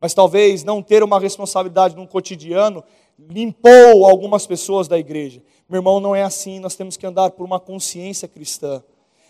Mas 0.00 0.12
talvez 0.12 0.62
não 0.62 0.82
ter 0.82 1.02
uma 1.02 1.18
responsabilidade 1.18 1.96
no 1.96 2.06
cotidiano 2.06 2.84
limpou 3.18 4.06
algumas 4.06 4.46
pessoas 4.46 4.86
da 4.86 4.98
igreja. 4.98 5.42
Meu 5.68 5.78
irmão, 5.78 5.98
não 5.98 6.14
é 6.14 6.22
assim, 6.22 6.60
nós 6.60 6.76
temos 6.76 6.96
que 6.96 7.06
andar 7.06 7.30
por 7.30 7.44
uma 7.44 7.58
consciência 7.58 8.28
cristã. 8.28 8.82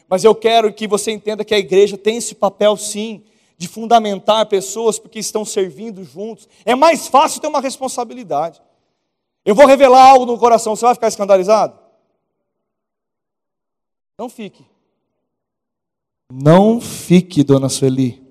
Mas 0.08 0.24
eu 0.24 0.34
quero 0.34 0.72
que 0.72 0.86
você 0.86 1.12
entenda 1.12 1.44
que 1.44 1.54
a 1.54 1.58
igreja 1.58 1.96
tem 1.96 2.16
esse 2.16 2.34
papel 2.34 2.76
sim, 2.76 3.22
de 3.56 3.66
fundamentar 3.66 4.46
pessoas 4.46 4.98
porque 4.98 5.18
estão 5.18 5.44
servindo 5.44 6.04
juntos. 6.04 6.48
É 6.64 6.74
mais 6.74 7.08
fácil 7.08 7.40
ter 7.40 7.48
uma 7.48 7.60
responsabilidade. 7.60 8.60
Eu 9.44 9.54
vou 9.54 9.66
revelar 9.66 10.10
algo 10.10 10.26
no 10.26 10.38
coração, 10.38 10.76
você 10.76 10.84
vai 10.84 10.94
ficar 10.94 11.08
escandalizado? 11.08 11.87
Não 14.18 14.28
fique. 14.28 14.66
Não 16.30 16.80
fique, 16.80 17.44
dona 17.44 17.68
Sueli. 17.68 18.26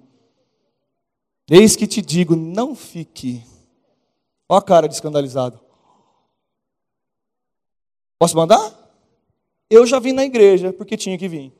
Eis 1.49 1.77
que 1.77 1.87
te 1.87 2.01
digo, 2.01 2.35
não 2.35 2.75
fique. 2.75 3.41
Olha 4.49 4.59
a 4.59 4.61
cara 4.61 4.87
de 4.87 4.95
escandalizado. 4.95 5.59
Posso 8.19 8.35
mandar? 8.35 8.75
Eu 9.69 9.85
já 9.85 9.99
vim 9.99 10.11
na 10.11 10.25
igreja 10.25 10.73
porque 10.73 10.97
tinha 10.97 11.17
que 11.17 11.27
vir. 11.27 11.53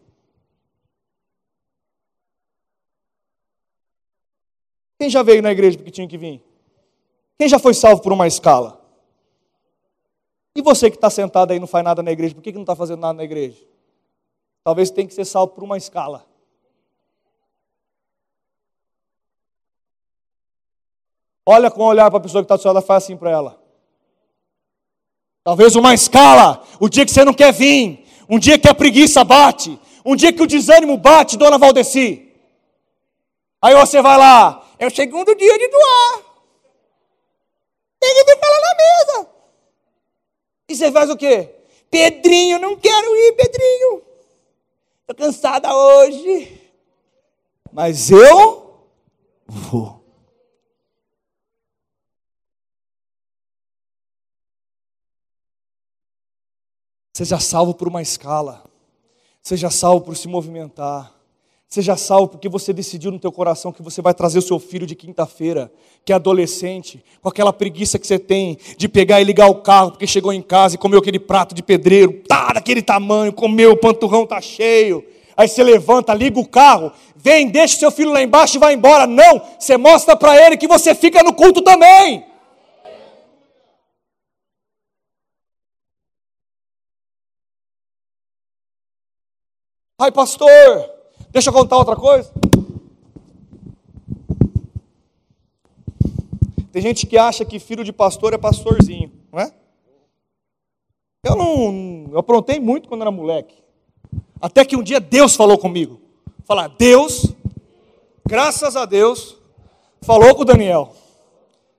Quem 5.00 5.10
já 5.10 5.24
veio 5.24 5.42
na 5.42 5.52
igreja 5.52 5.78
porque 5.78 5.92
tinha 5.92 6.08
que 6.08 6.18
vir? 6.18 6.44
Quem 7.38 7.48
já 7.48 7.60
foi 7.60 7.74
salvo 7.74 8.02
por 8.02 8.12
uma 8.12 8.28
escala? 8.28 8.84
E 10.56 10.62
você 10.62 10.90
que 10.90 10.98
está 10.98 11.10
sentado 11.10 11.52
aí 11.52 11.60
não 11.60 11.68
faz 11.68 11.86
nada 11.86 12.02
na 12.02 12.12
igreja, 12.12 12.34
por 12.34 12.42
que, 12.42 12.52
que 12.52 12.58
não 12.58 12.64
está 12.64 12.76
fazendo 12.76 13.00
nada 13.00 13.14
na 13.14 13.24
igreja? 13.24 13.64
Talvez 14.68 14.92
tenha 14.92 15.08
que 15.08 15.14
ser 15.14 15.24
salvo 15.24 15.54
por 15.54 15.64
uma 15.64 15.78
escala. 15.78 16.28
Olha 21.46 21.72
com 21.72 21.84
o 21.84 21.86
olhar 21.86 22.10
para 22.10 22.20
a 22.20 22.22
pessoa 22.22 22.44
que 22.44 22.46
está 22.48 22.58
do 22.58 22.62
seu 22.62 22.74
lado 22.74 22.86
faz 22.86 23.06
assim 23.06 23.16
para 23.16 23.32
ela. 23.32 23.64
Talvez 25.42 25.74
uma 25.78 25.94
escala, 25.94 26.68
o 26.82 26.90
dia 26.90 27.06
que 27.06 27.14
você 27.14 27.24
não 27.24 27.34
quer 27.34 27.54
vir, 27.54 28.06
um 28.28 28.38
dia 28.38 28.60
que 28.60 28.68
a 28.68 28.74
preguiça 28.74 29.24
bate, 29.24 29.80
um 30.04 30.18
dia 30.18 30.34
que 30.34 30.44
o 30.44 30.48
desânimo 30.48 30.98
bate, 30.98 31.38
dona 31.38 31.58
Valdeci. 31.58 32.30
Aí 33.62 33.74
você 33.74 34.02
vai 34.02 34.18
lá, 34.18 34.68
é 34.78 34.86
o 34.86 34.94
segundo 34.94 35.34
dia 35.34 35.58
de 35.58 35.68
doar. 35.70 36.24
Tem 38.02 38.14
que 38.16 38.32
ficar 38.34 38.50
lá 38.50 38.60
na 38.60 38.76
mesa. 38.76 39.30
E 40.68 40.76
você 40.76 40.92
faz 40.92 41.10
o 41.10 41.16
quê? 41.16 41.56
Pedrinho, 41.90 42.60
não 42.60 42.76
quero 42.76 43.16
ir, 43.16 43.32
Pedrinho. 43.32 44.07
Estou 45.10 45.26
cansada 45.26 45.74
hoje. 45.74 46.70
Mas 47.72 48.12
eu 48.12 48.92
vou. 49.48 50.06
Seja 57.14 57.40
salvo 57.40 57.74
por 57.74 57.88
uma 57.88 58.02
escala. 58.02 58.70
Seja 59.42 59.70
salvo 59.70 60.04
por 60.04 60.18
se 60.18 60.28
movimentar. 60.28 61.17
Seja 61.70 61.98
salvo 61.98 62.30
porque 62.30 62.48
você 62.48 62.72
decidiu 62.72 63.12
no 63.12 63.20
teu 63.20 63.30
coração 63.30 63.74
que 63.74 63.82
você 63.82 64.02
vai 64.02 64.14
trazer 64.14 64.40
o 64.40 64.42
seu 64.42 64.58
filho 64.58 64.88
de 64.88 64.96
quinta-feira, 64.96 65.70
que 66.06 66.14
é 66.14 66.16
adolescente, 66.16 67.04
com 67.22 67.28
aquela 67.28 67.52
preguiça 67.52 68.00
que 68.00 68.08
você 68.08 68.18
tem 68.18 68.58
de 68.78 68.88
pegar 68.88 69.20
e 69.20 69.26
ligar 69.26 69.50
o 69.50 69.56
carro 69.56 69.92
porque 69.92 70.08
chegou 70.08 70.32
em 70.32 70.42
casa 70.42 70.76
e 70.76 70.78
comeu 70.78 71.00
aquele 71.00 71.20
prato 71.20 71.54
de 71.54 71.62
pedreiro, 71.62 72.24
tá 72.26 72.54
daquele 72.54 72.82
tamanho, 72.82 73.34
comeu, 73.34 73.72
o 73.74 73.78
panturrão 73.78 74.26
tá 74.26 74.40
cheio. 74.40 75.06
Aí 75.36 75.48
você 75.50 75.62
levanta, 75.62 76.14
liga 76.14 76.40
o 76.40 76.48
carro, 76.48 76.92
vem, 77.16 77.50
deixa 77.50 77.78
seu 77.78 77.92
filho 77.92 78.12
lá 78.12 78.24
embaixo 78.24 78.56
e 78.56 78.60
vai 78.60 78.74
embora. 78.74 79.06
Não, 79.06 79.42
você 79.60 79.76
mostra 79.76 80.16
para 80.16 80.42
ele 80.42 80.56
que 80.56 80.68
você 80.68 80.96
fica 80.96 81.22
no 81.22 81.34
culto 81.34 81.62
também. 81.62 82.26
Ai, 90.00 90.12
pastor, 90.12 90.97
deixa 91.32 91.50
eu 91.50 91.54
contar 91.54 91.78
outra 91.78 91.96
coisa. 91.96 92.32
Tem 96.72 96.82
gente 96.82 97.08
que 97.08 97.18
acha 97.18 97.44
que 97.44 97.60
filho 97.60 97.84
de 97.84 97.92
pastor 97.92 98.34
é 98.34 98.38
pastorzinho, 98.38 99.12
não 99.32 99.40
é? 99.40 99.52
Eu 101.24 101.36
não, 101.36 102.10
eu 102.12 102.20
aprontei 102.20 102.60
muito 102.60 102.88
quando 102.88 103.02
era 103.02 103.12
moleque. 103.12 103.56
Até 104.40 104.64
que 104.64 104.76
um 104.76 104.84
dia 104.84 105.00
Deus 105.00 105.36
falou 105.36 105.58
comigo. 105.58 106.00
Falar, 106.46 106.70
Deus, 106.70 107.34
graças 108.26 108.76
a 108.76 108.86
Deus, 108.86 109.36
falou 110.02 110.36
com 110.36 110.44
o 110.44 110.46
Daniel. 110.46 110.94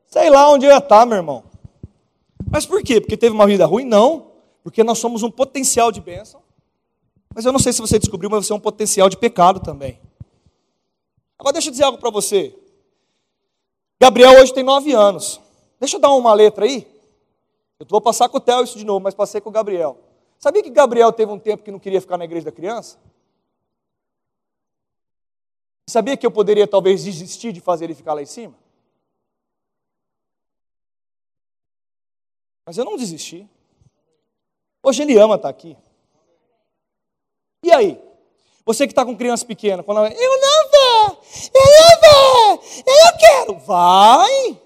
Sei 0.07 0.29
lá 0.29 0.51
onde 0.51 0.67
eu 0.67 0.71
ia 0.71 0.79
estar, 0.79 1.07
meu 1.07 1.17
irmão. 1.17 1.45
Mas 2.51 2.67
por 2.67 2.83
quê? 2.83 3.01
Porque 3.01 3.17
teve 3.17 3.35
uma 3.35 3.47
vida 3.47 3.65
ruim? 3.67 3.85
Não. 3.85 4.33
Porque 4.63 4.83
nós 4.83 4.99
somos 4.99 5.23
um 5.23 5.31
potencial 5.31 5.93
de 5.93 6.01
bênção. 6.01 6.41
Mas 7.35 7.45
eu 7.45 7.53
não 7.53 7.59
sei 7.59 7.73
se 7.73 7.81
você 7.81 7.99
descobriu, 7.99 8.31
mas 8.31 8.47
você 8.47 8.53
é 8.53 8.57
um 8.57 8.61
potencial 8.61 9.09
de 9.09 9.17
pecado 9.17 9.61
também. 9.61 10.01
Agora 11.39 11.53
deixa 11.53 11.69
eu 11.69 11.73
dizer 11.73 11.85
algo 11.85 11.99
para 11.99 12.11
você. 12.11 12.57
Gabriel 14.01 14.41
hoje 14.41 14.53
tem 14.53 14.65
nove 14.65 14.93
anos. 14.93 15.41
Deixa 15.79 15.97
eu 15.97 16.01
dar 16.01 16.11
uma 16.11 16.35
letra 16.35 16.65
aí. 16.65 16.87
Eu 17.79 17.87
vou 17.89 18.01
passar 18.01 18.29
com 18.29 18.39
o 18.39 18.41
Theo 18.41 18.65
isso 18.65 18.77
de 18.77 18.85
novo, 18.85 19.01
mas 19.01 19.15
passei 19.15 19.41
com 19.41 19.51
o 19.51 19.53
Gabriel. 19.53 19.99
Sabia 20.39 20.63
que 20.63 20.71
Gabriel 20.71 21.13
teve 21.13 21.31
um 21.31 21.39
tempo 21.39 21.63
que 21.63 21.71
não 21.71 21.79
queria 21.79 22.01
ficar 22.01 22.17
na 22.17 22.25
igreja 22.25 22.47
da 22.47 22.53
criança? 22.53 22.99
Sabia 25.89 26.17
que 26.17 26.27
eu 26.27 26.31
poderia 26.31 26.67
talvez 26.67 27.05
desistir 27.05 27.53
de 27.53 27.61
fazer 27.61 27.85
ele 27.85 27.95
ficar 27.95 28.15
lá 28.15 28.23
em 28.23 28.27
cima? 28.27 28.55
Mas 32.67 32.77
eu 32.77 32.85
não 32.85 32.97
desisti. 32.97 33.49
Hoje 34.83 35.03
ele 35.03 35.19
ama 35.19 35.37
estar 35.37 35.49
aqui. 35.49 35.77
E 37.69 37.73
aí? 37.73 38.03
Você 38.65 38.87
que 38.87 38.93
está 38.93 39.05
com 39.05 39.15
criança 39.15 39.45
pequena, 39.45 39.83
quando 39.83 39.99
ela, 39.99 40.09
eu 40.09 40.41
não 40.41 40.71
vou, 40.71 41.23
eu 41.55 41.67
não 41.77 42.55
vou, 42.55 42.65
eu 42.87 43.19
quero. 43.19 43.59
Vai! 43.59 44.61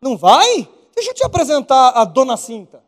Não 0.00 0.16
vai? 0.16 0.68
Deixa 0.96 1.10
eu 1.10 1.14
te 1.14 1.24
apresentar 1.24 1.90
a 1.90 2.04
dona 2.04 2.36
Cinta. 2.36 2.82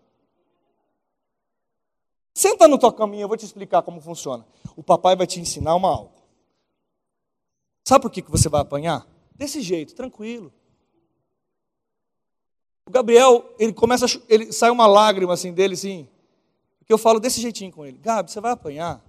Senta 2.34 2.66
no 2.66 2.76
tua 2.76 2.92
caminho, 2.92 3.22
eu 3.22 3.28
vou 3.28 3.36
te 3.36 3.44
explicar 3.44 3.82
como 3.82 4.01
funciona. 4.01 4.44
O 4.74 4.82
papai 4.82 5.14
vai 5.14 5.28
te 5.28 5.38
ensinar 5.38 5.76
uma 5.76 5.90
aula. 5.90 6.11
Sabe 7.84 8.03
por 8.03 8.11
que 8.11 8.20
você 8.22 8.49
vai 8.49 8.62
apanhar? 8.62 9.07
Desse 9.32 9.61
jeito, 9.61 9.94
tranquilo. 9.94 10.53
O 12.84 12.90
Gabriel, 12.90 13.55
ele 13.61 13.72
começa, 13.72 14.07
ele 14.28 14.53
sai 14.53 14.70
uma 14.70 14.88
lágrima 14.88 15.34
assim 15.34 15.53
dele, 15.53 15.74
assim, 15.74 16.09
porque 16.80 16.92
eu 16.92 16.99
falo 16.99 17.20
desse 17.20 17.40
jeitinho 17.40 17.70
com 17.70 17.86
ele. 17.86 17.99
Gabi, 17.99 18.30
você 18.30 18.40
vai 18.40 18.51
apanhar? 18.51 19.06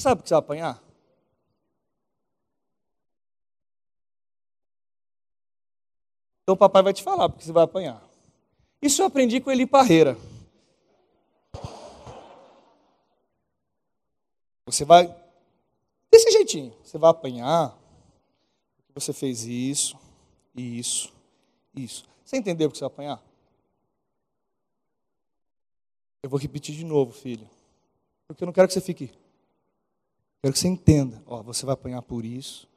Você 0.00 0.04
sabe 0.04 0.16
por 0.16 0.22
que 0.22 0.28
você 0.30 0.34
vai 0.34 0.38
apanhar? 0.38 0.82
Então 6.42 6.54
o 6.54 6.56
papai 6.56 6.82
vai 6.82 6.94
te 6.94 7.02
falar 7.02 7.28
porque 7.28 7.44
você 7.44 7.52
vai 7.52 7.64
apanhar. 7.64 8.02
Isso 8.80 9.02
eu 9.02 9.06
aprendi 9.06 9.42
com 9.42 9.50
Eli 9.50 9.66
Parreira. 9.66 10.16
Você 14.64 14.86
vai 14.86 15.14
desse 16.10 16.30
jeitinho, 16.30 16.74
você 16.82 16.96
vai 16.96 17.10
apanhar. 17.10 17.76
Você 18.94 19.12
fez 19.12 19.44
isso, 19.44 19.98
isso, 20.56 21.12
isso. 21.74 22.08
Você 22.24 22.38
entendeu 22.38 22.68
o 22.68 22.70
que 22.72 22.78
você 22.78 22.84
vai 22.84 22.92
apanhar? 22.94 23.22
Eu 26.22 26.30
vou 26.30 26.40
repetir 26.40 26.74
de 26.74 26.86
novo, 26.86 27.12
filho. 27.12 27.46
Porque 28.26 28.42
eu 28.42 28.46
não 28.46 28.52
quero 28.54 28.66
que 28.66 28.72
você 28.72 28.80
fique 28.80 29.19
Quero 30.42 30.52
que 30.52 30.58
você 30.58 30.68
entenda. 30.68 31.22
Ó, 31.26 31.42
você 31.42 31.66
vai 31.66 31.74
apanhar 31.74 32.02
por 32.02 32.24
isso, 32.24 32.68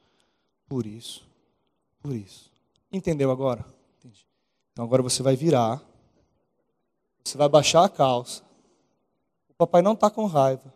por 0.68 0.86
isso, 0.86 1.26
por 2.02 2.14
isso. 2.14 2.52
Entendeu 2.92 3.32
agora? 3.32 3.66
Entendi. 4.00 4.26
Então 4.72 4.86
agora 4.86 5.02
você 5.02 5.24
vai 5.24 5.36
virar. 5.36 5.82
Você 7.24 7.38
vai 7.38 7.48
baixar 7.48 7.86
a 7.86 7.90
calça. 7.90 8.44
O 9.50 9.54
papai 9.54 9.82
não 9.82 9.94
está 9.94 10.10
com 10.10 10.26
raiva. 10.26 10.74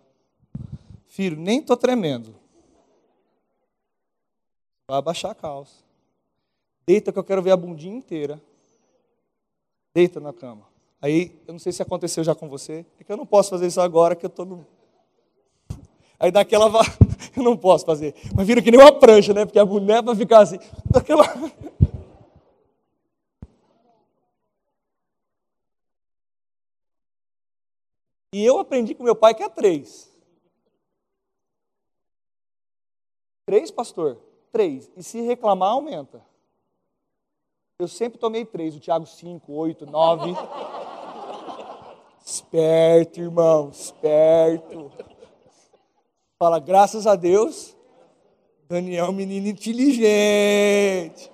Filho, 1.08 1.38
nem 1.38 1.60
estou 1.60 1.76
tremendo. 1.76 2.34
Vai 4.88 5.00
abaixar 5.00 5.32
a 5.32 5.36
calça. 5.36 5.84
Deita 6.86 7.12
que 7.12 7.20
eu 7.20 7.24
quero 7.24 7.42
ver 7.42 7.52
a 7.52 7.58
bundinha 7.58 7.98
inteira. 7.98 8.42
Deita 9.94 10.20
na 10.22 10.32
cama. 10.32 10.66
Aí, 11.02 11.38
eu 11.46 11.54
não 11.54 11.60
sei 11.60 11.72
se 11.74 11.82
aconteceu 11.82 12.24
já 12.24 12.34
com 12.34 12.48
você. 12.48 12.86
É 13.00 13.04
que 13.04 13.12
eu 13.12 13.18
não 13.18 13.26
posso 13.26 13.50
fazer 13.50 13.68
isso 13.68 13.82
agora 13.82 14.16
que 14.16 14.26
eu 14.26 14.30
estou 14.30 14.46
no. 14.46 14.66
Aí 16.20 16.32
daquela. 16.32 16.70
Eu 17.36 17.44
não 17.44 17.56
posso 17.56 17.86
fazer. 17.86 18.16
Mas 18.36 18.48
vira 18.48 18.62
que 18.62 18.72
nem 18.72 18.80
uma 18.80 18.92
prancha, 18.92 19.32
né? 19.32 19.46
Porque 19.46 19.60
a 19.60 19.66
mulher 19.66 20.02
vai 20.02 20.16
ficar 20.16 20.40
assim. 20.40 20.58
Daquela. 20.90 21.24
E 28.34 28.46
eu 28.46 28.60
aprendi 28.60 28.94
com 28.94 29.04
meu 29.04 29.16
pai 29.16 29.34
que 29.34 29.42
é 29.42 29.50
três. 29.50 30.14
Três, 33.48 33.72
pastor? 33.72 34.22
Três. 34.52 34.92
E 34.96 35.02
se 35.02 35.22
reclamar, 35.22 35.70
aumenta. 35.70 36.22
Eu 37.80 37.88
sempre 37.88 38.20
tomei 38.20 38.46
três, 38.46 38.76
o 38.76 38.80
Tiago 38.80 39.06
cinco, 39.06 39.54
oito, 39.54 39.86
nove. 39.86 40.32
esperto, 42.24 43.22
irmão, 43.22 43.70
esperto. 43.70 44.92
Fala, 46.40 46.60
graças 46.60 47.08
a 47.08 47.16
Deus, 47.16 47.76
Daniel 48.70 49.08
é 49.08 49.10
um 49.10 49.14
menino 49.14 49.48
inteligente. 49.48 51.32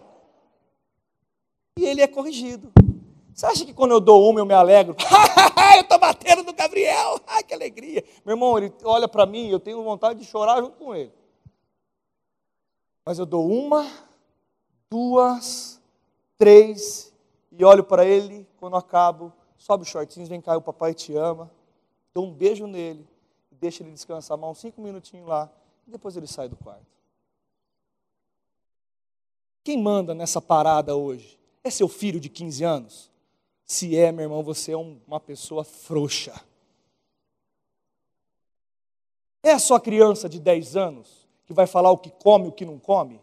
E 1.78 1.86
ele 1.86 2.02
é 2.02 2.08
corrigido. 2.08 2.72
Você 3.34 3.46
acha 3.46 3.66
que 3.66 3.74
quando 3.74 3.92
eu 3.92 4.00
dou 4.00 4.30
uma 4.30 4.40
eu 4.40 4.46
me 4.46 4.54
alegro? 4.54 4.96
eu 5.76 5.82
estou 5.82 6.00
batendo 6.00 6.44
no 6.44 6.54
Gabriel, 6.54 7.20
ai 7.28 7.44
que 7.44 7.54
alegria. 7.54 8.04
Meu 8.24 8.36
irmão, 8.36 8.58
ele 8.58 8.72
olha 8.84 9.08
para 9.08 9.26
mim, 9.26 9.50
eu 9.50 9.60
tenho 9.60 9.84
vontade 9.84 10.20
de 10.20 10.26
chorar 10.26 10.62
junto 10.62 10.78
com 10.78 10.96
ele. 10.96 11.12
Mas 13.06 13.20
eu 13.20 13.26
dou 13.26 13.46
uma, 13.52 13.86
duas, 14.90 15.82
três, 16.38 17.12
e 17.52 17.66
olho 17.66 17.84
para 17.84 18.06
ele, 18.06 18.48
quando 18.58 18.78
acabo, 18.78 19.34
sobe 19.58 19.84
os 19.84 19.90
shortinhos, 19.90 20.30
vem 20.30 20.40
cá, 20.40 20.56
o 20.56 20.62
papai 20.62 20.94
te 20.94 21.14
ama, 21.14 21.52
dou 22.14 22.26
um 22.26 22.32
beijo 22.32 22.66
nele, 22.68 23.06
deixa 23.64 23.82
ele 23.82 23.92
descansar 23.92 24.38
mais 24.38 24.52
uns 24.52 24.60
cinco 24.60 24.82
minutinhos 24.82 25.26
lá, 25.26 25.50
e 25.88 25.92
depois 25.92 26.18
ele 26.18 26.28
sai 26.28 26.50
do 26.50 26.56
quarto. 26.58 26.86
Quem 29.64 29.82
manda 29.82 30.14
nessa 30.14 30.42
parada 30.42 30.96
hoje? 30.98 31.40
É 31.64 31.70
seu 31.70 31.88
filho 31.88 32.20
de 32.20 32.28
15 32.28 32.64
anos? 32.66 33.12
Se 33.66 33.98
é, 33.98 34.12
meu 34.12 34.24
irmão, 34.24 34.44
você 34.44 34.74
é 34.74 34.78
uma 34.78 35.20
pessoa 35.22 35.64
frouxa. 35.64 36.34
É 39.42 39.52
a 39.54 39.60
sua 39.60 39.80
criança 39.80 40.28
de 40.28 40.42
10 40.42 40.76
anos 40.76 41.26
que 41.46 41.54
vai 41.54 41.66
falar 41.66 41.92
o 41.92 41.98
que 41.98 42.12
come 42.12 42.46
e 42.46 42.50
o 42.50 42.52
que 42.52 42.66
não 42.66 42.78
come? 42.78 43.22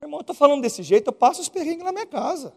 Meu 0.00 0.06
irmão, 0.06 0.18
eu 0.18 0.22
estou 0.22 0.36
falando 0.36 0.62
desse 0.62 0.82
jeito, 0.84 1.08
eu 1.08 1.12
passo 1.12 1.40
os 1.40 1.48
perrengues 1.48 1.84
na 1.84 1.90
minha 1.90 2.06
casa. 2.06 2.54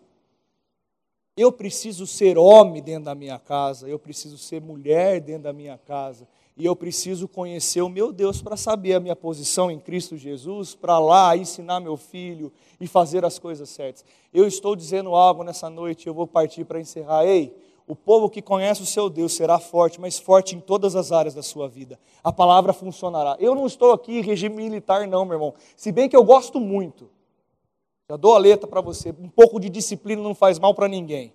Eu 1.36 1.52
preciso 1.52 2.06
ser 2.06 2.38
homem 2.38 2.84
dentro 2.84 3.06
da 3.06 3.16
minha 3.16 3.40
casa, 3.40 3.90
eu 3.90 3.98
preciso 3.98 4.38
ser 4.38 4.62
mulher 4.62 5.20
dentro 5.20 5.44
da 5.44 5.54
minha 5.54 5.78
casa, 5.78 6.28
e 6.58 6.66
eu 6.66 6.76
preciso 6.76 7.28
conhecer 7.28 7.82
o 7.82 7.90
meu 7.90 8.12
Deus 8.12 8.42
para 8.42 8.58
saber 8.58 8.96
a 8.96 9.00
minha 9.00 9.16
posição 9.16 9.70
em 9.70 9.80
Cristo 9.80 10.18
Jesus, 10.18 10.74
para 10.74 10.98
lá 10.98 11.38
ensinar 11.38 11.80
meu 11.80 11.96
filho 11.96 12.52
e 12.82 12.88
fazer 12.88 13.24
as 13.24 13.38
coisas 13.38 13.70
certas. 13.70 14.04
Eu 14.34 14.48
estou 14.48 14.76
dizendo 14.76 15.14
algo 15.14 15.44
nessa 15.44 15.70
noite, 15.70 16.08
eu 16.08 16.16
vou 16.16 16.26
partir 16.26 16.66
para 16.66 16.80
encerrar. 16.80 17.26
Ei, 17.26 17.56
o 17.88 17.96
povo 17.96 18.28
que 18.28 18.42
conhece 18.42 18.82
o 18.82 18.88
seu 18.88 19.08
Deus 19.08 19.34
será 19.34 19.60
forte, 19.60 20.02
mas 20.02 20.18
forte 20.18 20.56
em 20.56 20.60
todas 20.60 20.96
as 20.96 21.12
áreas 21.12 21.36
da 21.36 21.44
sua 21.44 21.70
vida. 21.70 22.00
A 22.24 22.34
palavra 22.34 22.74
funcionará. 22.74 23.38
Eu 23.40 23.54
não 23.54 23.68
estou 23.68 23.92
aqui 23.92 24.18
em 24.18 24.22
regime 24.22 24.56
militar, 24.56 25.08
não, 25.08 25.26
meu 25.26 25.36
irmão. 25.36 25.54
Se 25.76 25.92
bem 25.92 26.10
que 26.10 26.16
eu 26.16 26.24
gosto 26.24 26.60
muito. 26.60 27.08
Já 28.10 28.18
dou 28.18 28.34
a 28.34 28.40
letra 28.40 28.68
para 28.68 28.82
você. 28.82 29.14
Um 29.20 29.30
pouco 29.30 29.60
de 29.60 29.70
disciplina 29.70 30.22
não 30.22 30.34
faz 30.34 30.58
mal 30.58 30.74
para 30.74 30.88
ninguém. 30.88 31.34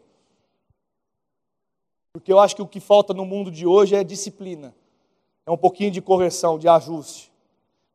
Porque 2.12 2.32
eu 2.32 2.40
acho 2.40 2.56
que 2.56 2.62
o 2.62 2.66
que 2.66 2.80
falta 2.80 3.14
no 3.14 3.24
mundo 3.24 3.50
de 3.50 3.66
hoje 3.66 3.94
é 3.94 4.02
disciplina. 4.02 4.74
É 5.46 5.50
um 5.50 5.56
pouquinho 5.56 5.90
de 5.90 6.00
correção, 6.00 6.58
de 6.58 6.68
ajuste. 6.68 7.32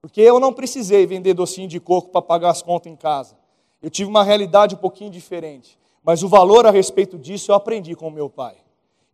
Porque 0.02 0.22
eu 0.22 0.40
não 0.40 0.54
precisei 0.54 1.06
vender 1.06 1.34
docinho 1.34 1.68
de 1.68 1.80
coco 1.80 2.10
para 2.10 2.22
pagar 2.22 2.50
as 2.50 2.62
contas 2.62 2.92
em 2.92 2.96
casa. 2.96 3.38
Eu 3.82 3.90
tive 3.90 4.10
uma 4.10 4.24
realidade 4.24 4.76
um 4.76 4.78
pouquinho 4.78 5.10
diferente. 5.10 5.78
Mas 6.04 6.24
o 6.24 6.30
valor 6.30 6.66
a 6.66 6.72
respeito 6.72 7.18
disso 7.18 7.52
eu 7.52 7.56
aprendi 7.56 7.96
com 7.96 8.08
o 8.08 8.12
meu 8.12 8.30
pai. 8.30 8.56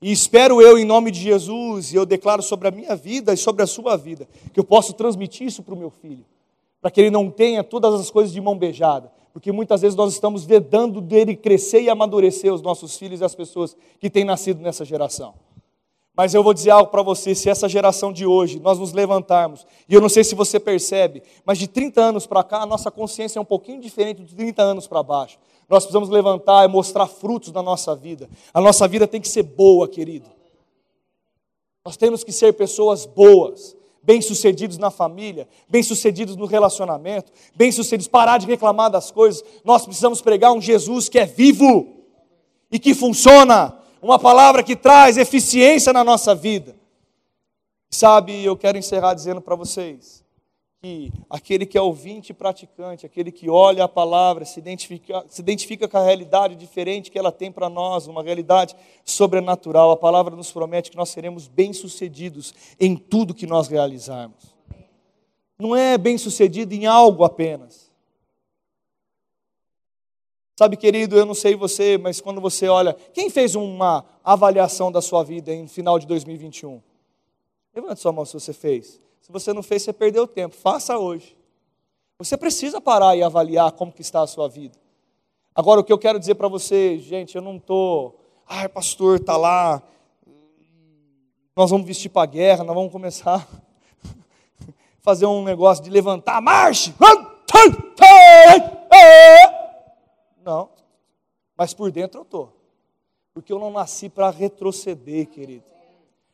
E 0.03 0.11
espero 0.11 0.61
eu, 0.61 0.77
em 0.77 0.83
nome 0.83 1.11
de 1.11 1.19
Jesus, 1.21 1.93
e 1.93 1.95
eu 1.95 2.05
declaro 2.05 2.43
sobre 2.43 2.67
a 2.67 2.71
minha 2.71 2.95
vida 2.95 3.33
e 3.33 3.37
sobre 3.37 3.63
a 3.63 3.67
sua 3.67 3.95
vida, 3.95 4.27
que 4.51 4.59
eu 4.59 4.63
possa 4.63 4.91
transmitir 4.91 5.47
isso 5.47 5.63
para 5.63 5.73
o 5.73 5.77
meu 5.77 5.89
filho, 5.89 6.25
para 6.81 6.91
que 6.91 6.99
ele 6.99 7.09
não 7.09 7.31
tenha 7.31 7.63
todas 7.63 7.93
as 7.93 8.11
coisas 8.11 8.33
de 8.33 8.41
mão 8.41 8.57
beijada, 8.57 9.09
porque 9.31 9.49
muitas 9.49 9.79
vezes 9.81 9.95
nós 9.95 10.11
estamos 10.11 10.43
vedando 10.43 10.99
dele 10.99 11.37
crescer 11.37 11.83
e 11.83 11.89
amadurecer 11.89 12.53
os 12.53 12.61
nossos 12.61 12.97
filhos 12.97 13.21
e 13.21 13.23
as 13.23 13.33
pessoas 13.33 13.77
que 13.97 14.09
têm 14.09 14.25
nascido 14.25 14.61
nessa 14.61 14.83
geração. 14.83 15.35
Mas 16.15 16.33
eu 16.33 16.43
vou 16.43 16.53
dizer 16.53 16.69
algo 16.69 16.91
para 16.91 17.01
você: 17.01 17.33
se 17.33 17.49
essa 17.49 17.67
geração 17.67 18.13
de 18.13 18.25
hoje 18.25 18.59
nós 18.59 18.77
nos 18.77 18.93
levantarmos, 18.93 19.65
e 19.87 19.93
eu 19.93 20.01
não 20.01 20.09
sei 20.09 20.23
se 20.23 20.35
você 20.35 20.59
percebe, 20.59 21.23
mas 21.45 21.57
de 21.57 21.67
30 21.67 22.01
anos 22.01 22.27
para 22.27 22.43
cá, 22.43 22.61
a 22.61 22.65
nossa 22.65 22.91
consciência 22.91 23.39
é 23.39 23.41
um 23.41 23.45
pouquinho 23.45 23.81
diferente 23.81 24.23
de 24.23 24.35
30 24.35 24.61
anos 24.61 24.87
para 24.87 25.01
baixo. 25.01 25.37
Nós 25.67 25.83
precisamos 25.83 26.09
levantar 26.09 26.65
e 26.65 26.67
mostrar 26.67 27.07
frutos 27.07 27.51
na 27.51 27.63
nossa 27.63 27.95
vida. 27.95 28.29
A 28.53 28.61
nossa 28.61 28.87
vida 28.87 29.07
tem 29.07 29.19
que 29.19 29.29
ser 29.29 29.43
boa, 29.43 29.87
querido. 29.87 30.29
Nós 31.85 31.97
temos 31.97 32.23
que 32.23 32.31
ser 32.31 32.53
pessoas 32.53 33.05
boas 33.05 33.75
bem-sucedidos 34.03 34.77
na 34.77 34.91
família, 34.91 35.47
bem-sucedidos 35.69 36.35
no 36.35 36.45
relacionamento, 36.45 37.31
bem-sucedidos, 37.55 38.07
parar 38.07 38.37
de 38.37 38.45
reclamar 38.45 38.91
das 38.91 39.09
coisas. 39.09 39.43
Nós 39.63 39.85
precisamos 39.85 40.21
pregar 40.21 40.51
um 40.51 40.61
Jesus 40.61 41.07
que 41.07 41.17
é 41.17 41.25
vivo 41.25 41.87
e 42.69 42.77
que 42.77 42.93
funciona, 42.93 43.77
uma 44.03 44.19
palavra 44.19 44.61
que 44.61 44.75
traz 44.75 45.17
eficiência 45.17 45.93
na 45.93 46.03
nossa 46.03 46.35
vida. 46.35 46.75
Sabe, 47.89 48.43
eu 48.43 48.57
quero 48.57 48.77
encerrar 48.77 49.13
dizendo 49.13 49.39
para 49.39 49.55
vocês 49.55 50.21
que 50.81 51.13
aquele 51.29 51.65
que 51.65 51.77
é 51.77 51.81
ouvinte 51.81 52.31
e 52.31 52.33
praticante, 52.33 53.05
aquele 53.05 53.31
que 53.31 53.49
olha 53.49 53.85
a 53.85 53.87
palavra, 53.87 54.43
se 54.43 54.59
identifica, 54.59 55.23
se 55.29 55.41
identifica 55.41 55.87
com 55.87 55.97
a 55.97 56.03
realidade 56.03 56.55
diferente 56.55 57.09
que 57.09 57.17
ela 57.17 57.31
tem 57.31 57.49
para 57.49 57.69
nós, 57.69 58.05
uma 58.05 58.21
realidade 58.21 58.75
sobrenatural. 59.05 59.91
A 59.91 59.97
palavra 59.97 60.35
nos 60.35 60.51
promete 60.51 60.91
que 60.91 60.97
nós 60.97 61.07
seremos 61.07 61.47
bem-sucedidos 61.47 62.53
em 62.77 62.97
tudo 62.97 63.33
que 63.33 63.47
nós 63.47 63.69
realizarmos. 63.69 64.53
Não 65.57 65.73
é 65.73 65.97
bem-sucedido 65.97 66.73
em 66.73 66.85
algo 66.85 67.23
apenas. 67.23 67.82
Sabe, 70.55 70.77
querido, 70.77 71.17
eu 71.17 71.25
não 71.25 71.33
sei 71.33 71.55
você, 71.55 71.97
mas 71.97 72.21
quando 72.21 72.39
você 72.39 72.67
olha, 72.67 72.95
quem 73.11 73.29
fez 73.29 73.55
uma 73.55 74.05
avaliação 74.23 74.91
da 74.91 75.01
sua 75.01 75.23
vida 75.23 75.51
em 75.51 75.67
final 75.67 75.97
de 75.97 76.05
2021? 76.05 76.81
Levante 77.75 77.99
sua 77.99 78.11
mão 78.11 78.23
se 78.23 78.33
você 78.33 78.53
fez. 78.53 79.01
Se 79.19 79.31
você 79.31 79.51
não 79.51 79.63
fez, 79.63 79.81
você 79.81 79.91
perdeu 79.91 80.27
tempo. 80.27 80.55
Faça 80.55 80.97
hoje. 80.97 81.35
Você 82.19 82.37
precisa 82.37 82.79
parar 82.79 83.15
e 83.15 83.23
avaliar 83.23 83.71
como 83.71 83.91
que 83.91 84.01
está 84.01 84.21
a 84.21 84.27
sua 84.27 84.47
vida. 84.47 84.77
Agora, 85.55 85.81
o 85.81 85.83
que 85.83 85.91
eu 85.91 85.97
quero 85.97 86.19
dizer 86.19 86.35
para 86.35 86.47
você, 86.47 86.99
gente, 86.99 87.35
eu 87.35 87.41
não 87.41 87.57
estou... 87.57 88.19
Ai, 88.47 88.69
pastor, 88.69 89.19
está 89.19 89.35
lá... 89.35 89.81
Nós 91.55 91.69
vamos 91.69 91.85
vestir 91.85 92.09
para 92.09 92.23
a 92.23 92.27
guerra, 92.27 92.63
nós 92.63 92.75
vamos 92.75 92.91
começar 92.91 93.47
a 93.47 93.47
fazer 95.01 95.25
um 95.25 95.43
negócio 95.43 95.83
de 95.83 95.89
levantar, 95.89 96.41
marche! 96.41 96.93
Não. 100.43 100.69
Mas 101.57 101.73
por 101.73 101.91
dentro 101.91 102.19
eu 102.19 102.23
estou. 102.23 102.53
Porque 103.33 103.51
eu 103.51 103.59
não 103.59 103.71
nasci 103.71 104.09
para 104.09 104.29
retroceder, 104.29 105.27
querido. 105.27 105.65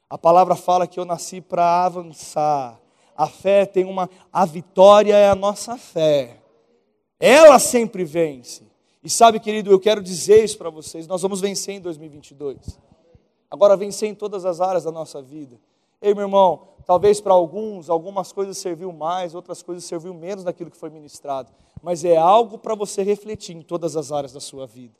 A 0.09 0.17
palavra 0.17 0.55
fala 0.55 0.87
que 0.87 0.99
eu 0.99 1.05
nasci 1.05 1.39
para 1.39 1.85
avançar. 1.85 2.79
A 3.15 3.27
fé 3.27 3.65
tem 3.65 3.85
uma. 3.85 4.09
A 4.33 4.45
vitória 4.45 5.15
é 5.15 5.29
a 5.29 5.35
nossa 5.35 5.77
fé. 5.77 6.41
Ela 7.19 7.59
sempre 7.59 8.03
vence. 8.03 8.63
E 9.03 9.09
sabe, 9.09 9.39
querido, 9.39 9.71
eu 9.71 9.79
quero 9.79 10.01
dizer 10.01 10.43
isso 10.43 10.57
para 10.57 10.69
vocês: 10.69 11.07
nós 11.07 11.21
vamos 11.21 11.41
vencer 11.41 11.75
em 11.75 11.79
2022. 11.79 12.79
Agora, 13.51 13.77
vencer 13.77 14.09
em 14.09 14.15
todas 14.15 14.45
as 14.45 14.61
áreas 14.61 14.83
da 14.83 14.91
nossa 14.91 15.21
vida. 15.21 15.59
Ei, 16.01 16.13
meu 16.13 16.23
irmão, 16.23 16.68
talvez 16.89 17.21
para 17.21 17.33
alguns, 17.33 17.87
algumas 17.87 18.31
coisas 18.31 18.57
serviu 18.57 18.91
mais, 18.91 19.35
outras 19.35 19.61
coisas 19.61 19.83
serviu 19.85 20.11
menos 20.11 20.43
daquilo 20.43 20.71
que 20.71 20.77
foi 20.77 20.89
ministrado. 20.89 21.51
Mas 21.83 22.03
é 22.03 22.17
algo 22.17 22.57
para 22.57 22.73
você 22.73 23.03
refletir 23.03 23.55
em 23.55 23.61
todas 23.61 23.95
as 23.95 24.11
áreas 24.11 24.33
da 24.33 24.39
sua 24.39 24.65
vida. 24.65 24.95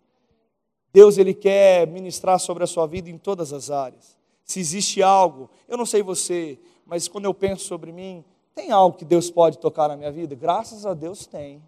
Deus, 0.94 1.18
Ele 1.18 1.34
quer 1.34 1.88
ministrar 1.88 2.40
sobre 2.40 2.64
a 2.64 2.68
sua 2.68 2.86
vida 2.86 3.10
em 3.10 3.18
todas 3.18 3.52
as 3.52 3.72
áreas 3.72 4.20
se 4.50 4.60
existe 4.60 5.04
algo, 5.04 5.48
eu 5.68 5.78
não 5.78 5.86
sei 5.86 6.02
você, 6.02 6.60
mas 6.84 7.08
quando 7.08 7.26
eu 7.26 7.34
penso 7.34 7.66
sobre 7.66 7.92
mim, 7.92 8.26
Tem 8.56 8.72
algo 8.72 8.98
que 8.98 9.06
Deus 9.06 9.32
pode 9.32 9.58
tocar 9.58 9.88
na 9.88 9.96
minha 9.96 10.12
vida? 10.12 10.36
Graças 10.36 10.86
a 10.86 10.94
Deus 10.94 11.26
tem. 11.26 11.64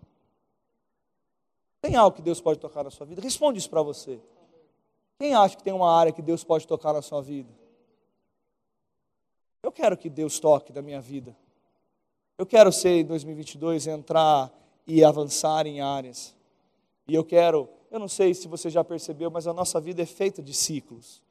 Tem 1.79 1.95
algo 1.95 2.13
que 2.13 2.21
Deus 2.21 2.41
pode 2.41 2.59
tocar 2.59 2.83
na 2.83 2.89
sua 2.89 3.05
vida? 3.05 3.21
Responde 3.21 3.59
isso 3.59 3.69
para 3.69 3.81
você. 3.81 4.19
Quem 5.17 5.33
acha 5.33 5.55
que 5.55 5.63
tem 5.63 5.71
uma 5.71 5.89
área 5.89 6.11
que 6.11 6.21
Deus 6.21 6.43
pode 6.43 6.67
tocar 6.67 6.91
na 6.91 7.01
sua 7.01 7.21
vida? 7.21 7.60
Eu 9.63 9.71
quero 9.71 9.95
que 9.95 10.09
Deus 10.09 10.39
toque 10.39 10.73
na 10.73 10.81
minha 10.81 10.99
vida. 10.99 11.35
Eu 12.37 12.45
quero 12.45 12.71
ser 12.71 13.01
em 13.01 13.05
2022 13.05 13.87
entrar 13.87 14.51
e 14.87 15.03
avançar 15.03 15.67
em 15.67 15.81
áreas. 15.81 16.35
E 17.07 17.13
eu 17.13 17.23
quero, 17.23 17.69
eu 17.91 17.99
não 17.99 18.07
sei 18.07 18.33
se 18.33 18.47
você 18.47 18.69
já 18.69 18.83
percebeu, 18.83 19.29
mas 19.29 19.45
a 19.45 19.53
nossa 19.53 19.79
vida 19.79 20.01
é 20.01 20.05
feita 20.05 20.41
de 20.41 20.53
ciclos. 20.53 21.21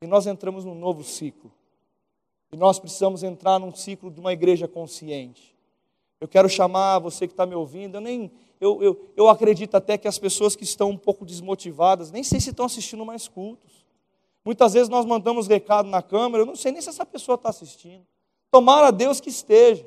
E 0.00 0.06
nós 0.06 0.26
entramos 0.26 0.64
num 0.64 0.74
novo 0.74 1.02
ciclo. 1.02 1.52
E 2.52 2.56
nós 2.56 2.78
precisamos 2.78 3.22
entrar 3.22 3.58
num 3.58 3.74
ciclo 3.74 4.10
de 4.10 4.20
uma 4.20 4.32
igreja 4.32 4.68
consciente. 4.68 5.56
Eu 6.20 6.28
quero 6.28 6.48
chamar 6.48 6.98
você 6.98 7.26
que 7.26 7.32
está 7.32 7.46
me 7.46 7.54
ouvindo, 7.54 7.96
eu 7.96 8.00
nem 8.00 8.30
eu, 8.60 8.82
eu, 8.82 9.12
eu 9.16 9.28
acredito 9.28 9.74
até 9.74 9.96
que 9.96 10.06
as 10.06 10.18
pessoas 10.18 10.54
que 10.54 10.64
estão 10.64 10.90
um 10.90 10.96
pouco 10.96 11.24
desmotivadas, 11.24 12.10
nem 12.10 12.22
sei 12.22 12.38
se 12.38 12.50
estão 12.50 12.66
assistindo 12.66 13.06
mais 13.06 13.26
cultos. 13.26 13.79
Muitas 14.44 14.72
vezes 14.72 14.88
nós 14.88 15.04
mandamos 15.04 15.46
recado 15.46 15.88
na 15.88 16.02
câmera, 16.02 16.42
eu 16.42 16.46
não 16.46 16.56
sei 16.56 16.72
nem 16.72 16.80
se 16.80 16.88
essa 16.88 17.04
pessoa 17.04 17.36
está 17.36 17.50
assistindo. 17.50 18.06
Tomara 18.50 18.90
Deus 18.90 19.20
que 19.20 19.28
esteja. 19.28 19.86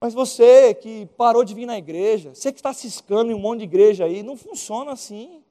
Mas 0.00 0.14
você 0.14 0.74
que 0.74 1.06
parou 1.16 1.44
de 1.44 1.54
vir 1.54 1.66
na 1.66 1.78
igreja, 1.78 2.34
você 2.34 2.52
que 2.52 2.58
está 2.58 2.72
ciscando 2.72 3.30
em 3.30 3.34
um 3.34 3.38
monte 3.38 3.60
de 3.60 3.64
igreja 3.64 4.04
aí, 4.04 4.22
não 4.22 4.36
funciona 4.36 4.92
assim. 4.92 5.42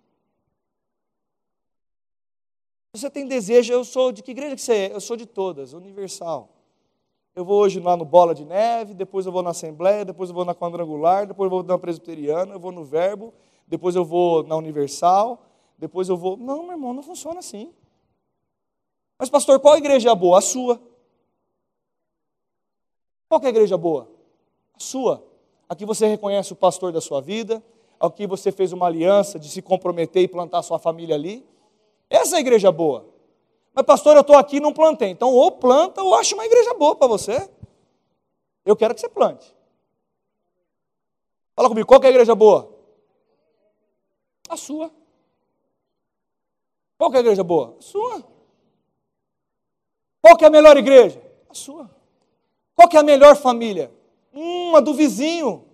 Você 2.93 3.09
tem 3.09 3.27
desejo, 3.27 3.73
eu 3.73 3.83
sou 3.83 4.11
de 4.11 4.23
que 4.23 4.31
igreja 4.31 4.55
que 4.55 4.61
você 4.61 4.73
é? 4.73 4.93
Eu 4.93 5.01
sou 5.01 5.17
de 5.17 5.25
todas, 5.25 5.73
universal. 5.73 6.49
Eu 7.35 7.45
vou 7.45 7.59
hoje 7.59 7.79
lá 7.79 7.95
no 7.95 8.05
Bola 8.05 8.33
de 8.33 8.43
Neve, 8.43 8.93
depois 8.93 9.25
eu 9.25 9.31
vou 9.31 9.43
na 9.43 9.51
Assembleia, 9.51 10.03
depois 10.03 10.29
eu 10.29 10.35
vou 10.35 10.43
na 10.43 10.55
Quadrangular, 10.55 11.27
depois 11.27 11.45
eu 11.45 11.49
vou 11.51 11.63
na 11.63 11.77
Presbiteriana, 11.77 12.53
eu 12.53 12.59
vou 12.59 12.71
no 12.71 12.83
Verbo, 12.83 13.33
depois 13.67 13.95
eu 13.95 14.03
vou 14.03 14.41
na 14.41 14.55
Universal, 14.55 15.39
depois 15.77 16.09
eu 16.09 16.17
vou. 16.17 16.35
Não, 16.35 16.63
meu 16.63 16.71
irmão, 16.71 16.93
não 16.93 17.03
funciona 17.03 17.39
assim. 17.39 17.73
Mas, 19.17 19.29
pastor, 19.29 19.59
qual 19.59 19.77
igreja 19.77 20.11
é 20.11 20.15
boa? 20.15 20.39
A 20.39 20.41
sua. 20.41 20.81
Qual 23.29 23.41
é 23.41 23.47
a 23.47 23.49
igreja 23.49 23.77
boa? 23.77 24.09
A 24.73 24.79
sua. 24.79 25.23
Aqui 25.67 25.85
você 25.85 26.07
reconhece 26.07 26.53
o 26.53 26.55
pastor 26.55 26.93
da 26.93 27.01
sua 27.01 27.19
vida, 27.19 27.61
aqui 27.99 28.25
você 28.25 28.51
fez 28.51 28.71
uma 28.71 28.85
aliança 28.85 29.37
de 29.37 29.49
se 29.49 29.61
comprometer 29.61 30.23
e 30.23 30.27
plantar 30.27 30.63
sua 30.63 30.79
família 30.79 31.15
ali. 31.15 31.45
Essa 32.09 32.35
é 32.35 32.37
a 32.37 32.41
igreja 32.41 32.71
boa. 32.71 33.05
Mas, 33.73 33.85
pastor, 33.85 34.15
eu 34.15 34.21
estou 34.21 34.37
aqui 34.37 34.57
e 34.57 34.59
não 34.61 34.73
plantei. 34.73 35.09
Então, 35.09 35.31
ou 35.33 35.51
planta 35.51 36.01
ou 36.01 36.15
acha 36.15 36.33
uma 36.35 36.45
igreja 36.45 36.73
boa 36.73 36.95
para 36.95 37.07
você. 37.07 37.49
Eu 38.65 38.75
quero 38.75 38.95
que 38.95 39.01
você 39.01 39.09
plante. 39.09 39.55
Fala 41.55 41.69
comigo, 41.69 41.87
qual 41.87 42.01
é 42.01 42.07
a 42.07 42.09
igreja 42.09 42.33
boa? 42.33 42.73
A 44.47 44.55
sua. 44.55 44.91
Qual 46.97 47.13
é 47.13 47.17
a 47.17 47.19
igreja 47.19 47.43
boa? 47.43 47.75
A 47.77 47.81
sua. 47.81 48.23
Qual 50.21 50.37
é 50.41 50.45
a 50.45 50.49
melhor 50.49 50.75
igreja? 50.77 51.21
A 51.49 51.53
sua. 51.53 51.89
Qual 52.75 52.89
é 52.91 52.97
a 52.97 53.03
melhor 53.03 53.35
família? 53.35 53.91
Uma 54.33 54.81
do 54.81 54.93
vizinho. 54.93 55.65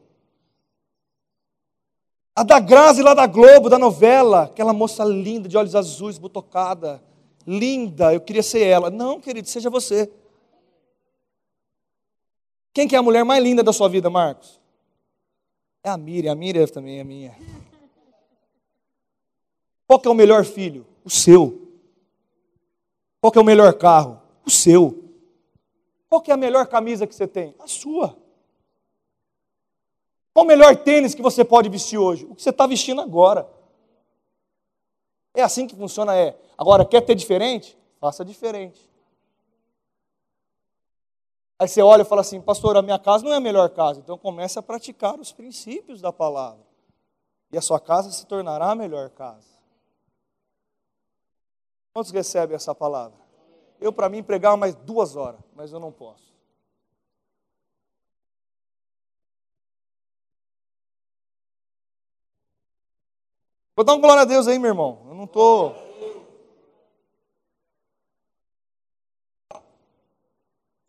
A 2.36 2.44
da 2.44 2.60
Grazi 2.60 3.02
lá 3.02 3.14
da 3.14 3.28
Globo, 3.28 3.70
da 3.70 3.78
novela, 3.78 4.44
aquela 4.44 4.74
moça 4.74 5.04
linda, 5.04 5.48
de 5.48 5.56
olhos 5.56 5.76
azuis, 5.76 6.18
botocada, 6.18 7.02
linda, 7.46 8.14
eu 8.14 8.20
queria 8.20 8.42
ser 8.42 8.66
ela. 8.66 8.90
Não, 8.90 9.22
querido, 9.22 9.48
seja 9.48 9.70
você. 9.70 10.12
Quem 12.74 12.88
que 12.88 12.96
é 12.96 13.00
a 13.00 13.04
mulher 13.04 13.24
mais 13.24 13.44
linda 13.44 13.62
da 13.62 13.72
sua 13.72 13.88
vida, 13.88 14.10
Marcos? 14.10 14.60
É 15.84 15.90
a 15.90 15.98
Miriam, 15.98 16.32
a 16.32 16.36
Miriam 16.36 16.66
também 16.66 17.00
é 17.00 17.04
minha. 17.04 17.38
Qual 19.86 20.00
que 20.00 20.08
é 20.08 20.12
o 20.12 20.16
melhor 20.16 20.44
filho? 20.44 20.88
O 21.04 21.10
seu. 21.10 21.68
Qual 23.22 23.32
é 23.36 23.40
o 23.40 23.44
melhor 23.44 23.74
carro? 23.74 24.22
O 24.46 24.50
seu. 24.50 25.04
Qual 26.10 26.24
é 26.28 26.32
a 26.32 26.38
melhor 26.38 26.68
camisa 26.68 27.08
que 27.08 27.16
você 27.16 27.28
tem? 27.28 27.56
A 27.60 27.68
sua. 27.68 28.18
Qual 30.34 30.46
o 30.46 30.48
melhor 30.48 30.76
tênis 30.76 31.14
que 31.14 31.22
você 31.22 31.46
pode 31.46 31.70
vestir 31.70 31.98
hoje? 31.98 32.26
O 32.26 32.36
que 32.36 32.42
você 32.42 32.50
está 32.50 32.66
vestindo 32.66 33.02
agora. 33.02 33.48
É 35.34 35.42
assim 35.42 35.68
que 35.68 35.76
funciona, 35.76 36.16
é. 36.16 36.38
Agora, 36.58 36.86
quer 36.86 37.02
ter 37.02 37.16
diferente? 37.16 37.78
Faça 38.00 38.26
diferente. 38.26 38.90
Aí 41.58 41.68
você 41.68 41.82
olha 41.82 42.02
e 42.02 42.06
fala 42.06 42.22
assim, 42.22 42.42
pastor, 42.42 42.76
a 42.76 42.82
minha 42.82 43.00
casa 43.00 43.24
não 43.24 43.32
é 43.32 43.38
a 43.38 43.40
melhor 43.40 43.70
casa. 43.70 44.00
Então 44.00 44.18
comece 44.18 44.60
a 44.60 44.62
praticar 44.62 45.20
os 45.20 45.32
princípios 45.32 46.02
da 46.02 46.12
palavra. 46.12 46.66
E 47.52 47.58
a 47.58 47.62
sua 47.62 47.80
casa 47.80 48.12
se 48.12 48.26
tornará 48.26 48.72
a 48.72 48.76
melhor 48.76 49.10
casa. 49.12 49.53
Quantos 51.94 52.12
recebem 52.12 52.56
essa 52.56 52.74
palavra? 52.74 53.20
Eu, 53.80 53.94
para 53.94 54.10
mim, 54.10 54.24
pregar 54.24 54.58
mais 54.58 54.74
duas 54.74 55.16
horas, 55.16 55.40
mas 55.56 55.72
eu 55.72 55.80
não 55.80 55.92
posso. 55.92 56.34
Vou 63.76 63.86
dar 63.86 63.94
um 63.94 64.02
glória 64.02 64.24
a 64.24 64.26
Deus 64.26 64.48
aí, 64.48 64.58
meu 64.58 64.70
irmão. 64.70 65.06
Eu 65.08 65.16
não 65.16 65.26
estou. 65.26 65.76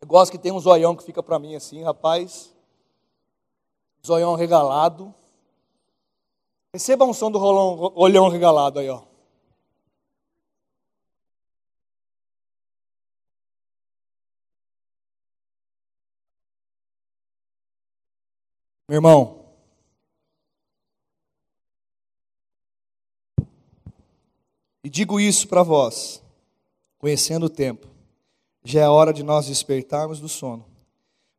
Eu 0.01 0.07
gosto 0.07 0.31
que 0.31 0.39
tem 0.39 0.51
um 0.51 0.59
zoião 0.59 0.95
que 0.95 1.03
fica 1.03 1.21
para 1.21 1.37
mim 1.37 1.55
assim, 1.55 1.83
rapaz. 1.83 2.55
Zoião 4.05 4.35
regalado. 4.35 5.13
Receba 6.73 7.05
um 7.05 7.13
som 7.13 7.29
do 7.29 7.37
rolão, 7.37 7.91
olhão 7.95 8.27
regalado 8.27 8.79
aí, 8.79 8.89
ó. 8.89 9.14
Meu 18.87 18.97
irmão, 18.97 19.45
E 24.85 24.89
digo 24.89 25.19
isso 25.19 25.47
para 25.47 25.63
vós, 25.63 26.21
conhecendo 26.99 27.47
o 27.47 27.49
tempo, 27.49 27.87
já 28.63 28.81
é 28.81 28.87
hora 28.87 29.11
de 29.11 29.23
nós 29.23 29.47
despertarmos 29.47 30.19
do 30.19 30.29
sono, 30.29 30.63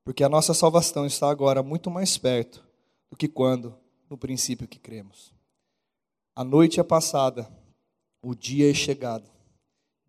porque 0.03 0.25
a 0.25 0.29
nossa 0.29 0.53
salvação 0.53 1.07
está 1.07 1.31
agora 1.31 1.63
muito 1.63 1.89
mais 1.89 2.19
perto 2.19 2.67
do 3.09 3.17
que 3.17 3.29
quando, 3.29 3.73
no 4.11 4.19
princípio, 4.19 4.67
que 4.67 4.81
cremos. 4.81 5.33
A 6.35 6.43
noite 6.43 6.81
é 6.81 6.83
passada, 6.83 7.49
o 8.21 8.35
dia 8.35 8.69
é 8.69 8.75
chegado. 8.75 9.31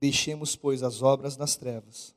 Deixemos, 0.01 0.55
pois, 0.55 0.81
as 0.81 1.03
obras 1.03 1.37
das 1.37 1.55
trevas 1.55 2.15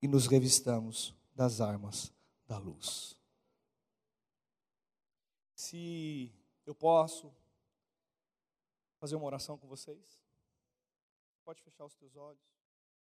e 0.00 0.08
nos 0.08 0.26
revistamos 0.26 1.14
das 1.36 1.60
armas 1.60 2.10
da 2.46 2.56
luz. 2.56 3.17
Se 5.58 6.32
eu 6.64 6.72
posso 6.72 7.34
fazer 9.00 9.16
uma 9.16 9.26
oração 9.26 9.58
com 9.58 9.66
vocês? 9.66 10.22
Pode 11.44 11.60
fechar 11.62 11.84
os 11.84 11.96
teus 11.96 12.14
olhos. 12.14 12.57